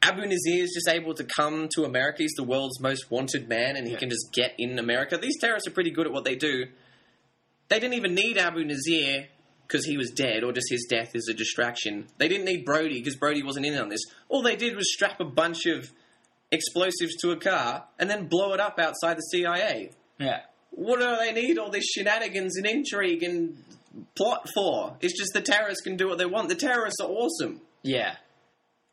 Abu 0.03 0.23
Nazir 0.23 0.65
is 0.65 0.73
just 0.73 0.89
able 0.89 1.13
to 1.15 1.25
come 1.25 1.69
to 1.75 1.85
America. 1.85 2.23
He's 2.23 2.33
the 2.35 2.43
world's 2.43 2.81
most 2.81 3.11
wanted 3.11 3.49
man, 3.49 3.77
and 3.77 3.87
he 3.87 3.97
can 3.97 4.09
just 4.09 4.33
get 4.33 4.55
in 4.59 4.79
America. 4.79 5.19
These 5.19 5.39
terrorists 5.39 5.69
are 5.69 5.73
pretty 5.73 5.91
good 5.91 6.07
at 6.07 6.13
what 6.13 6.25
they 6.25 6.37
do. 6.37 6.67
They 7.69 7.79
didn't 7.79 7.95
even 7.95 8.15
need 8.15 8.39
Abu 8.39 8.65
Nazir 8.65 9.29
because 9.67 9.85
he 9.85 9.99
was 9.99 10.11
dead, 10.11 10.43
or 10.43 10.53
just 10.53 10.71
his 10.71 10.87
death 10.89 11.11
is 11.15 11.29
a 11.29 11.35
distraction. 11.35 12.09
They 12.17 12.29
didn't 12.29 12.47
need 12.47 12.65
Brody 12.65 12.99
because 12.99 13.15
Brody 13.15 13.43
wasn't 13.43 13.67
in 13.67 13.77
on 13.77 13.89
this. 13.91 14.01
All 14.29 14.43
they 14.43 14.57
did 14.57 14.75
was 14.75 14.93
strap 14.93 15.21
a 15.21 15.25
bunch 15.25 15.67
of 15.67 15.93
explosives 16.53 17.15
to 17.23 17.31
a 17.31 17.37
car 17.37 17.85
and 17.99 18.09
then 18.11 18.27
blow 18.27 18.53
it 18.53 18.61
up 18.61 18.79
outside 18.79 19.17
the 19.17 19.23
CIA. 19.31 19.91
yeah, 20.19 20.41
What 20.71 20.99
do 21.01 21.17
they 21.17 21.33
need 21.33 21.59
all 21.59 21.71
this 21.71 21.85
shenanigans 21.85 22.57
and 22.57 22.67
intrigue 22.67 23.23
and 23.23 23.63
plot 24.17 24.49
for? 24.55 24.97
It's 25.01 25.17
just 25.19 25.33
the 25.33 25.41
terrorists 25.41 25.83
can 25.83 25.97
do 25.97 26.09
what 26.09 26.19
they 26.19 26.27
want. 26.27 26.49
The 26.49 26.55
terrorists 26.57 27.01
are 27.01 27.09
awesome. 27.09 27.61
yeah. 27.83 28.17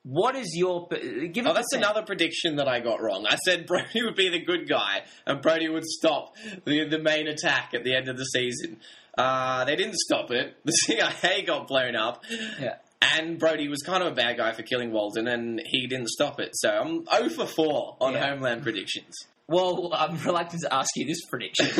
What 0.04 0.38
is 0.38 0.54
your 0.56 0.88
give? 1.34 1.46
Oh, 1.46 1.54
that's 1.54 1.74
another 1.74 2.02
prediction 2.02 2.56
that 2.58 2.68
I 2.70 2.80
got 2.80 3.02
wrong. 3.02 3.26
I 3.28 3.36
said 3.46 3.66
Brody 3.68 4.04
would 4.04 4.16
be 4.16 4.30
the 4.30 4.40
good 4.40 4.66
guy, 4.70 5.02
and 5.26 5.42
Brody 5.42 5.68
would 5.68 5.84
stop 5.84 6.34
the 6.64 6.88
the 6.88 6.98
main 7.00 7.28
attack 7.28 7.72
at 7.74 7.84
the 7.84 7.94
end 7.94 8.08
of 8.08 8.16
the 8.16 8.24
season. 8.24 8.78
Uh, 9.18 9.66
they 9.66 9.76
didn't 9.76 9.98
stop 9.98 10.32
it. 10.32 10.56
The 10.64 10.72
CIA 10.86 11.42
got 11.42 11.68
blown 11.68 11.98
up, 11.98 12.24
Yeah. 12.58 12.76
And 13.02 13.38
Brody 13.40 13.68
was 13.68 13.82
kind 13.84 14.04
of 14.04 14.12
a 14.12 14.16
bad 14.16 14.38
guy 14.38 14.52
for 14.54 14.64
killing 14.64 14.92
Walden, 14.92 15.28
and 15.28 15.62
he 15.66 15.88
didn't 15.88 16.10
stop 16.10 16.40
it. 16.40 16.52
So 16.54 16.70
I'm 16.70 17.06
0 17.28 17.30
for 17.30 17.46
4 17.46 17.98
on 18.02 18.14
Yeah. 18.14 18.30
Homeland 18.30 18.64
predictions. 18.64 19.14
Well, 19.48 19.92
I'm 19.94 20.18
reluctant 20.18 20.62
to 20.64 20.74
ask 20.74 20.90
you 20.96 21.06
this 21.06 21.22
prediction. 21.30 21.68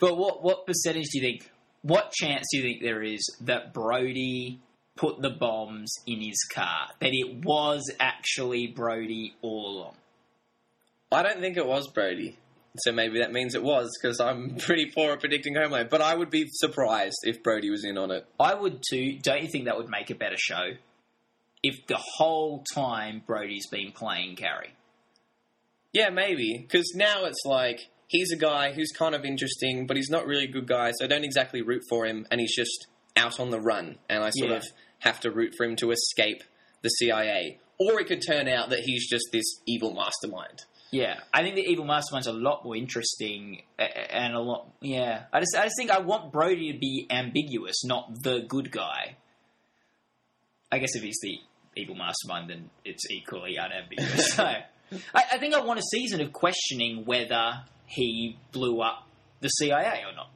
but 0.00 0.16
what 0.16 0.42
what 0.44 0.66
percentage 0.66 1.06
do 1.12 1.18
you 1.18 1.22
think? 1.22 1.50
What 1.82 2.12
chance 2.12 2.46
do 2.52 2.58
you 2.58 2.62
think 2.62 2.82
there 2.82 3.02
is 3.02 3.20
that 3.40 3.72
Brody 3.72 4.60
put 4.96 5.20
the 5.22 5.30
bombs 5.30 5.92
in 6.06 6.20
his 6.20 6.38
car? 6.54 6.88
That 7.00 7.10
it 7.12 7.44
was 7.44 7.90
actually 7.98 8.68
Brody 8.68 9.34
all 9.42 9.66
along? 9.78 9.94
I 11.10 11.22
don't 11.24 11.40
think 11.40 11.56
it 11.56 11.66
was 11.66 11.88
Brody. 11.88 12.36
So 12.78 12.92
maybe 12.92 13.18
that 13.18 13.32
means 13.32 13.54
it 13.56 13.62
was, 13.62 13.90
because 14.00 14.20
I'm 14.20 14.56
pretty 14.58 14.86
poor 14.94 15.12
at 15.12 15.20
predicting 15.20 15.56
Homeland. 15.56 15.88
But 15.90 16.02
I 16.02 16.14
would 16.14 16.30
be 16.30 16.46
surprised 16.50 17.16
if 17.24 17.42
Brody 17.42 17.68
was 17.70 17.84
in 17.84 17.98
on 17.98 18.10
it. 18.10 18.26
I 18.38 18.54
would 18.54 18.82
too. 18.88 19.18
Don't 19.22 19.42
you 19.42 19.48
think 19.50 19.64
that 19.64 19.76
would 19.76 19.88
make 19.88 20.10
a 20.10 20.14
better 20.14 20.36
show? 20.38 20.74
If 21.62 21.86
the 21.88 21.98
whole 22.16 22.64
time 22.74 23.22
Brody's 23.26 23.66
been 23.68 23.92
playing 23.92 24.36
Carrie. 24.36 24.74
Yeah, 25.92 26.10
maybe. 26.10 26.56
Because 26.58 26.92
now 26.94 27.24
it's 27.24 27.42
like 27.44 27.80
he's 28.06 28.32
a 28.32 28.36
guy 28.36 28.72
who's 28.72 28.92
kind 28.92 29.14
of 29.14 29.24
interesting, 29.24 29.86
but 29.86 29.96
he's 29.96 30.08
not 30.10 30.26
really 30.26 30.44
a 30.44 30.50
good 30.50 30.66
guy, 30.68 30.92
so 30.92 31.04
I 31.04 31.08
don't 31.08 31.24
exactly 31.24 31.62
root 31.62 31.82
for 31.88 32.06
him, 32.06 32.26
and 32.30 32.40
he's 32.40 32.54
just 32.54 32.86
out 33.16 33.40
on 33.40 33.50
the 33.50 33.60
run, 33.60 33.98
and 34.08 34.22
I 34.22 34.30
sort 34.30 34.50
Yeah. 34.52 34.56
of 34.58 34.64
have 35.00 35.20
to 35.20 35.30
root 35.30 35.54
for 35.56 35.64
him 35.64 35.74
to 35.76 35.90
escape 35.90 36.44
the 36.82 36.88
CIA. 36.88 37.58
Or 37.78 38.00
it 38.00 38.06
could 38.06 38.22
turn 38.24 38.46
out 38.48 38.70
that 38.70 38.80
he's 38.80 39.08
just 39.08 39.24
this 39.32 39.60
evil 39.66 39.92
mastermind. 39.94 40.60
Yeah, 40.92 41.20
I 41.32 41.42
think 41.42 41.54
the 41.54 41.62
Evil 41.62 41.84
Mastermind's 41.84 42.26
a 42.26 42.32
lot 42.32 42.64
more 42.64 42.74
interesting 42.76 43.62
and 43.78 44.34
a 44.34 44.40
lot. 44.40 44.72
Yeah, 44.80 45.24
I 45.32 45.38
just 45.38 45.56
I 45.56 45.64
just 45.64 45.76
think 45.78 45.90
I 45.90 46.00
want 46.00 46.32
Brody 46.32 46.72
to 46.72 46.78
be 46.78 47.06
ambiguous, 47.10 47.84
not 47.84 48.10
the 48.22 48.40
good 48.48 48.72
guy. 48.72 49.16
I 50.72 50.78
guess 50.78 50.94
if 50.94 51.02
he's 51.02 51.18
the 51.22 51.38
evil 51.76 51.94
mastermind, 51.94 52.50
then 52.50 52.70
it's 52.84 53.10
equally 53.10 53.58
unambiguous. 53.58 54.32
so, 54.34 54.44
I, 54.44 54.64
I 55.14 55.38
think 55.38 55.54
I 55.54 55.60
want 55.60 55.78
a 55.78 55.82
season 55.82 56.20
of 56.20 56.32
questioning 56.32 57.04
whether 57.04 57.62
he 57.86 58.36
blew 58.52 58.80
up 58.80 59.06
the 59.40 59.48
CIA 59.48 60.04
or 60.08 60.14
not. 60.14 60.30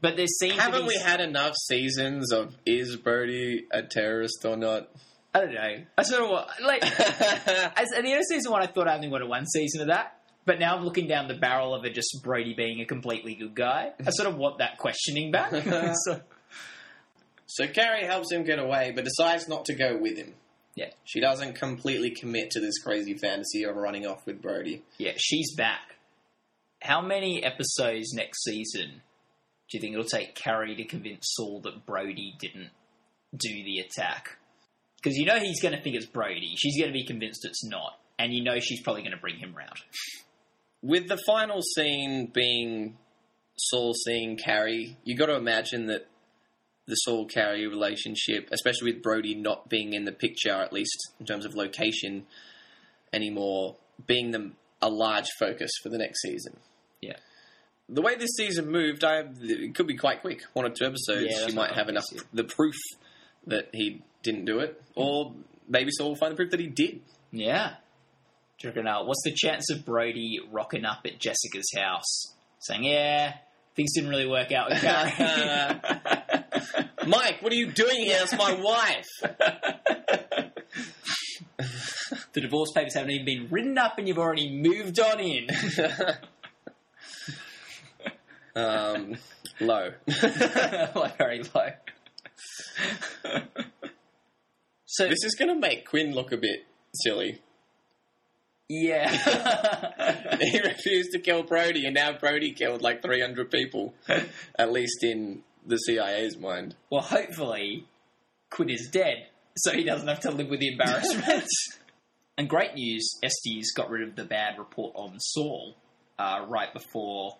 But 0.00 0.16
there 0.16 0.26
seems 0.26 0.58
Haven't 0.58 0.82
be 0.82 0.88
we 0.88 0.98
had 0.98 1.20
enough 1.20 1.54
seasons 1.56 2.30
of 2.30 2.54
is 2.66 2.96
Brody 2.96 3.64
a 3.72 3.82
terrorist 3.82 4.44
or 4.44 4.56
not? 4.56 4.88
I 5.34 5.40
don't 5.40 5.54
know. 5.54 5.76
I 5.98 6.02
sort 6.04 6.22
of 6.22 6.30
want 6.30 6.48
like 6.62 6.82
as, 7.00 7.92
at 7.92 8.02
the 8.02 8.12
end 8.12 8.18
of 8.20 8.24
season 8.28 8.52
one, 8.52 8.62
I 8.62 8.66
thought 8.66 8.86
I 8.88 8.94
only 8.94 9.08
wanted 9.08 9.28
one 9.28 9.46
season 9.46 9.80
of 9.82 9.88
that. 9.88 10.20
But 10.46 10.60
now 10.60 10.76
I'm 10.76 10.84
looking 10.84 11.08
down 11.08 11.26
the 11.26 11.34
barrel 11.34 11.74
of 11.74 11.84
it, 11.86 11.94
just 11.94 12.20
Brody 12.22 12.52
being 12.54 12.80
a 12.80 12.84
completely 12.84 13.34
good 13.34 13.54
guy. 13.54 13.92
I 14.06 14.10
sort 14.10 14.28
of 14.28 14.36
want 14.36 14.58
that 14.58 14.76
questioning 14.76 15.30
back. 15.30 15.50
so, 16.04 16.20
so 17.46 17.66
Carrie 17.66 18.04
helps 18.04 18.30
him 18.30 18.44
get 18.44 18.58
away, 18.58 18.92
but 18.94 19.04
decides 19.04 19.48
not 19.48 19.64
to 19.66 19.74
go 19.74 19.96
with 19.96 20.18
him. 20.18 20.34
yeah, 20.74 20.90
She 21.04 21.20
doesn't 21.20 21.54
completely 21.54 22.10
commit 22.10 22.50
to 22.50 22.60
this 22.60 22.78
crazy 22.78 23.14
fantasy 23.14 23.64
of 23.64 23.74
running 23.74 24.06
off 24.06 24.26
with 24.26 24.42
Brody. 24.42 24.82
yeah, 24.98 25.12
she's 25.16 25.54
back. 25.56 25.96
How 26.82 27.00
many 27.00 27.42
episodes 27.42 28.12
next 28.12 28.44
season 28.44 29.00
do 29.70 29.78
you 29.78 29.80
think 29.80 29.94
it'll 29.94 30.04
take 30.04 30.34
Carrie 30.34 30.76
to 30.76 30.84
convince 30.84 31.26
Saul 31.34 31.60
that 31.62 31.86
Brody 31.86 32.34
didn't 32.38 32.68
do 33.34 33.48
the 33.64 33.78
attack? 33.78 34.36
Because 35.04 35.18
you 35.18 35.26
know 35.26 35.38
he's 35.38 35.60
going 35.60 35.76
to 35.76 35.82
think 35.82 35.96
it's 35.96 36.06
Brody. 36.06 36.54
She's 36.56 36.78
going 36.78 36.88
to 36.88 36.94
be 36.94 37.04
convinced 37.04 37.44
it's 37.44 37.62
not, 37.62 37.98
and 38.18 38.32
you 38.32 38.42
know 38.42 38.58
she's 38.58 38.80
probably 38.80 39.02
going 39.02 39.12
to 39.12 39.20
bring 39.20 39.36
him 39.36 39.54
round. 39.54 39.76
With 40.80 41.08
the 41.08 41.18
final 41.26 41.60
scene 41.60 42.30
being 42.32 42.96
Saul 43.56 43.92
seeing 43.92 44.38
Carrie, 44.38 44.96
you 45.04 45.14
got 45.14 45.26
to 45.26 45.36
imagine 45.36 45.88
that 45.88 46.08
the 46.86 46.94
Saul 46.94 47.26
Carrie 47.26 47.66
relationship, 47.66 48.48
especially 48.50 48.94
with 48.94 49.02
Brody 49.02 49.34
not 49.34 49.68
being 49.68 49.92
in 49.92 50.06
the 50.06 50.12
picture, 50.12 50.52
at 50.52 50.72
least 50.72 50.96
in 51.20 51.26
terms 51.26 51.44
of 51.44 51.54
location 51.54 52.26
anymore, 53.12 53.76
being 54.06 54.30
the, 54.30 54.52
a 54.80 54.88
large 54.88 55.28
focus 55.38 55.70
for 55.82 55.90
the 55.90 55.98
next 55.98 56.22
season. 56.22 56.56
Yeah. 57.02 57.16
the 57.90 58.00
way 58.00 58.16
this 58.16 58.30
season 58.36 58.70
moved, 58.70 59.04
I 59.04 59.24
it 59.42 59.74
could 59.74 59.86
be 59.86 59.96
quite 59.98 60.22
quick. 60.22 60.42
One 60.54 60.64
or 60.64 60.70
two 60.70 60.86
episodes, 60.86 61.26
Yeah, 61.28 61.46
you 61.46 61.54
might 61.54 61.72
have 61.72 61.90
enough 61.90 62.04
yeah. 62.10 62.22
the 62.32 62.44
proof 62.44 62.76
that 63.46 63.68
he 63.74 64.02
didn't 64.24 64.46
do 64.46 64.58
it, 64.58 64.82
or 64.96 65.32
maybe 65.68 65.90
Saul 65.92 66.08
will 66.08 66.16
find 66.16 66.32
the 66.32 66.36
proof 66.36 66.50
that 66.50 66.58
he 66.58 66.66
did. 66.66 67.02
Yeah. 67.30 67.74
Do 68.58 68.68
you 68.68 68.70
reckon, 68.70 68.88
uh, 68.88 69.04
what's 69.04 69.22
the 69.24 69.32
chance 69.34 69.70
of 69.70 69.84
Brody 69.84 70.38
rocking 70.50 70.84
up 70.84 71.00
at 71.04 71.18
Jessica's 71.18 71.72
house 71.76 72.34
saying, 72.60 72.84
yeah, 72.84 73.34
things 73.74 73.92
didn't 73.94 74.10
really 74.10 74.28
work 74.28 74.52
out 74.52 74.70
with? 74.70 74.82
Mike, 77.06 77.42
what 77.42 77.52
are 77.52 77.56
you 77.56 77.70
doing 77.70 77.96
here? 77.96 78.18
That's 78.18 78.36
my 78.36 78.54
wife. 78.54 79.08
the 82.32 82.40
divorce 82.40 82.72
papers 82.72 82.94
haven't 82.94 83.10
even 83.10 83.26
been 83.26 83.48
written 83.50 83.76
up 83.76 83.98
and 83.98 84.08
you've 84.08 84.18
already 84.18 84.50
moved 84.50 84.98
on 85.00 85.20
in. 85.20 85.48
um, 88.56 89.16
low. 89.60 89.90
like 90.94 91.18
very 91.18 91.42
low. 91.54 91.68
So, 94.96 95.08
this 95.08 95.24
is 95.24 95.34
going 95.34 95.48
to 95.48 95.58
make 95.58 95.88
Quinn 95.88 96.14
look 96.14 96.30
a 96.30 96.36
bit 96.36 96.64
silly. 97.02 97.40
yeah. 98.68 100.36
he 100.40 100.60
refused 100.60 101.10
to 101.14 101.18
kill 101.18 101.42
Brody, 101.42 101.84
and 101.84 101.96
now 101.96 102.16
Brody 102.16 102.52
killed 102.52 102.80
like 102.80 103.02
300 103.02 103.50
people, 103.50 103.92
at 104.56 104.70
least 104.70 105.02
in 105.02 105.42
the 105.66 105.78
CIA's 105.78 106.38
mind. 106.38 106.76
well, 106.90 107.02
hopefully, 107.02 107.88
Quinn 108.50 108.70
is 108.70 108.88
dead, 108.92 109.26
so 109.56 109.72
he 109.72 109.82
doesn't 109.82 110.06
have 110.06 110.20
to 110.20 110.30
live 110.30 110.48
with 110.48 110.60
the 110.60 110.68
embarrassment. 110.68 111.48
and 112.38 112.48
great 112.48 112.76
news, 112.76 113.18
Estes 113.20 113.72
got 113.72 113.90
rid 113.90 114.08
of 114.08 114.14
the 114.14 114.24
bad 114.24 114.60
report 114.60 114.92
on 114.94 115.18
Saul 115.18 115.74
uh, 116.20 116.46
right 116.48 116.72
before 116.72 117.36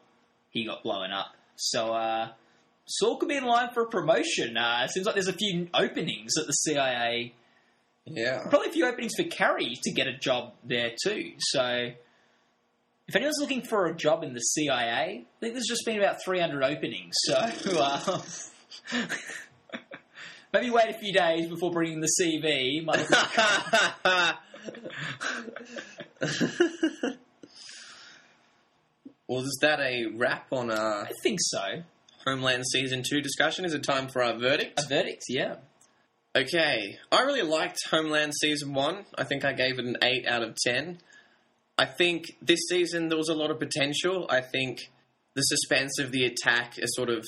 he 0.51 0.67
got 0.67 0.83
blown 0.83 1.13
up. 1.13 1.29
So, 1.55 1.93
uh, 1.93 2.31
Saul 2.87 3.19
could 3.19 3.29
be 3.29 3.37
in 3.37 3.45
line 3.45 3.69
for 3.73 3.85
a 3.85 3.89
promotion. 3.89 4.57
Uh, 4.57 4.83
it 4.85 4.91
seems 4.91 5.07
like 5.07 5.15
there's 5.15 5.29
a 5.29 5.33
few 5.33 5.69
openings 5.73 6.33
at 6.37 6.49
the 6.49 6.53
CIA. 6.53 7.33
Yeah. 8.07 8.47
Probably 8.49 8.69
a 8.69 8.73
few 8.73 8.87
openings 8.87 9.13
for 9.17 9.25
Carrie 9.25 9.77
to 9.83 9.93
get 9.93 10.07
a 10.07 10.17
job 10.17 10.55
there 10.63 10.93
too. 11.03 11.33
So, 11.39 11.91
if 13.07 13.17
anyone's 13.17 13.39
looking 13.41 13.63
for 13.63 13.87
a 13.87 13.95
job 13.95 14.23
in 14.23 14.35
the 14.35 14.41
CIA, 14.41 14.73
I 14.73 15.25
think 15.41 15.55
there's 15.55 15.67
just 15.69 15.85
been 15.85 15.99
about 15.99 16.23
300 16.25 16.63
openings. 16.63 17.15
So, 17.25 17.35
uh, 17.35 18.23
maybe 20.53 20.71
wait 20.71 20.91
a 20.91 20.99
few 20.99 21.13
days 21.13 21.49
before 21.49 21.71
bringing 21.71 22.01
the 22.01 22.11
CV. 22.21 22.87
Well, 29.27 29.43
is 29.43 29.59
that 29.63 29.81
a 29.81 30.07
wrap 30.15 30.53
on 30.53 30.71
our 30.71 31.05
I 31.05 31.11
think 31.23 31.39
so. 31.41 31.83
Homeland 32.27 32.65
Season 32.71 33.03
2 33.03 33.23
discussion? 33.23 33.65
Is 33.65 33.73
it 33.73 33.83
time 33.83 34.09
for 34.09 34.23
our 34.23 34.39
verdict? 34.39 34.79
A 34.79 34.87
verdict, 34.87 35.23
yeah. 35.29 35.57
Okay, 36.37 36.99
I 37.13 37.23
really 37.23 37.43
liked 37.43 37.79
Homeland 37.93 38.33
Season 38.35 38.75
1. 38.75 39.05
I 39.17 39.23
think 39.23 39.45
I 39.45 39.53
gave 39.53 39.79
it 39.79 39.85
an 39.85 39.97
8 40.03 40.27
out 40.27 40.43
of 40.43 40.57
10. 40.57 40.99
I 41.79 41.85
think 41.85 42.25
this 42.43 42.59
season 42.69 43.07
there 43.07 43.17
was 43.17 43.29
a 43.29 43.35
lot 43.35 43.53
of 43.53 43.61
potential. 43.61 44.27
I 44.29 44.41
think 44.41 44.91
the 45.35 45.43
suspense 45.43 46.01
of 46.01 46.11
the 46.11 46.25
attack, 46.25 46.77
a 46.79 46.89
sort 46.89 47.09
of 47.09 47.25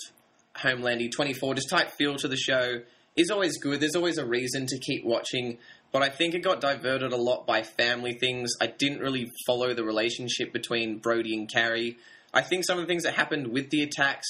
Homelandy 0.57 1.09
24 1.09 1.55
just 1.55 1.71
type 1.71 1.93
feel 1.93 2.17
to 2.17 2.27
the 2.27 2.37
show, 2.37 2.81
is 3.15 3.31
always 3.31 3.59
good. 3.59 3.79
There's 3.79 3.95
always 3.95 4.19
a 4.19 4.27
reason 4.27 4.67
to 4.67 4.79
keep 4.81 5.05
watching, 5.05 5.59
but 5.93 6.03
I 6.03 6.09
think 6.09 6.35
it 6.35 6.41
got 6.41 6.61
diverted 6.61 7.13
a 7.13 7.17
lot 7.17 7.47
by 7.47 7.63
family 7.63 8.15
things. 8.15 8.51
I 8.61 8.67
didn't 8.67 8.99
really 8.99 9.31
follow 9.47 9.73
the 9.73 9.85
relationship 9.85 10.53
between 10.53 10.99
Brody 10.99 11.37
and 11.37 11.49
Carrie. 11.49 11.97
I 12.35 12.43
think 12.43 12.65
some 12.65 12.77
of 12.77 12.83
the 12.83 12.89
things 12.89 13.05
that 13.05 13.15
happened 13.15 13.53
with 13.53 13.71
the 13.71 13.85
attacks, 13.85 14.27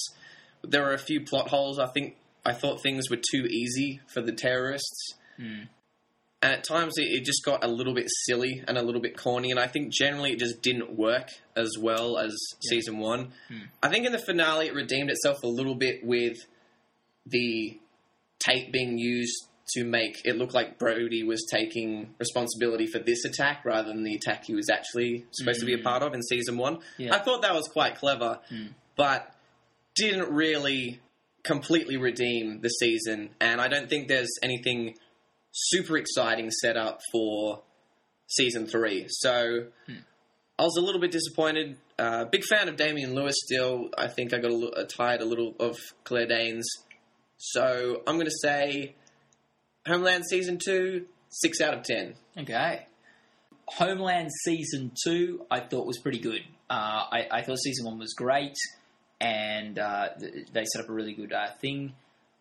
there 0.62 0.82
were 0.82 0.92
a 0.92 0.98
few 0.98 1.22
plot 1.22 1.48
holes. 1.48 1.78
I 1.78 1.86
think 1.86 2.16
I 2.46 2.52
thought 2.52 2.80
things 2.80 3.10
were 3.10 3.16
too 3.16 3.46
easy 3.46 4.00
for 4.06 4.22
the 4.22 4.32
terrorists. 4.32 5.14
Hmm. 5.36 5.64
And 6.42 6.52
at 6.52 6.64
times 6.64 6.94
it, 6.96 7.06
it 7.08 7.24
just 7.24 7.44
got 7.44 7.64
a 7.64 7.68
little 7.68 7.92
bit 7.92 8.06
silly 8.26 8.62
and 8.68 8.78
a 8.78 8.82
little 8.82 9.00
bit 9.00 9.16
corny, 9.16 9.50
and 9.50 9.58
I 9.58 9.66
think 9.66 9.92
generally 9.92 10.32
it 10.32 10.38
just 10.38 10.62
didn't 10.62 10.96
work 10.96 11.28
as 11.56 11.72
well 11.80 12.18
as 12.18 12.36
season 12.68 12.98
one. 12.98 13.32
Hmm. 13.48 13.64
I 13.82 13.88
think 13.88 14.06
in 14.06 14.12
the 14.12 14.18
finale 14.18 14.68
it 14.68 14.74
redeemed 14.74 15.10
itself 15.10 15.42
a 15.42 15.48
little 15.48 15.74
bit 15.74 16.04
with 16.04 16.36
the 17.26 17.80
tape 18.38 18.72
being 18.72 18.96
used 18.96 19.48
to 19.70 19.82
make 19.82 20.24
it 20.24 20.36
look 20.36 20.54
like 20.54 20.78
Brody 20.78 21.24
was 21.24 21.44
taking 21.50 22.14
responsibility 22.20 22.86
for 22.86 23.00
this 23.00 23.24
attack 23.24 23.64
rather 23.64 23.88
than 23.88 24.04
the 24.04 24.14
attack 24.14 24.44
he 24.44 24.54
was 24.54 24.70
actually 24.70 25.24
supposed 25.32 25.58
to 25.58 25.66
be 25.66 25.74
a 25.74 25.78
hmm. 25.78 25.82
part 25.82 26.04
of 26.04 26.14
in 26.14 26.22
season 26.22 26.58
one. 26.58 26.78
Yeah. 26.98 27.16
I 27.16 27.18
thought 27.18 27.42
that 27.42 27.54
was 27.54 27.66
quite 27.66 27.96
clever, 27.96 28.38
but 28.94 29.34
didn't 29.96 30.30
really 30.30 31.00
completely 31.46 31.96
redeem 31.96 32.60
the 32.60 32.68
season, 32.68 33.30
and 33.40 33.60
I 33.60 33.68
don't 33.68 33.88
think 33.88 34.08
there's 34.08 34.32
anything 34.42 34.94
super 35.52 35.96
exciting 35.96 36.50
set 36.50 36.76
up 36.76 37.00
for 37.10 37.62
season 38.28 38.66
three. 38.66 39.06
So 39.08 39.66
I 40.58 40.62
was 40.62 40.76
a 40.76 40.80
little 40.80 41.00
bit 41.00 41.12
disappointed. 41.12 41.78
Uh, 41.98 42.24
big 42.26 42.42
fan 42.44 42.68
of 42.68 42.76
Damian 42.76 43.14
Lewis 43.14 43.36
still. 43.44 43.90
I 43.96 44.08
think 44.08 44.34
I 44.34 44.38
got 44.38 44.50
a 44.50 44.70
uh, 44.70 44.84
tired 44.84 45.20
a 45.20 45.24
little 45.24 45.54
of 45.60 45.78
Claire 46.04 46.26
Danes. 46.26 46.66
So 47.38 48.02
I'm 48.06 48.16
going 48.16 48.26
to 48.26 48.38
say 48.42 48.94
Homeland 49.86 50.24
season 50.28 50.58
two, 50.62 51.06
six 51.30 51.60
out 51.60 51.74
of 51.74 51.84
ten. 51.84 52.14
Okay. 52.38 52.86
Homeland 53.68 54.30
season 54.44 54.92
two, 55.04 55.44
I 55.50 55.60
thought 55.60 55.86
was 55.86 55.98
pretty 55.98 56.20
good. 56.20 56.40
Uh, 56.70 57.04
I, 57.12 57.28
I 57.30 57.42
thought 57.42 57.58
season 57.58 57.86
one 57.86 57.98
was 57.98 58.14
great, 58.14 58.56
and 59.20 59.78
uh, 59.78 60.08
they 60.52 60.64
set 60.64 60.82
up 60.82 60.88
a 60.88 60.92
really 60.92 61.14
good 61.14 61.32
uh, 61.32 61.50
thing 61.60 61.94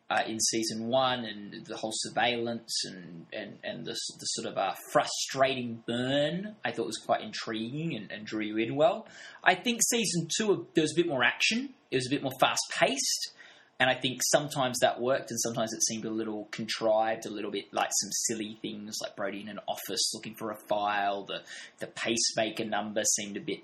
uh, 0.09 0.21
in 0.27 0.39
season 0.39 0.87
one, 0.87 1.25
and 1.25 1.65
the 1.65 1.77
whole 1.77 1.93
surveillance 1.93 2.83
and 2.85 3.25
and 3.33 3.57
and 3.63 3.85
the, 3.85 3.91
the 3.91 4.25
sort 4.25 4.51
of 4.51 4.57
uh, 4.57 4.73
frustrating 4.91 5.83
burn. 5.87 6.55
I 6.63 6.71
thought 6.71 6.85
was 6.85 7.01
quite 7.03 7.21
intriguing 7.21 7.95
and, 7.95 8.11
and 8.11 8.25
drew 8.25 8.43
you 8.43 8.57
in 8.57 8.75
well. 8.75 9.07
I 9.43 9.55
think 9.55 9.81
season 9.83 10.27
two 10.37 10.67
there 10.75 10.83
was 10.83 10.93
a 10.93 10.95
bit 10.95 11.07
more 11.07 11.23
action. 11.23 11.69
It 11.91 11.95
was 11.95 12.07
a 12.07 12.09
bit 12.09 12.23
more 12.23 12.33
fast 12.39 12.63
paced. 12.71 13.31
And 13.77 13.89
I 13.89 13.95
think 13.95 14.21
sometimes 14.31 14.79
that 14.79 15.01
worked, 15.01 15.31
and 15.31 15.39
sometimes 15.41 15.73
it 15.73 15.83
seemed 15.83 16.05
a 16.05 16.09
little 16.09 16.47
contrived, 16.51 17.25
a 17.25 17.29
little 17.29 17.51
bit 17.51 17.73
like 17.73 17.89
some 17.91 18.09
silly 18.11 18.57
things, 18.61 18.95
like 19.01 19.17
Brody 19.17 19.41
in 19.41 19.49
an 19.49 19.59
office 19.67 20.13
looking 20.13 20.33
for 20.35 20.51
a 20.51 20.55
file. 20.55 21.25
The 21.25 21.41
the 21.79 21.87
pacemaker 21.87 22.63
number 22.63 23.03
seemed 23.03 23.35
a 23.35 23.41
bit 23.41 23.63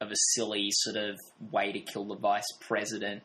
of 0.00 0.10
a 0.10 0.16
silly 0.34 0.68
sort 0.70 0.96
of 0.96 1.18
way 1.52 1.72
to 1.72 1.80
kill 1.80 2.04
the 2.04 2.16
vice 2.16 2.50
president. 2.60 3.22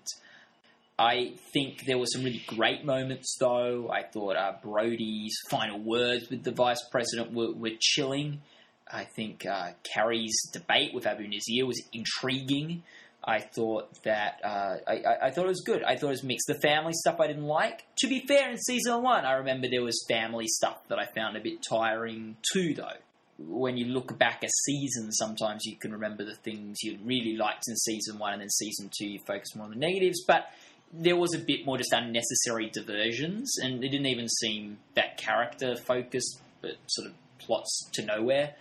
I 0.98 1.34
think 1.54 1.86
there 1.86 1.98
were 1.98 2.06
some 2.06 2.24
really 2.24 2.44
great 2.48 2.86
moments, 2.86 3.36
though. 3.40 3.90
I 3.90 4.04
thought 4.04 4.38
uh, 4.38 4.54
Brody's 4.64 5.36
final 5.50 5.80
words 5.80 6.30
with 6.30 6.44
the 6.44 6.52
vice 6.52 6.82
president 6.90 7.34
were, 7.34 7.52
were 7.52 7.72
chilling. 7.80 8.42
I 8.90 9.04
think 9.04 9.46
uh, 9.46 9.72
Carrie's 9.84 10.38
debate 10.54 10.94
with 10.94 11.06
Abu 11.06 11.28
Nazir 11.28 11.66
was 11.66 11.82
intriguing. 11.92 12.84
I 13.28 13.40
thought 13.40 14.04
that 14.04 14.40
uh, 14.44 14.78
I, 14.88 14.94
I, 14.94 15.28
I 15.28 15.32
thought 15.32 15.46
it 15.46 15.50
was 15.50 15.64
good. 15.66 15.84
I 15.84 15.96
thought 15.96 16.08
it 16.08 16.12
was 16.12 16.24
mixed. 16.24 16.48
The 16.48 16.60
family 16.62 16.94
stuff 16.94 17.20
I 17.20 17.28
didn't 17.28 17.48
like. 17.48 17.84
To 17.98 18.08
be 18.08 18.24
fair, 18.28 18.52
in 18.52 18.58
season 18.58 19.02
one, 19.02 19.26
I 19.26 19.34
remember 19.34 19.68
there 19.68 19.84
was 19.84 20.06
family 20.08 20.48
stuff 20.48 20.88
that 20.90 21.00
I 21.00 21.06
found 21.06 21.36
a 21.36 21.42
bit 21.42 21.64
tiring 21.68 22.38
too, 22.54 22.76
though. 22.76 22.98
When 23.38 23.78
you 23.78 23.88
look 23.88 24.18
back 24.18 24.44
a 24.44 24.50
season, 24.66 25.12
sometimes 25.12 25.66
you 25.66 25.76
can 25.76 25.92
remember 25.92 26.24
the 26.24 26.36
things 26.36 26.78
you 26.84 26.98
really 27.04 27.36
liked 27.36 27.64
in 27.68 27.76
season 27.76 28.18
one, 28.18 28.34
and 28.34 28.42
then 28.42 28.50
season 28.50 28.90
two 28.98 29.08
you 29.08 29.20
focus 29.28 29.56
more 29.56 29.66
on 29.66 29.72
the 29.72 29.78
negatives. 29.78 30.24
But 30.26 30.46
there 30.94 31.18
was 31.18 31.34
a 31.34 31.40
bit 31.40 31.66
more 31.66 31.78
just 31.78 31.92
unnecessary 31.92 32.70
diversions, 32.70 33.58
and 33.62 33.84
it 33.84 33.90
didn't 33.90 34.08
even 34.08 34.30
seem 34.30 34.78
that 34.96 35.18
character 35.18 35.76
focused, 35.76 36.40
but 36.62 36.78
sort 36.88 37.08
of 37.08 37.14
plots 37.40 37.90
to 37.94 38.06
nowhere. 38.06 38.56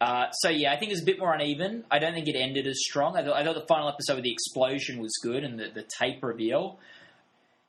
Uh, 0.00 0.30
so 0.32 0.48
yeah, 0.48 0.72
I 0.72 0.76
think 0.76 0.90
it 0.90 0.94
was 0.94 1.02
a 1.02 1.06
bit 1.06 1.18
more 1.18 1.32
uneven. 1.32 1.84
I 1.90 1.98
don't 1.98 2.14
think 2.14 2.28
it 2.28 2.36
ended 2.36 2.66
as 2.66 2.78
strong. 2.80 3.16
I 3.16 3.24
thought, 3.24 3.36
I 3.36 3.44
thought 3.44 3.54
the 3.54 3.66
final 3.66 3.88
episode 3.88 4.16
with 4.16 4.24
the 4.24 4.32
explosion 4.32 5.00
was 5.00 5.12
good 5.22 5.44
and 5.44 5.58
the, 5.58 5.68
the 5.72 5.84
tape 5.98 6.22
reveal. 6.22 6.78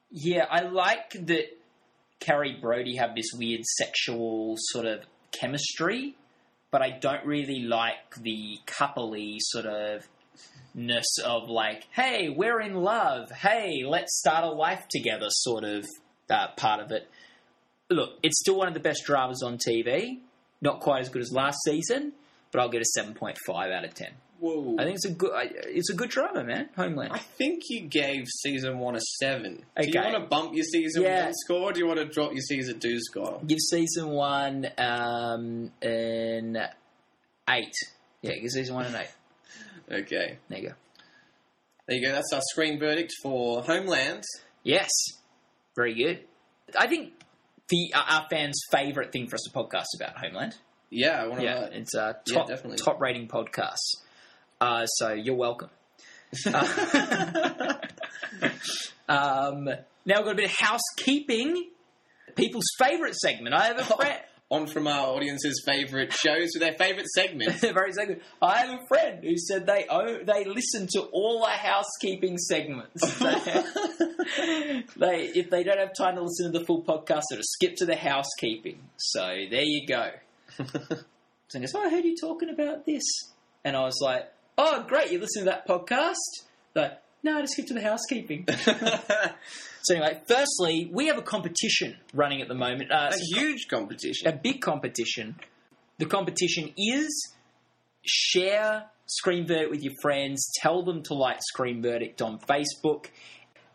Yeah, 0.10 0.46
I 0.50 0.62
like 0.62 1.12
that 1.28 1.46
Carrie 2.20 2.58
Brody 2.60 2.96
have 2.96 3.16
this 3.16 3.28
weird 3.34 3.64
sexual 3.64 4.56
sort 4.58 4.86
of 4.86 5.06
chemistry, 5.32 6.16
but 6.76 6.82
I 6.82 6.90
don't 6.90 7.26
really 7.26 7.62
like 7.62 8.16
the 8.20 8.58
coupley 8.66 9.38
sort 9.40 9.66
of 9.66 10.06
ness 10.74 11.06
of 11.24 11.48
like, 11.48 11.88
hey, 11.92 12.28
we're 12.28 12.60
in 12.60 12.74
love. 12.74 13.32
Hey, 13.32 13.86
let's 13.88 14.20
start 14.20 14.44
a 14.44 14.50
life 14.50 14.86
together 14.90 15.28
sort 15.30 15.64
of 15.64 15.86
uh, 16.30 16.48
part 16.58 16.82
of 16.82 16.92
it. 16.92 17.10
Look, 17.90 18.20
it's 18.24 18.42
still 18.42 18.58
one 18.58 18.68
of 18.68 18.74
the 18.74 18.82
best 18.82 19.06
dramas 19.06 19.42
on 19.42 19.58
TV. 19.58 20.20
Not 20.62 20.82
quite 20.82 21.00
as 21.00 21.08
good 21.08 21.22
as 21.22 21.32
last 21.32 21.60
season, 21.64 22.12
but 22.52 22.60
I'll 22.60 22.68
get 22.68 22.82
a 22.82 22.92
seven 22.94 23.14
point 23.14 23.38
five 23.48 23.72
out 23.72 23.86
of 23.86 23.94
ten. 23.94 24.12
Whoa. 24.40 24.76
I 24.78 24.84
think 24.84 24.96
it's 24.96 25.06
a 25.06 25.12
good. 25.14 25.32
I- 25.34 25.50
It's 25.54 25.90
a 25.90 25.96
good 25.96 26.10
drama, 26.10 26.44
man. 26.44 26.70
Homeland. 26.76 27.14
I 27.14 27.20
think 27.20 27.64
you 27.70 27.82
gave 27.88 28.26
season 28.28 28.80
one 28.80 28.96
a 28.96 29.00
seven. 29.20 29.64
Do 29.80 29.88
you 29.88 30.00
Okay. 30.00 30.12
want 30.12 30.24
to 30.24 30.28
bump 30.30 30.54
your 30.56 30.66
season 30.66 31.04
Yeah. 31.04 31.26
one 31.26 31.34
score, 31.36 31.62
or 31.70 31.74
do 31.74 31.80
you 31.80 31.88
want 31.88 32.00
to 32.00 32.06
drop 32.06 32.32
your 32.34 32.42
season 32.42 32.80
two 32.80 33.00
score? 33.00 33.42
Give 33.48 33.60
season 33.60 34.10
one 34.10 34.68
um, 34.78 35.72
an 35.82 36.58
eight. 37.50 37.74
Yeah, 38.22 38.36
give 38.36 38.50
season 38.52 38.76
one 38.76 38.86
an 38.88 38.96
eight. 38.96 39.12
Okay. 40.04 40.38
There 40.50 40.60
you 40.60 40.70
go. 40.70 40.76
There 41.88 41.98
you 41.98 42.06
go. 42.08 42.12
That's 42.14 42.34
our 42.34 42.42
screen 42.52 42.80
verdict 42.80 43.14
for 43.22 43.64
Homeland. 43.64 44.24
Yes, 44.64 44.90
very 45.76 45.94
good. 45.94 46.22
I 46.78 46.88
think 46.88 47.14
the 47.70 47.94
uh, 47.94 48.04
our 48.10 48.28
fans' 48.30 48.60
favourite 48.72 49.12
thing 49.12 49.28
for 49.28 49.36
us 49.36 49.44
to 49.44 49.52
podcast 49.52 49.86
about 49.96 50.18
Homeland. 50.18 50.56
Yeah, 50.90 51.22
I 51.22 51.28
want 51.28 51.42
to. 51.42 51.46
Yeah, 51.46 51.66
it's 51.66 51.94
a 51.96 52.18
Yeah, 52.28 52.34
top 52.36 52.48
definitely. 52.48 52.78
top 52.78 53.00
rating 53.00 53.28
podcast. 53.28 53.78
Uh, 54.66 54.88
so 54.88 55.14
you're 55.14 55.36
welcome. 55.36 55.70
Uh, 56.48 56.58
um, 59.08 59.66
now 60.06 60.18
we've 60.18 60.26
got 60.26 60.32
a 60.32 60.36
bit 60.36 60.46
of 60.46 60.56
housekeeping. 60.58 61.70
People's 62.36 62.66
favourite 62.80 63.14
segment. 63.14 63.54
I 63.54 63.68
have 63.68 63.78
a 63.78 63.84
friend. 63.96 64.20
on 64.50 64.66
from 64.66 64.88
our 64.88 65.10
audience's 65.10 65.62
favourite 65.64 66.12
shows 66.12 66.50
with 66.56 66.62
their 66.62 66.74
favourite 66.80 67.06
segments. 67.14 67.60
Very 67.62 67.94
segment. 67.94 68.24
I 68.42 68.62
have 68.62 68.82
a 68.82 68.88
friend 68.88 69.24
who 69.24 69.38
said 69.38 69.68
they 69.68 69.86
own, 69.88 70.26
they 70.26 70.46
listen 70.46 70.88
to 70.94 71.02
all 71.12 71.44
our 71.44 71.58
housekeeping 71.58 72.40
segments. 72.40 73.20
they 73.20 73.36
if 75.36 75.52
they 75.52 75.64
don't 75.64 75.78
have 75.78 75.94
time 75.96 76.16
to 76.16 76.24
listen 76.24 76.52
to 76.52 76.58
the 76.58 76.66
full 76.66 76.82
podcast, 76.82 77.22
they'll 77.30 77.38
just 77.38 77.52
skip 77.52 77.76
to 77.76 77.86
the 77.86 77.96
housekeeping. 77.96 78.80
So 78.98 79.22
there 79.22 79.62
you 79.62 79.86
go. 79.86 80.10
So 80.58 80.66
he 81.54 81.60
goes, 81.60 81.76
oh, 81.76 81.82
I 81.82 81.92
heard 81.92 82.04
you 82.04 82.16
talking 82.20 82.50
about 82.50 82.88
this. 82.88 83.04
And 83.64 83.78
I 83.78 83.84
was 83.84 84.00
like, 84.02 84.32
oh, 84.58 84.84
great, 84.88 85.12
you 85.12 85.20
listen 85.20 85.44
to 85.44 85.50
that 85.52 85.68
podcast? 85.68 86.16
Like, 86.74 87.00
no, 87.24 87.38
I 87.38 87.42
just 87.42 87.54
skip 87.54 87.68
to 87.68 87.74
the 87.74 87.82
housekeeping. 87.82 88.46
so 89.84 89.96
anyway, 89.96 90.22
firstly, 90.28 90.90
we 90.92 91.08
have 91.08 91.18
a 91.18 91.24
competition 91.24 91.98
running 92.14 92.42
at 92.42 92.48
the 92.48 92.56
moment. 92.56 92.92
Uh, 92.92 93.12
a 93.12 93.18
huge 93.36 93.68
competition. 93.68 94.28
a 94.28 94.34
big 94.34 94.62
competition. 94.62 95.36
The 95.98 96.06
competition 96.06 96.72
is 96.78 97.34
share 98.06 98.86
Screen 99.08 99.48
Verdict 99.48 99.72
with 99.72 99.84
your 99.84 99.94
friends, 100.02 100.52
tell 100.62 100.84
them 100.84 101.04
to 101.04 101.14
like 101.14 101.40
Screen 101.42 101.82
Verdict 101.82 102.22
on 102.22 102.40
Facebook, 102.40 103.08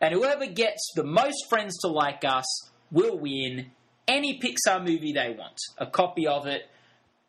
and 0.01 0.15
whoever 0.15 0.47
gets 0.47 0.93
the 0.95 1.05
most 1.05 1.49
friends 1.49 1.77
to 1.79 1.89
like 1.89 2.25
us 2.25 2.71
will 2.91 3.19
win 3.19 3.71
any 4.09 4.41
Pixar 4.41 4.81
movie 4.81 5.13
they 5.13 5.35
want. 5.37 5.57
A 5.79 5.87
copy 5.87 6.27
of 6.27 6.47
it. 6.47 6.63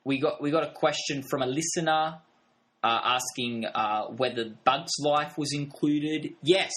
We 0.04 0.20
got 0.20 0.42
we 0.42 0.50
got 0.50 0.64
a 0.64 0.72
question 0.72 1.22
from 1.22 1.42
a 1.44 1.46
listener 1.46 2.20
uh, 2.84 3.00
asking 3.04 3.66
uh, 3.66 4.06
whether 4.08 4.46
Bug's 4.64 4.94
Life 5.00 5.38
was 5.38 5.54
included. 5.54 6.34
Yes, 6.44 6.72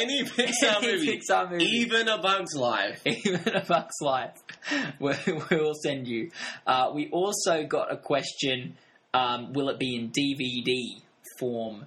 Any 0.00 0.24
Pixar 0.24 0.82
Any 0.82 0.92
movie, 0.92 1.18
Pixar 1.18 1.50
movie. 1.50 1.64
even 1.64 2.08
A 2.08 2.18
Bug's 2.18 2.54
Life. 2.54 3.00
even 3.06 3.54
a 3.56 3.64
Buck's 3.64 4.00
Life, 4.00 4.36
we 5.00 5.14
will 5.50 5.74
send 5.82 6.06
you. 6.08 6.30
Uh, 6.66 6.90
we 6.94 7.08
also 7.10 7.64
got 7.64 7.92
a 7.92 7.96
question: 7.96 8.76
um, 9.14 9.52
Will 9.52 9.68
it 9.68 9.78
be 9.78 9.94
in 9.96 10.10
DVD 10.10 11.02
form? 11.38 11.86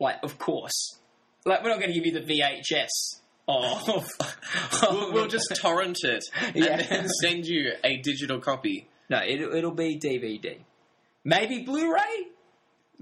Like, 0.00 0.16
of 0.24 0.38
course. 0.38 0.98
Like, 1.44 1.62
we're 1.62 1.70
not 1.70 1.80
going 1.80 1.92
to 1.92 1.98
give 2.00 2.06
you 2.06 2.12
the 2.12 2.20
VHS 2.20 3.20
of. 3.48 4.06
We'll, 4.82 5.12
we'll 5.12 5.26
just 5.28 5.52
torrent 5.60 5.98
it 6.04 6.22
and 6.40 6.56
Yeah. 6.56 6.76
then 6.82 7.08
send 7.20 7.46
you 7.46 7.72
a 7.84 7.96
digital 7.98 8.40
copy. 8.40 8.88
no, 9.10 9.20
it'll, 9.26 9.54
it'll 9.54 9.74
be 9.74 9.98
DVD. 9.98 10.58
Maybe 11.24 11.62
Blu-ray. 11.64 12.28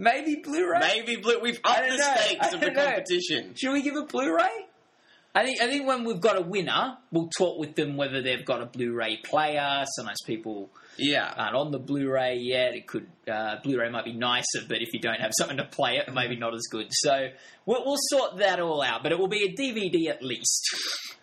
Maybe 0.03 0.36
Blu-ray. 0.36 0.78
Maybe 0.80 1.16
blue. 1.16 1.40
We've 1.40 1.61
I 1.62 1.76
upped 1.78 1.90
the 1.90 1.96
know. 1.98 2.14
stakes 2.16 2.55
of 2.55 2.61
the 2.61 2.66
don't 2.66 2.74
know. 2.74 2.84
competition. 2.86 3.55
Should 3.55 3.72
we 3.72 3.82
give 3.82 3.96
a 3.96 4.05
Blu-ray? 4.07 4.66
I 5.34 5.44
think 5.44 5.61
I 5.61 5.66
think 5.68 5.86
when 5.86 6.05
we've 6.05 6.20
got 6.20 6.36
a 6.38 6.40
winner, 6.40 6.96
we'll 7.12 7.28
talk 7.38 7.59
with 7.61 7.76
them 7.76 7.96
whether 7.98 8.20
they've 8.22 8.44
got 8.44 8.62
a 8.62 8.66
Blu-ray 8.66 9.18
player. 9.18 9.84
Sometimes 9.94 10.16
people 10.26 10.70
Yeah. 10.96 11.32
aren't 11.36 11.55
on 11.55 11.70
the 11.70 11.78
Blu-ray 11.78 12.38
yet. 12.38 12.74
It 12.74 12.86
could 12.88 13.07
uh, 13.30 13.57
Blu-ray 13.62 13.90
might 13.90 14.07
be 14.07 14.14
nicer, 14.14 14.62
but 14.66 14.78
if 14.80 14.88
you 14.94 15.01
don't 15.01 15.20
have 15.20 15.32
something 15.38 15.59
to 15.59 15.66
play 15.66 15.98
it, 15.98 16.12
maybe 16.14 16.36
not 16.36 16.55
as 16.55 16.62
good. 16.70 16.86
So 16.90 17.28
we'll, 17.66 17.84
we'll 17.84 17.98
sort 18.09 18.38
that 18.38 18.59
all 18.59 18.82
out. 18.82 19.03
But 19.03 19.12
it 19.12 19.18
will 19.18 19.28
be 19.28 19.44
a 19.44 19.53
DVD 19.55 20.09
at 20.09 20.22
least. 20.22 20.64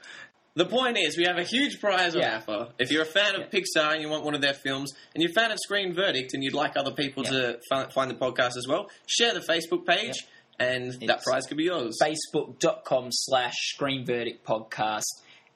The 0.58 0.66
point 0.66 0.98
is, 0.98 1.16
we 1.18 1.24
have 1.26 1.38
a 1.38 1.44
huge 1.44 1.80
prize 1.80 2.16
on 2.16 2.22
Yeah. 2.22 2.38
offer. 2.38 2.70
If 2.80 2.92
you're 2.92 3.04
a 3.04 3.06
fan 3.06 3.36
of 3.36 3.52
Pixar 3.52 3.94
and 3.94 4.02
you 4.02 4.10
want 4.10 4.24
one 4.24 4.34
of 4.34 4.42
their 4.42 4.56
films, 4.56 4.92
and 5.14 5.22
you're 5.22 5.30
a 5.30 5.34
fan 5.34 5.52
of 5.52 5.60
Screen 5.62 5.94
Verdict 5.94 6.34
and 6.34 6.44
you'd 6.44 6.56
like 6.56 6.76
other 6.76 6.92
people 6.92 7.24
to 7.26 7.60
fi- 7.70 7.88
find 7.90 8.10
the 8.10 8.16
podcast 8.16 8.58
as 8.58 8.66
well, 8.68 8.90
share 9.06 9.34
the 9.36 9.40
Facebook 9.40 9.86
page, 9.86 10.16
and 10.60 10.94
that 10.94 11.04
It's- 11.04 11.24
prize 11.24 11.46
could 11.46 11.58
be 11.58 11.66
yours. 11.66 11.96
Facebook.com 12.02 13.10
slash 13.12 13.54
Screen 13.74 14.04
Verdict 14.04 14.44
Podcast. 14.46 15.06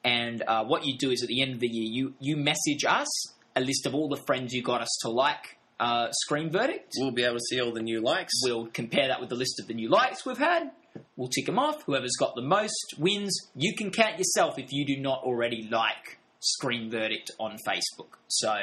And 0.04 0.43
uh, 0.47 0.64
what 0.66 0.86
you 0.86 0.95
do 0.97 1.10
is 1.10 1.24
at 1.24 1.30
the 1.30 1.41
end 1.41 1.54
of 1.54 1.60
the 1.60 1.68
year, 1.68 1.89
you 1.91 2.14
you 2.20 2.38
message 2.38 2.86
us 2.88 3.08
a 3.56 3.62
list 3.62 3.86
of 3.88 3.95
all 3.95 4.08
the 4.08 4.22
friends 4.28 4.54
you 4.54 4.62
got 4.62 4.82
us 4.82 4.95
to 5.02 5.10
like 5.10 5.58
uh, 5.82 6.11
Screen 6.11 6.51
Verdict. 6.51 6.93
We'll 6.97 7.11
be 7.11 7.23
able 7.23 7.38
to 7.38 7.45
see 7.49 7.59
all 7.59 7.73
the 7.73 7.82
new 7.82 8.01
likes. 8.01 8.32
We'll 8.43 8.67
compare 8.67 9.07
that 9.07 9.19
with 9.19 9.29
the 9.29 9.36
list 9.36 9.59
of 9.59 9.67
the 9.67 9.73
new 9.73 9.89
likes 9.89 10.25
we've 10.25 10.38
had. 10.38 10.71
We'll 11.15 11.29
tick 11.29 11.47
them 11.47 11.57
off. 11.57 11.84
Whoever's 11.84 12.15
got 12.19 12.36
the 12.36 12.41
most 12.41 12.95
wins. 12.97 13.36
You 13.55 13.75
can 13.75 13.91
count 13.91 14.17
yourself 14.17 14.59
if 14.59 14.71
you 14.71 14.86
do 14.86 14.97
not 15.01 15.23
already 15.23 15.67
like 15.69 16.19
Screen 16.39 16.89
Verdict 16.89 17.32
on 17.39 17.57
Facebook. 17.67 18.17
So 18.27 18.53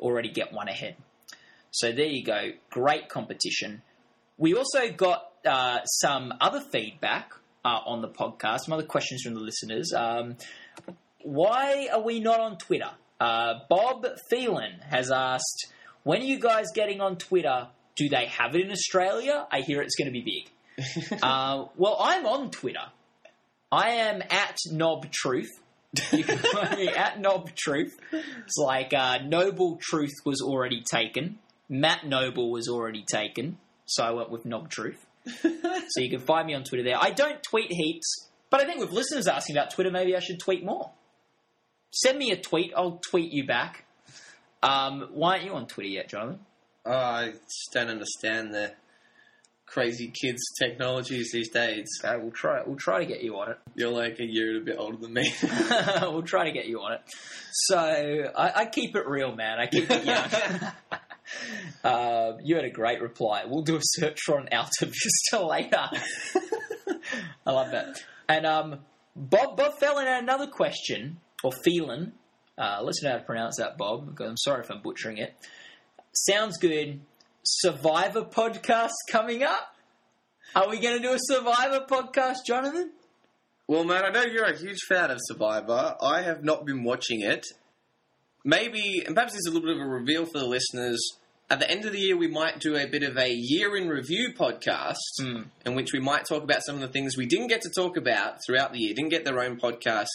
already 0.00 0.30
get 0.30 0.52
one 0.52 0.68
ahead. 0.68 0.96
So 1.70 1.92
there 1.92 2.06
you 2.06 2.24
go. 2.24 2.52
Great 2.70 3.08
competition. 3.08 3.82
We 4.38 4.54
also 4.54 4.90
got 4.90 5.30
uh, 5.46 5.84
some 5.84 6.32
other 6.40 6.60
feedback 6.60 7.32
uh, 7.64 7.80
on 7.84 8.00
the 8.00 8.08
podcast, 8.08 8.60
some 8.60 8.72
other 8.72 8.86
questions 8.86 9.22
from 9.22 9.34
the 9.34 9.40
listeners. 9.40 9.92
Um, 9.92 10.36
why 11.22 11.88
are 11.92 12.00
we 12.02 12.20
not 12.20 12.40
on 12.40 12.56
Twitter? 12.56 12.90
Uh, 13.20 13.54
Bob 13.68 14.06
Phelan 14.30 14.80
has 14.88 15.10
asked, 15.10 15.72
when 16.08 16.22
are 16.22 16.24
you 16.24 16.38
guys 16.38 16.68
getting 16.74 17.02
on 17.02 17.16
Twitter? 17.16 17.68
Do 17.94 18.08
they 18.08 18.28
have 18.28 18.54
it 18.54 18.62
in 18.62 18.70
Australia? 18.70 19.46
I 19.52 19.60
hear 19.60 19.82
it's 19.82 19.94
going 19.94 20.06
to 20.06 20.10
be 20.10 20.22
big. 20.22 21.18
uh, 21.22 21.66
well, 21.76 21.98
I'm 22.00 22.24
on 22.24 22.50
Twitter. 22.50 22.86
I 23.70 23.90
am 23.90 24.22
at 24.30 24.56
Knob 24.72 25.10
Truth. 25.12 25.50
You 26.10 26.24
can 26.24 26.38
find 26.38 26.78
me 26.78 26.88
at 26.88 27.20
Knob 27.20 27.54
Truth. 27.54 27.98
It's 28.10 28.56
like 28.56 28.94
uh, 28.94 29.18
Noble 29.18 29.78
Truth 29.82 30.14
was 30.24 30.40
already 30.40 30.82
taken. 30.82 31.40
Matt 31.68 32.06
Noble 32.06 32.50
was 32.50 32.68
already 32.68 33.04
taken. 33.06 33.58
So 33.84 34.02
I 34.02 34.12
went 34.12 34.30
with 34.30 34.46
Knob 34.46 34.70
Truth. 34.70 35.04
so 35.42 36.00
you 36.00 36.08
can 36.08 36.20
find 36.20 36.46
me 36.46 36.54
on 36.54 36.64
Twitter 36.64 36.84
there. 36.84 36.96
I 36.98 37.10
don't 37.10 37.42
tweet 37.42 37.70
heaps, 37.70 38.30
but 38.48 38.62
I 38.62 38.64
think 38.64 38.80
with 38.80 38.92
listeners 38.92 39.26
asking 39.26 39.58
about 39.58 39.72
Twitter, 39.72 39.90
maybe 39.90 40.16
I 40.16 40.20
should 40.20 40.40
tweet 40.40 40.64
more. 40.64 40.90
Send 41.92 42.16
me 42.16 42.30
a 42.30 42.40
tweet. 42.40 42.72
I'll 42.74 42.98
tweet 43.10 43.30
you 43.30 43.46
back. 43.46 43.84
Um, 44.62 45.08
why 45.12 45.32
aren't 45.32 45.44
you 45.44 45.52
on 45.52 45.66
Twitter 45.66 45.88
yet, 45.88 46.08
Jonathan? 46.08 46.40
Oh, 46.84 46.92
I 46.92 47.30
just 47.30 47.70
don't 47.72 47.88
understand 47.88 48.54
the 48.54 48.72
crazy 49.66 50.10
kids' 50.20 50.42
technologies 50.58 51.30
these 51.32 51.50
days. 51.50 51.86
Okay, 52.02 52.16
we'll 52.20 52.32
try. 52.32 52.62
We'll 52.64 52.76
try 52.76 53.00
to 53.00 53.06
get 53.06 53.22
you 53.22 53.36
on 53.38 53.50
it. 53.50 53.58
You're 53.74 53.90
like 53.90 54.18
a 54.18 54.24
year 54.24 54.56
and 54.56 54.62
a 54.62 54.64
bit 54.64 54.76
older 54.78 54.96
than 54.96 55.12
me. 55.12 55.32
we'll 56.02 56.22
try 56.22 56.44
to 56.44 56.52
get 56.52 56.66
you 56.66 56.80
on 56.80 56.92
it. 56.92 57.00
So 57.52 57.76
I, 57.78 58.62
I 58.62 58.66
keep 58.66 58.96
it 58.96 59.06
real, 59.06 59.34
man. 59.34 59.58
I 59.58 59.66
keep 59.66 59.90
it 59.90 60.04
young. 60.04 60.70
uh, 61.84 62.32
you 62.42 62.56
had 62.56 62.64
a 62.64 62.70
great 62.70 63.00
reply. 63.00 63.44
We'll 63.46 63.62
do 63.62 63.76
a 63.76 63.80
search 63.82 64.18
for 64.24 64.38
an 64.38 64.48
Alta 64.52 64.86
Vista 64.86 65.46
later. 65.46 65.88
I 67.46 67.50
love 67.50 67.72
that. 67.72 68.02
And 68.28 68.46
um, 68.46 68.80
Bob 69.14 69.56
Bob 69.56 69.78
Phelan 69.78 70.06
had 70.06 70.22
another 70.22 70.46
question, 70.46 71.18
or 71.42 71.52
Phelan. 71.64 72.12
Uh, 72.58 72.80
let's 72.82 73.02
know 73.02 73.10
how 73.12 73.18
to 73.18 73.22
pronounce 73.24 73.56
that, 73.58 73.78
Bob. 73.78 74.06
Because 74.06 74.28
I'm 74.30 74.36
sorry 74.36 74.62
if 74.64 74.70
I'm 74.70 74.82
butchering 74.82 75.18
it. 75.18 75.34
Sounds 76.12 76.58
good. 76.58 77.00
Survivor 77.44 78.22
podcast 78.22 78.90
coming 79.10 79.42
up. 79.42 79.74
Are 80.56 80.68
we 80.68 80.80
going 80.80 80.96
to 81.00 81.02
do 81.02 81.12
a 81.14 81.18
Survivor 81.18 81.86
podcast, 81.88 82.38
Jonathan? 82.46 82.90
well, 83.68 83.84
man, 83.84 84.02
I 84.04 84.08
know 84.10 84.22
you're 84.22 84.44
a 84.46 84.56
huge 84.56 84.80
fan 84.88 85.10
of 85.10 85.18
Survivor. 85.20 85.94
I 86.00 86.22
have 86.22 86.42
not 86.42 86.64
been 86.64 86.84
watching 86.84 87.20
it. 87.20 87.44
Maybe, 88.44 89.02
and 89.04 89.14
perhaps 89.14 89.32
there's 89.34 89.46
a 89.46 89.50
little 89.50 89.68
bit 89.68 89.76
of 89.76 89.82
a 89.82 89.86
reveal 89.86 90.24
for 90.24 90.38
the 90.38 90.46
listeners. 90.46 90.98
At 91.50 91.60
the 91.60 91.70
end 91.70 91.84
of 91.84 91.92
the 91.92 91.98
year, 91.98 92.16
we 92.16 92.28
might 92.28 92.60
do 92.60 92.76
a 92.76 92.86
bit 92.86 93.02
of 93.02 93.16
a 93.18 93.30
year 93.30 93.76
in 93.76 93.88
review 93.88 94.30
podcast 94.38 94.96
Mm. 95.20 95.46
in 95.66 95.74
which 95.74 95.92
we 95.92 96.00
might 96.00 96.24
talk 96.26 96.42
about 96.42 96.64
some 96.64 96.76
of 96.76 96.80
the 96.80 96.88
things 96.88 97.16
we 97.16 97.26
didn't 97.26 97.48
get 97.48 97.60
to 97.62 97.70
talk 97.70 97.96
about 97.96 98.38
throughout 98.46 98.72
the 98.72 98.78
year, 98.78 98.94
didn't 98.94 99.10
get 99.10 99.24
their 99.24 99.40
own 99.40 99.58
podcast, 99.58 100.06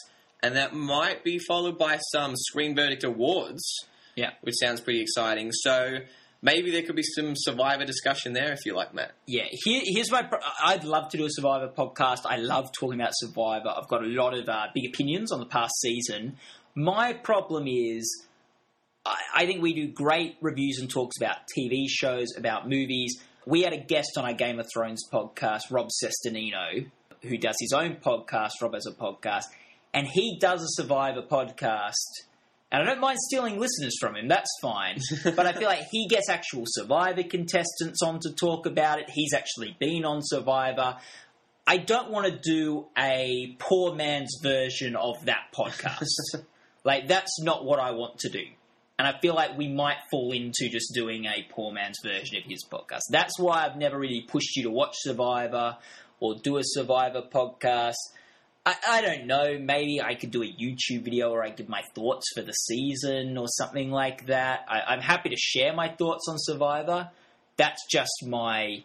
and 0.44 0.56
that 0.56 0.74
might 0.76 1.24
be 1.24 1.40
followed 1.40 1.80
by 1.80 1.98
some 2.12 2.36
Screen 2.36 2.76
Verdict 2.76 3.04
Awards, 3.04 3.64
Yeah. 4.16 4.32
which 4.42 4.56
sounds 4.64 4.82
pretty 4.82 5.02
exciting. 5.02 5.52
So 5.52 6.00
maybe 6.42 6.70
there 6.72 6.84
could 6.84 6.96
be 6.96 7.04
some 7.04 7.34
Survivor 7.36 7.86
discussion 7.86 8.34
there 8.34 8.52
if 8.52 8.60
you 8.66 8.76
like, 8.76 8.94
Matt. 8.94 9.14
Yeah, 9.26 9.46
here, 9.50 9.82
here's 9.84 10.12
my. 10.12 10.22
Pro- 10.24 10.40
I'd 10.64 10.84
love 10.84 11.10
to 11.12 11.18
do 11.18 11.26
a 11.26 11.30
Survivor 11.30 11.70
podcast. 11.70 12.20
I 12.26 12.36
love 12.36 12.70
talking 12.78 13.00
about 13.00 13.14
Survivor. 13.14 13.70
I've 13.70 13.88
got 13.88 14.04
a 14.04 14.08
lot 14.08 14.34
of 14.38 14.48
uh, 14.50 14.68
big 14.76 14.86
opinions 14.94 15.32
on 15.32 15.40
the 15.40 15.46
past 15.48 15.74
season. 15.82 16.36
My 16.76 17.14
problem 17.14 17.66
is, 17.68 18.26
I, 19.06 19.16
I 19.36 19.46
think 19.46 19.62
we 19.62 19.74
do 19.74 19.88
great 19.88 20.36
reviews 20.42 20.80
and 20.80 20.90
talks 20.90 21.18
about 21.18 21.38
TV 21.58 21.86
shows, 21.88 22.28
about 22.38 22.68
movies. 22.70 23.22
We 23.46 23.62
had 23.62 23.74
a 23.74 23.78
guest 23.78 24.12
on 24.18 24.26
our 24.26 24.34
Game 24.34 24.60
of 24.60 24.68
Thrones 24.74 25.04
podcast, 25.12 25.64
Rob 25.70 25.90
Cesternino, 26.04 26.90
who 27.22 27.38
does 27.38 27.56
his 27.60 27.74
own 27.74 27.96
podcast. 27.98 28.52
Rob 28.62 28.74
has 28.74 28.86
a 28.86 28.92
podcast, 28.92 29.44
and 29.94 30.08
he 30.08 30.38
does 30.40 30.62
a 30.62 30.82
Survivor 30.82 31.22
podcast. 31.22 31.94
And 32.72 32.82
I 32.82 32.86
don't 32.86 33.00
mind 33.00 33.20
stealing 33.20 33.60
listeners 33.60 33.96
from 34.00 34.16
him, 34.16 34.28
that's 34.28 34.50
fine. 34.62 34.98
but 35.24 35.46
I 35.46 35.54
feel 35.54 35.68
like 35.68 35.84
he 35.92 36.08
gets 36.08 36.30
actual 36.30 36.64
Survivor 36.66 37.24
contestants 37.24 38.02
on 38.02 38.20
to 38.22 38.34
talk 38.34 38.66
about 38.66 39.00
it. 39.00 39.10
He's 39.12 39.34
actually 39.34 39.78
been 39.80 40.06
on 40.06 40.22
Survivor. 40.24 40.98
I 41.68 41.78
don't 41.78 42.10
want 42.10 42.26
to 42.26 42.40
do 42.40 42.88
a 42.98 43.56
poor 43.60 43.96
man's 43.96 44.40
version 44.42 44.96
of 44.96 45.26
that 45.26 45.54
podcast. 45.56 46.08
like 46.84 47.08
that's 47.08 47.40
not 47.42 47.64
what 47.64 47.80
I 47.80 47.92
want 47.92 48.18
to 48.20 48.30
do. 48.30 48.44
And 48.98 49.08
I 49.08 49.20
feel 49.20 49.34
like 49.34 49.58
we 49.58 49.68
might 49.68 49.98
fall 50.12 50.32
into 50.32 50.70
just 50.70 50.94
doing 50.94 51.26
a 51.26 51.48
poor 51.52 51.72
man's 51.72 51.98
version 52.04 52.38
of 52.38 52.44
his 52.44 52.66
podcast. 52.72 53.02
That's 53.10 53.40
why 53.40 53.66
I've 53.66 53.78
never 53.78 53.98
really 53.98 54.22
pushed 54.22 54.56
you 54.56 54.64
to 54.64 54.70
watch 54.70 54.96
Survivor 54.98 55.78
or 56.20 56.36
do 56.36 56.58
a 56.58 56.62
Survivor 56.64 57.22
podcast. 57.22 57.96
I, 58.66 58.76
I 58.88 59.02
don't 59.02 59.28
know. 59.28 59.58
Maybe 59.60 60.02
I 60.02 60.16
could 60.16 60.32
do 60.32 60.42
a 60.42 60.48
YouTube 60.48 61.04
video 61.04 61.32
where 61.32 61.44
I 61.44 61.50
give 61.50 61.68
my 61.68 61.82
thoughts 61.94 62.26
for 62.34 62.42
the 62.42 62.54
season 62.54 63.38
or 63.38 63.48
something 63.48 63.92
like 63.92 64.28
that. 64.28 64.66
I, 64.70 64.94
I'm 64.94 65.02
happy 65.02 65.30
to 65.30 65.36
share 65.38 65.74
my 65.74 65.90
thoughts 65.90 66.28
on 66.30 66.36
Survivor. 66.38 67.10
That's 67.58 67.82
just 67.92 68.26
my 68.26 68.84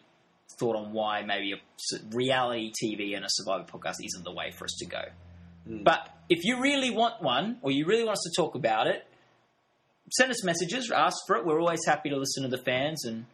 thought 0.59 0.77
on 0.77 0.93
why 0.93 1.23
maybe 1.23 1.53
a 1.53 1.99
reality 2.11 2.73
TV 2.83 3.15
and 3.15 3.25
a 3.25 3.29
Survivor 3.31 3.65
podcast 3.65 3.97
isn't 4.03 4.25
the 4.25 4.33
way 4.33 4.51
for 4.51 4.65
us 4.65 4.75
to 4.81 4.87
go. 4.87 5.03
Hmm. 5.67 5.85
But 5.85 6.09
if 6.29 6.45
you 6.45 6.61
really 6.61 6.91
want 6.91 7.23
one, 7.23 7.59
or 7.63 7.71
you 7.71 7.87
really 7.87 8.05
want 8.05 8.17
us 8.17 8.25
to 8.25 8.41
talk 8.41 8.57
about 8.57 8.89
it, 8.89 9.07
send 10.13 10.31
us 10.31 10.43
messages, 10.45 10.91
ask 10.91 11.17
for 11.27 11.37
it. 11.37 11.47
We're 11.47 11.61
always 11.61 11.85
happy 11.87 12.11
to 12.11 12.17
listen 12.17 12.43
to 12.43 12.49
the 12.49 12.63
fans 12.63 13.05
and, 13.05 13.27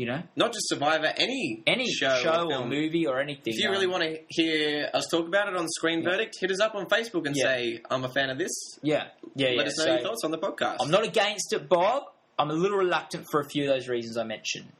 you 0.00 0.06
know, 0.06 0.22
Not 0.34 0.52
just 0.54 0.66
Survivor, 0.70 1.12
any 1.18 1.62
any 1.66 1.86
show, 1.90 2.16
show, 2.22 2.44
or 2.46 2.48
film. 2.50 2.68
movie 2.70 3.06
or 3.06 3.20
anything. 3.20 3.52
If 3.52 3.60
you 3.60 3.68
um, 3.68 3.72
really 3.74 3.86
want 3.86 4.02
to 4.02 4.18
hear 4.28 4.88
us 4.94 5.06
talk 5.10 5.26
about 5.26 5.48
it 5.48 5.56
on 5.56 5.68
Screen 5.68 6.00
Yeah. 6.02 6.10
Verdict, 6.10 6.36
hit 6.40 6.50
us 6.50 6.60
up 6.60 6.74
on 6.74 6.86
Facebook 6.86 7.26
and 7.26 7.36
Yeah. 7.36 7.44
say, 7.44 7.80
I'm 7.90 8.02
a 8.04 8.08
fan 8.08 8.30
of 8.30 8.38
this. 8.38 8.50
yeah, 8.82 9.08
yeah, 9.34 9.48
Let 9.48 9.56
yeah. 9.56 9.62
us 9.64 9.78
know 9.78 9.84
So- 9.84 9.92
your 9.92 10.00
thoughts 10.02 10.24
on 10.24 10.30
the 10.30 10.38
podcast. 10.38 10.76
I'm 10.80 10.90
not 10.90 11.04
against 11.04 11.52
it, 11.52 11.68
Bob. 11.68 12.04
I'm 12.38 12.48
a 12.48 12.54
little 12.54 12.78
reluctant 12.78 13.26
for 13.30 13.40
a 13.40 13.44
few 13.44 13.64
of 13.64 13.68
those 13.74 13.88
reasons 13.88 14.16
I 14.16 14.24
mentioned. 14.24 14.72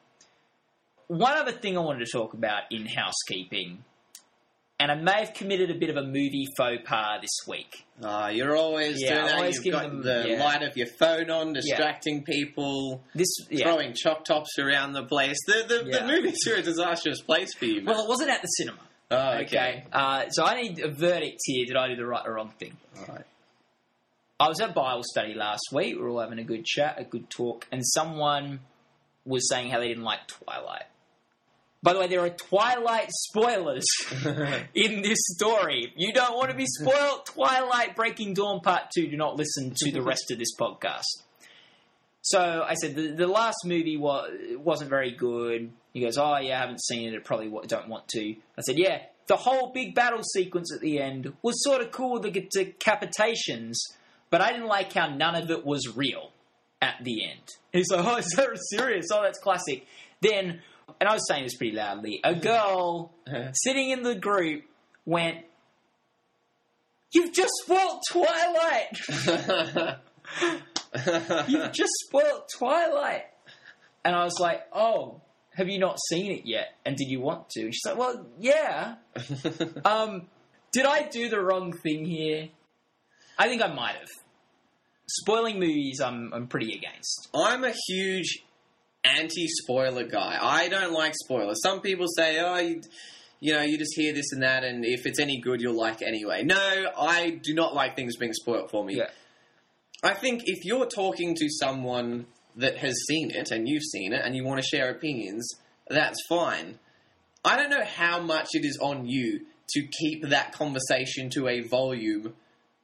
One 1.08 1.36
other 1.36 1.52
thing 1.52 1.76
I 1.76 1.80
wanted 1.82 2.06
to 2.06 2.10
talk 2.10 2.32
about 2.32 2.62
in 2.70 2.86
housekeeping, 2.86 3.84
and 4.81 4.91
I 4.91 4.95
may 4.97 5.24
have 5.24 5.35
committed 5.35 5.70
a 5.70 5.74
bit 5.74 5.91
of 5.91 5.97
a 5.97 6.03
movie 6.03 6.47
faux 6.57 6.78
pas 6.85 7.20
this 7.20 7.47
week. 7.47 7.85
Ah, 8.03 8.28
you're 8.28 8.57
always 8.57 8.97
Yeah, 9.01 9.14
doing 9.14 9.26
that. 9.26 9.35
always 9.37 9.64
You've 9.64 9.74
got 9.74 9.83
them- 9.85 10.03
the 10.03 10.24
yeah. 10.31 10.43
light 10.45 10.62
of 10.62 10.76
your 10.76 10.87
phone 10.99 11.31
on, 11.31 11.53
distracting 11.53 12.24
people, 12.24 13.05
This, 13.14 13.28
yeah. 13.51 13.64
throwing 13.66 13.95
choc 13.95 14.24
tops 14.24 14.59
around 14.59 14.93
the 14.95 15.05
place. 15.05 15.37
The, 15.47 15.64
the, 15.68 15.85
Yeah. 15.87 15.99
the 16.01 16.07
movies 16.07 16.39
are 16.49 16.57
a 16.57 16.62
disastrous 16.62 17.20
place 17.20 17.55
for 17.55 17.66
you, 17.66 17.83
man. 17.83 17.95
Well, 17.95 18.05
it 18.05 18.09
wasn't 18.09 18.31
at 18.31 18.41
the 18.43 18.49
cinema. 18.49 18.78
oh, 19.11 19.39
Okay. 19.43 19.85
Uh, 19.93 20.28
so 20.31 20.45
I 20.45 20.62
need 20.62 20.81
a 20.81 20.89
verdict 20.91 21.39
here. 21.45 21.66
Did 21.66 21.76
I 21.76 21.89
do 21.89 21.97
the 21.97 22.07
right 22.07 22.26
or 22.26 22.35
wrong 22.35 22.53
thing? 22.59 22.76
All 22.99 23.05
right. 23.14 23.24
I 24.41 24.49
was 24.49 24.59
at 24.61 24.74
Bible 24.74 25.03
study 25.05 25.35
last 25.35 25.64
week. 25.72 25.97
We 25.97 26.01
were 26.03 26.09
all 26.09 26.20
having 26.20 26.39
a 26.39 26.45
good 26.45 26.64
chat, 26.64 26.95
a 26.99 27.05
good 27.05 27.28
talk, 27.28 27.66
and 27.70 27.83
someone 27.85 28.61
was 29.26 29.47
saying 29.51 29.70
how 29.70 29.78
they 29.81 29.89
didn't 29.89 30.05
like 30.05 30.26
Twilight. 30.26 30.85
By 31.83 31.95
the 31.95 32.01
way, 32.01 32.09
there 32.09 32.20
are 32.20 32.28
Twilight 32.31 33.09
spoilers 33.11 33.85
in 34.74 35.01
this 35.03 35.18
story. 35.35 35.93
You 35.97 36.12
don't 36.12 36.37
want 36.37 36.51
to 36.51 36.57
be 36.57 36.66
spoiled, 36.66 37.24
Twilight 37.24 37.97
Breaking 37.97 38.35
Dawn 38.35 38.61
Part 38.61 38.91
2, 38.95 39.09
do 39.09 39.16
not 39.16 39.37
listen 39.37 39.72
to 39.74 39.91
the 39.91 40.03
rest 40.03 40.31
of 40.31 40.39
this 40.39 40.55
podcast. 40.61 41.07
So 42.22 42.39
I 42.68 42.74
said, 42.74 42.95
the, 42.95 43.12
the 43.12 43.26
last 43.26 43.57
movie 43.64 43.97
wa- 43.97 44.26
wasn't 44.59 44.91
very 44.91 45.12
good. 45.12 45.70
He 45.95 46.01
goes, 46.03 46.18
Oh, 46.18 46.37
yeah, 46.37 46.59
I 46.59 46.61
haven't 46.61 46.83
seen 46.85 47.14
it. 47.14 47.16
I 47.16 47.20
probably 47.20 47.49
wa- 47.49 47.62
don't 47.62 47.89
want 47.89 48.09
to. 48.09 48.35
I 48.59 48.61
said, 48.61 48.76
Yeah, 48.78 48.99
the 49.26 49.37
whole 49.37 49.72
big 49.72 49.95
battle 49.95 50.22
sequence 50.22 50.70
at 50.74 50.83
the 50.83 51.01
end 51.01 51.33
was 51.41 51.62
sort 51.64 51.81
of 51.81 51.91
cool, 51.93 52.20
the 52.20 52.31
decapitations, 52.31 53.76
but 54.28 54.43
I 54.43 54.53
didn't 54.53 54.66
like 54.68 54.93
how 54.93 55.09
none 55.09 55.35
of 55.35 55.51
it 55.51 55.64
was 55.64 55.97
real 55.97 56.31
at 56.83 56.97
the 57.03 57.24
end. 57.24 57.41
He's 57.72 57.91
like, 57.91 58.05
Oh, 58.05 58.16
is 58.16 58.26
that 58.37 58.51
serious? 58.68 59.07
Oh, 59.11 59.22
that's 59.22 59.39
classic. 59.39 59.87
Then, 60.20 60.61
and 61.01 61.09
I 61.09 61.14
was 61.14 61.26
saying 61.28 61.45
this 61.45 61.57
pretty 61.57 61.76
loudly, 61.76 62.20
a 62.24 62.34
girl 62.34 63.12
sitting 63.53 63.91
in 63.91 64.03
the 64.03 64.14
group 64.14 64.64
went, 65.05 65.38
You've 67.12 67.32
just 67.32 67.51
spoiled 67.64 68.01
Twilight! 68.11 68.99
You've 71.49 71.72
just 71.72 71.93
spoiled 72.07 72.45
Twilight. 72.57 73.24
And 74.05 74.14
I 74.14 74.24
was 74.24 74.38
like, 74.41 74.62
oh, 74.72 75.20
have 75.55 75.68
you 75.68 75.78
not 75.78 75.99
seen 76.09 76.32
it 76.32 76.47
yet? 76.47 76.74
And 76.86 76.97
did 76.97 77.09
you 77.09 77.20
want 77.20 77.51
to? 77.51 77.62
And 77.62 77.74
she's 77.74 77.84
like, 77.84 77.99
well, 77.99 78.26
yeah. 78.38 78.97
Um, 79.84 80.28
did 80.72 80.86
I 80.86 81.09
do 81.09 81.28
the 81.28 81.41
wrong 81.41 81.72
thing 81.72 82.05
here? 82.05 82.49
I 83.38 83.49
think 83.49 83.62
I 83.62 83.72
might 83.72 83.97
have. 83.97 84.09
Spoiling 85.09 85.59
movies, 85.59 86.01
I'm, 86.01 86.32
I'm 86.32 86.47
pretty 86.47 86.74
against. 86.74 87.28
I'm 87.34 87.64
a 87.64 87.74
huge 87.88 88.45
anti-spoiler 89.05 90.05
guy. 90.05 90.38
I 90.40 90.68
don't 90.68 90.92
like 90.92 91.14
spoilers. 91.14 91.61
Some 91.62 91.80
people 91.80 92.07
say, 92.09 92.38
"Oh, 92.40 92.57
you, 92.59 92.82
you 93.40 93.53
know, 93.55 93.62
you 93.62 93.78
just 93.78 93.94
hear 93.94 94.12
this 94.12 94.32
and 94.32 94.42
that, 94.42 94.64
and 94.64 94.84
if 94.84 95.07
it's 95.07 95.18
any 95.18 95.40
good, 95.40 95.61
you'll 95.61 95.78
like 95.78 96.03
it 96.03 96.09
anyway." 96.09 96.42
No, 96.42 96.90
I 96.96 97.38
do 97.42 97.55
not 97.55 97.74
like 97.74 97.96
things 97.96 98.16
being 98.16 98.32
spoiled 98.32 98.70
for 98.70 98.84
me. 98.84 98.96
Yeah. 98.96 99.11
I 100.03 100.14
think 100.14 100.42
if 100.46 100.64
you're 100.64 100.86
talking 100.86 101.34
to 101.36 101.48
someone 101.48 102.26
that 102.57 102.78
has 102.78 102.94
seen 103.07 103.30
it 103.30 103.51
and 103.51 103.68
you've 103.68 103.82
seen 103.82 104.12
it 104.12 104.22
and 104.24 104.34
you 104.34 104.44
want 104.44 104.61
to 104.61 104.66
share 104.66 104.90
opinions, 104.90 105.46
that's 105.88 106.18
fine. 106.28 106.78
I 107.44 107.57
don't 107.57 107.70
know 107.70 107.84
how 107.84 108.20
much 108.20 108.48
it 108.53 108.64
is 108.64 108.78
on 108.80 109.07
you 109.07 109.46
to 109.74 109.86
keep 109.86 110.28
that 110.28 110.53
conversation 110.53 111.30
to 111.30 111.48
a 111.48 111.61
volume 111.61 112.34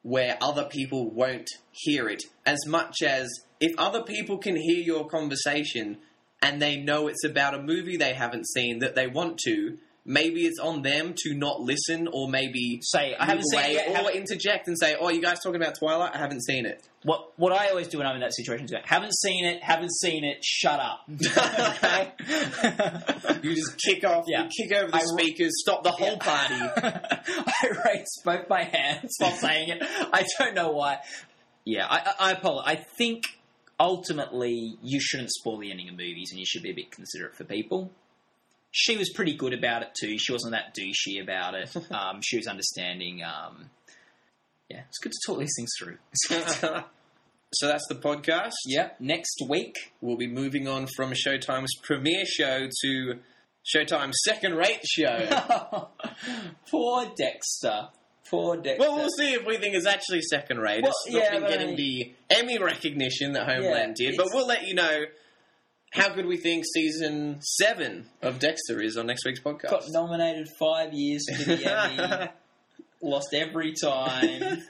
where 0.03 0.39
other 0.41 0.64
people 0.64 1.11
won't 1.11 1.49
hear 1.73 2.09
it 2.09 2.23
as 2.45 2.64
much 2.67 3.03
as 3.03 3.29
if 3.61 3.73
other 3.77 4.03
people 4.03 4.39
can 4.39 4.57
hear 4.57 4.79
your 4.79 5.09
conversation 5.09 5.99
and 6.43 6.61
they 6.62 6.76
know 6.76 7.09
it's 7.09 7.24
about 7.24 7.55
a 7.55 7.62
movie 7.62 7.97
they 7.97 8.12
haven't 8.14 8.47
seen 8.49 8.78
that 8.80 8.95
they 8.95 9.07
want 9.07 9.39
to, 9.47 9.78
maybe 10.05 10.45
it's 10.47 10.59
on 10.61 10.82
them 10.82 11.14
to 11.16 11.34
not 11.34 11.61
listen 11.61 12.09
or 12.12 12.28
maybe 12.28 12.78
Say, 12.82 13.14
I 13.18 13.24
haven't 13.26 13.47
seen 13.51 13.76
it 13.76 13.89
or 13.89 13.97
haven't- 13.97 14.14
interject 14.14 14.68
and 14.68 14.78
say, 14.78 14.97
"Oh, 15.01 15.09
you 15.09 15.20
guys 15.22 15.41
talking 15.43 15.61
about 15.61 15.76
Twilight? 15.78 16.12
I 16.14 16.18
haven't 16.18 16.45
seen 16.45 16.66
it." 16.66 16.87
What 17.03 17.32
what 17.39 17.53
I 17.53 17.68
always 17.70 17.89
do 17.89 17.99
when 17.99 18.07
I'm 18.07 18.14
in 18.16 18.20
that 18.20 18.34
situation 18.34 18.66
is 18.66 18.70
go, 18.72 18.78
haven't 18.84 19.14
seen 19.16 19.45
it, 19.45 19.62
haven't 19.62 19.93
seen 19.93 20.24
it, 20.24 20.45
shut 20.45 20.78
up. 20.80 21.01
You 23.43 23.55
just 23.55 23.76
kick 23.78 24.03
off, 24.05 24.24
Yeah. 24.26 24.45
you 24.45 24.49
kick 24.49 24.76
over 24.76 24.91
the 24.91 24.97
I 24.97 25.03
speakers, 25.05 25.53
stop 25.61 25.84
the 25.84 25.91
whole 25.93 26.16
party. 26.18 26.55
I 26.76 27.70
raise 27.87 28.07
both 28.24 28.49
my 28.49 28.64
hands 28.64 29.14
while 29.18 29.32
saying 29.32 29.68
it. 29.68 29.78
I 29.82 30.26
don't 30.39 30.55
know 30.55 30.70
why. 30.70 30.99
Yeah, 31.64 31.87
I, 31.87 31.99
I, 31.99 32.14
I 32.18 32.32
apologize. 32.32 32.76
I 32.78 32.84
think 32.99 33.24
ultimately 33.79 34.77
you 34.83 35.01
shouldn't 35.01 35.31
spoil 35.31 35.59
the 35.59 35.70
ending 35.70 35.89
of 35.89 35.95
movies 35.95 36.29
and 36.31 36.41
you 36.41 36.47
should 36.47 36.62
be 36.62 36.70
a 36.70 36.74
bit 36.74 36.91
considerate 36.91 37.37
for 37.37 37.45
people. 37.45 37.91
She 38.70 38.97
was 38.97 39.11
pretty 39.14 39.35
good 39.35 39.55
about 39.55 39.83
it 39.83 39.89
too. 39.99 40.18
She 40.18 40.33
wasn't 40.33 40.53
that 40.53 40.74
douchey 40.74 41.22
about 41.22 41.55
it. 41.55 41.74
Um, 41.91 42.20
she 42.22 42.37
was 42.37 42.47
understanding. 42.47 43.22
Um, 43.22 43.70
yeah, 44.68 44.83
it's 44.89 44.99
good 44.99 45.12
to 45.12 45.18
talk 45.27 45.39
these 45.39 45.55
things 45.57 45.70
through. 45.79 45.99
so 47.55 47.66
that's 47.66 47.87
the 47.89 47.95
podcast. 47.95 48.53
yeah, 48.66 48.91
next 48.99 49.43
week. 49.49 49.77
We'll 50.01 50.16
be 50.16 50.27
moving 50.27 50.68
on 50.68 50.89
from 50.97 51.12
Showtime's 51.12 51.74
premiere 51.83 52.27
show 52.27 52.68
to 52.83 53.18
Showtime's 53.64 54.16
second-rate 54.24 54.85
show. 54.85 55.89
Poor 56.70 57.12
Dexter. 57.16 57.89
Poor 58.31 58.57
Dexter. 58.57 58.81
well, 58.81 58.97
we'll 58.97 59.09
see 59.11 59.35
if 59.35 59.47
we 59.47 59.57
think 59.59 59.74
it's 59.77 59.87
actually 59.87 60.20
second-rate. 60.22 60.83
Well, 60.83 60.93
it's 61.07 61.12
not 61.14 61.22
yeah, 61.22 61.31
been 61.33 61.41
but 61.43 61.49
I 61.49 61.53
getting 61.53 61.66
mean- 61.68 61.77
the 61.77 62.14
Emmy 62.31 62.59
recognition 62.59 63.33
that 63.35 63.47
Homeland 63.49 63.97
Yeah, 63.99 64.11
did, 64.11 64.16
but 64.16 64.29
we'll 64.33 64.47
let 64.47 64.66
you 64.66 64.74
know 64.74 65.05
how 65.93 66.09
good 66.11 66.27
we 66.27 66.37
think 66.37 66.64
season 66.74 67.39
seven 67.41 68.07
of 68.22 68.39
Dexter 68.39 68.83
is 68.83 68.97
on 68.97 69.07
next 69.07 69.24
week's 69.24 69.41
podcast. 69.41 69.70
got 69.70 69.83
nominated 69.89 70.49
five 70.59 70.93
years 70.93 71.24
for 71.37 71.43
the 71.57 71.64
Emmy. 71.64 72.29
Lost 73.03 73.29
every 73.35 73.72
time. 73.74 74.62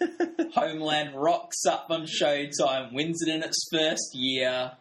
Homeland 0.54 1.14
rocks 1.14 1.64
up 1.68 1.86
on 1.90 2.07
Showtime, 2.07 2.92
wins 2.92 3.22
it 3.26 3.32
in 3.32 3.42
its 3.42 3.57
first 3.72 4.14
year. 4.14 4.72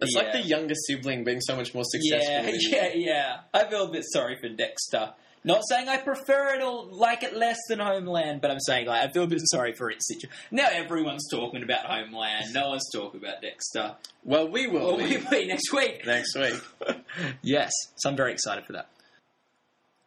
It's 0.00 0.14
Yeah. 0.14 0.22
like 0.22 0.32
the 0.32 0.42
younger 0.42 0.74
sibling 0.86 1.24
being 1.24 1.40
so 1.40 1.56
much 1.56 1.74
more 1.74 1.84
successful. 1.84 2.32
Yeah, 2.32 2.50
yeah, 2.60 2.90
yeah. 2.94 3.36
I 3.54 3.64
feel 3.68 3.84
a 3.86 3.90
bit 3.90 4.04
sorry 4.12 4.36
for 4.40 4.48
Dexter. 4.48 5.14
Not 5.44 5.62
saying 5.68 5.88
I 5.88 5.96
prefer 5.96 6.54
it 6.54 6.62
or 6.62 6.84
like 6.84 7.24
it 7.24 7.36
less 7.36 7.58
than 7.68 7.80
Homeland, 7.80 8.40
but 8.40 8.50
I'm 8.52 8.60
saying 8.60 8.86
like 8.86 9.08
I 9.08 9.12
feel 9.12 9.24
a 9.24 9.26
bit 9.26 9.40
sorry 9.44 9.72
for 9.72 9.90
its 9.90 10.06
situation. 10.06 10.30
Now 10.52 10.68
everyone's 10.70 11.28
talking 11.30 11.62
about 11.64 11.84
Homeland. 11.84 12.52
No 12.54 12.68
one's 12.68 12.88
talking 12.94 13.20
about 13.20 13.42
Dexter. 13.42 13.96
Well, 14.24 14.48
we 14.48 14.68
will 14.68 14.96
Well, 14.96 14.96
be 14.98 15.16
we'll 15.16 15.30
be 15.30 15.46
next 15.46 15.72
week. 15.72 16.06
next 16.06 16.36
week. 16.36 16.60
Yes, 17.42 17.72
so 17.96 18.08
I'm 18.10 18.16
very 18.16 18.32
excited 18.32 18.64
for 18.66 18.72
that. 18.74 18.88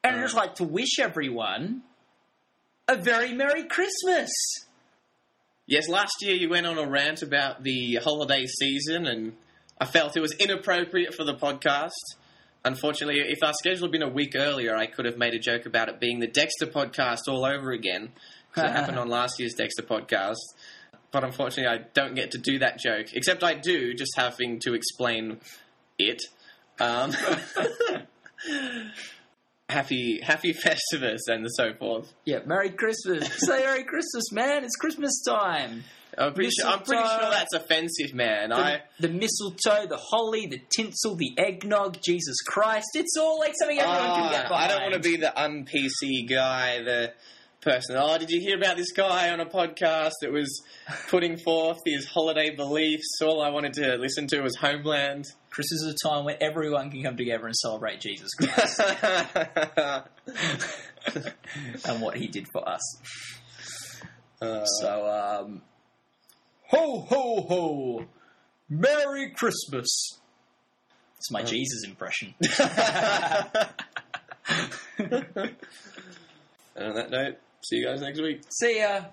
And 0.03 0.15
I'd 0.15 0.21
just 0.21 0.35
like 0.35 0.55
to 0.55 0.63
wish 0.63 0.99
everyone 0.99 1.81
a 2.87 2.95
very 2.95 3.33
Merry 3.33 3.63
Christmas. 3.65 4.29
Yes, 5.67 5.89
last 5.89 6.13
year 6.21 6.35
you 6.35 6.47
went 6.49 6.65
on 6.67 6.77
a 6.77 6.87
rant 6.87 7.21
about 7.23 7.63
the 7.63 7.95
holiday 8.03 8.45
season, 8.45 9.05
and 9.07 9.33
I 9.79 9.85
felt 9.85 10.15
it 10.15 10.21
was 10.21 10.33
inappropriate 10.33 11.13
for 11.15 11.23
the 11.23 11.33
podcast. 11.33 11.89
Unfortunately, 12.65 13.19
if 13.19 13.43
our 13.43 13.53
schedule 13.53 13.83
had 13.83 13.91
been 13.91 14.01
a 14.01 14.09
week 14.09 14.33
earlier, 14.35 14.75
I 14.75 14.87
could 14.87 15.05
have 15.05 15.17
made 15.17 15.35
a 15.35 15.39
joke 15.39 15.67
about 15.67 15.87
it 15.87 15.99
being 15.99 16.19
the 16.19 16.27
Dexter 16.27 16.65
podcast 16.65 17.27
all 17.27 17.45
over 17.45 17.71
again, 17.71 18.11
because 18.49 18.69
it 18.69 18.73
happened 18.73 18.97
on 18.97 19.07
last 19.07 19.39
year's 19.39 19.53
Dexter 19.53 19.83
podcast. 19.83 20.35
But 21.11 21.23
unfortunately, 21.23 21.67
I 21.67 21.85
don't 21.93 22.15
get 22.15 22.31
to 22.31 22.39
do 22.39 22.57
that 22.59 22.79
joke. 22.79 23.13
Except 23.13 23.43
I 23.43 23.53
do, 23.53 23.93
just 23.93 24.13
having 24.17 24.59
to 24.61 24.73
explain 24.73 25.39
it. 25.99 26.23
Um, 26.79 27.13
happy 29.69 30.19
happy 30.21 30.53
Festivus 30.53 31.21
and 31.27 31.45
so 31.55 31.73
forth. 31.75 32.13
Yeah, 32.25 32.39
Merry 32.45 32.71
Christmas. 32.71 33.29
Say 33.37 33.59
Merry 33.59 33.83
Christmas, 33.83 34.31
man. 34.31 34.63
It's 34.63 34.75
Christmas 34.75 35.21
time. 35.23 35.83
I'm 36.17 36.33
pretty 36.33 36.49
sure. 36.51 36.69
I'm 36.69 36.81
pretty 36.83 37.03
sure 37.03 37.29
that's 37.29 37.53
offensive, 37.53 38.13
man. 38.13 38.49
The, 38.49 38.55
I. 38.55 38.81
the 38.99 39.09
mistletoe, 39.09 39.87
the 39.87 39.97
holly, 39.97 40.47
the 40.47 40.61
tinsel, 40.75 41.15
the 41.15 41.33
eggnog, 41.37 41.97
Jesus 42.03 42.37
Christ. 42.47 42.87
It's 42.95 43.15
all 43.17 43.39
like 43.39 43.53
something 43.59 43.79
everyone 43.79 44.21
can 44.21 44.31
get 44.31 44.45
Ah, 44.45 44.49
behind. 44.49 44.71
I 44.71 44.73
don't 44.75 44.81
want 44.91 45.03
to 45.03 45.09
be 45.09 45.17
the 45.17 45.41
un 45.41 45.65
PC 45.65 46.27
guy, 46.29 46.81
the 46.83 47.13
person. 47.61 47.95
Oh, 47.97 48.17
did 48.17 48.29
you 48.29 48.39
hear 48.39 48.57
about 48.57 48.77
this 48.77 48.91
guy 48.91 49.29
on 49.31 49.39
a 49.39 49.45
podcast 49.45 50.11
that 50.21 50.31
was 50.31 50.63
putting 51.09 51.37
forth 51.37 51.79
his 51.85 52.05
holiday 52.07 52.55
beliefs? 52.55 53.07
All 53.23 53.41
I 53.41 53.49
wanted 53.49 53.73
to 53.73 53.95
listen 53.97 54.27
to 54.27 54.41
was 54.41 54.55
Homeland. 54.55 55.25
Christmas 55.49 55.81
is 55.81 55.95
a 55.95 56.07
time 56.07 56.25
when 56.25 56.35
everyone 56.41 56.91
can 56.91 57.01
come 57.01 57.15
together 57.17 57.45
and 57.45 57.55
celebrate 57.55 58.01
Jesus 58.01 58.29
Christ 58.35 58.79
and 61.85 62.01
what 62.01 62.17
he 62.17 62.27
did 62.27 62.47
for 62.51 62.67
us. 62.67 62.81
Uh, 64.41 64.65
So, 64.65 65.07
um, 65.45 65.61
ho, 66.67 67.01
ho, 67.01 67.41
ho. 67.41 68.05
Merry 68.69 69.31
Christmas. 69.31 70.19
It's 71.17 71.31
my 71.31 71.41
uh, 71.41 71.45
Jesus 71.45 71.83
impression. 71.85 72.33
and 72.41 72.49
on 76.77 76.95
that 76.95 77.09
note, 77.09 77.37
see 77.63 77.77
you 77.77 77.85
guys 77.85 78.01
next 78.01 78.21
week. 78.21 78.41
See 78.49 78.79
ya. 78.79 79.05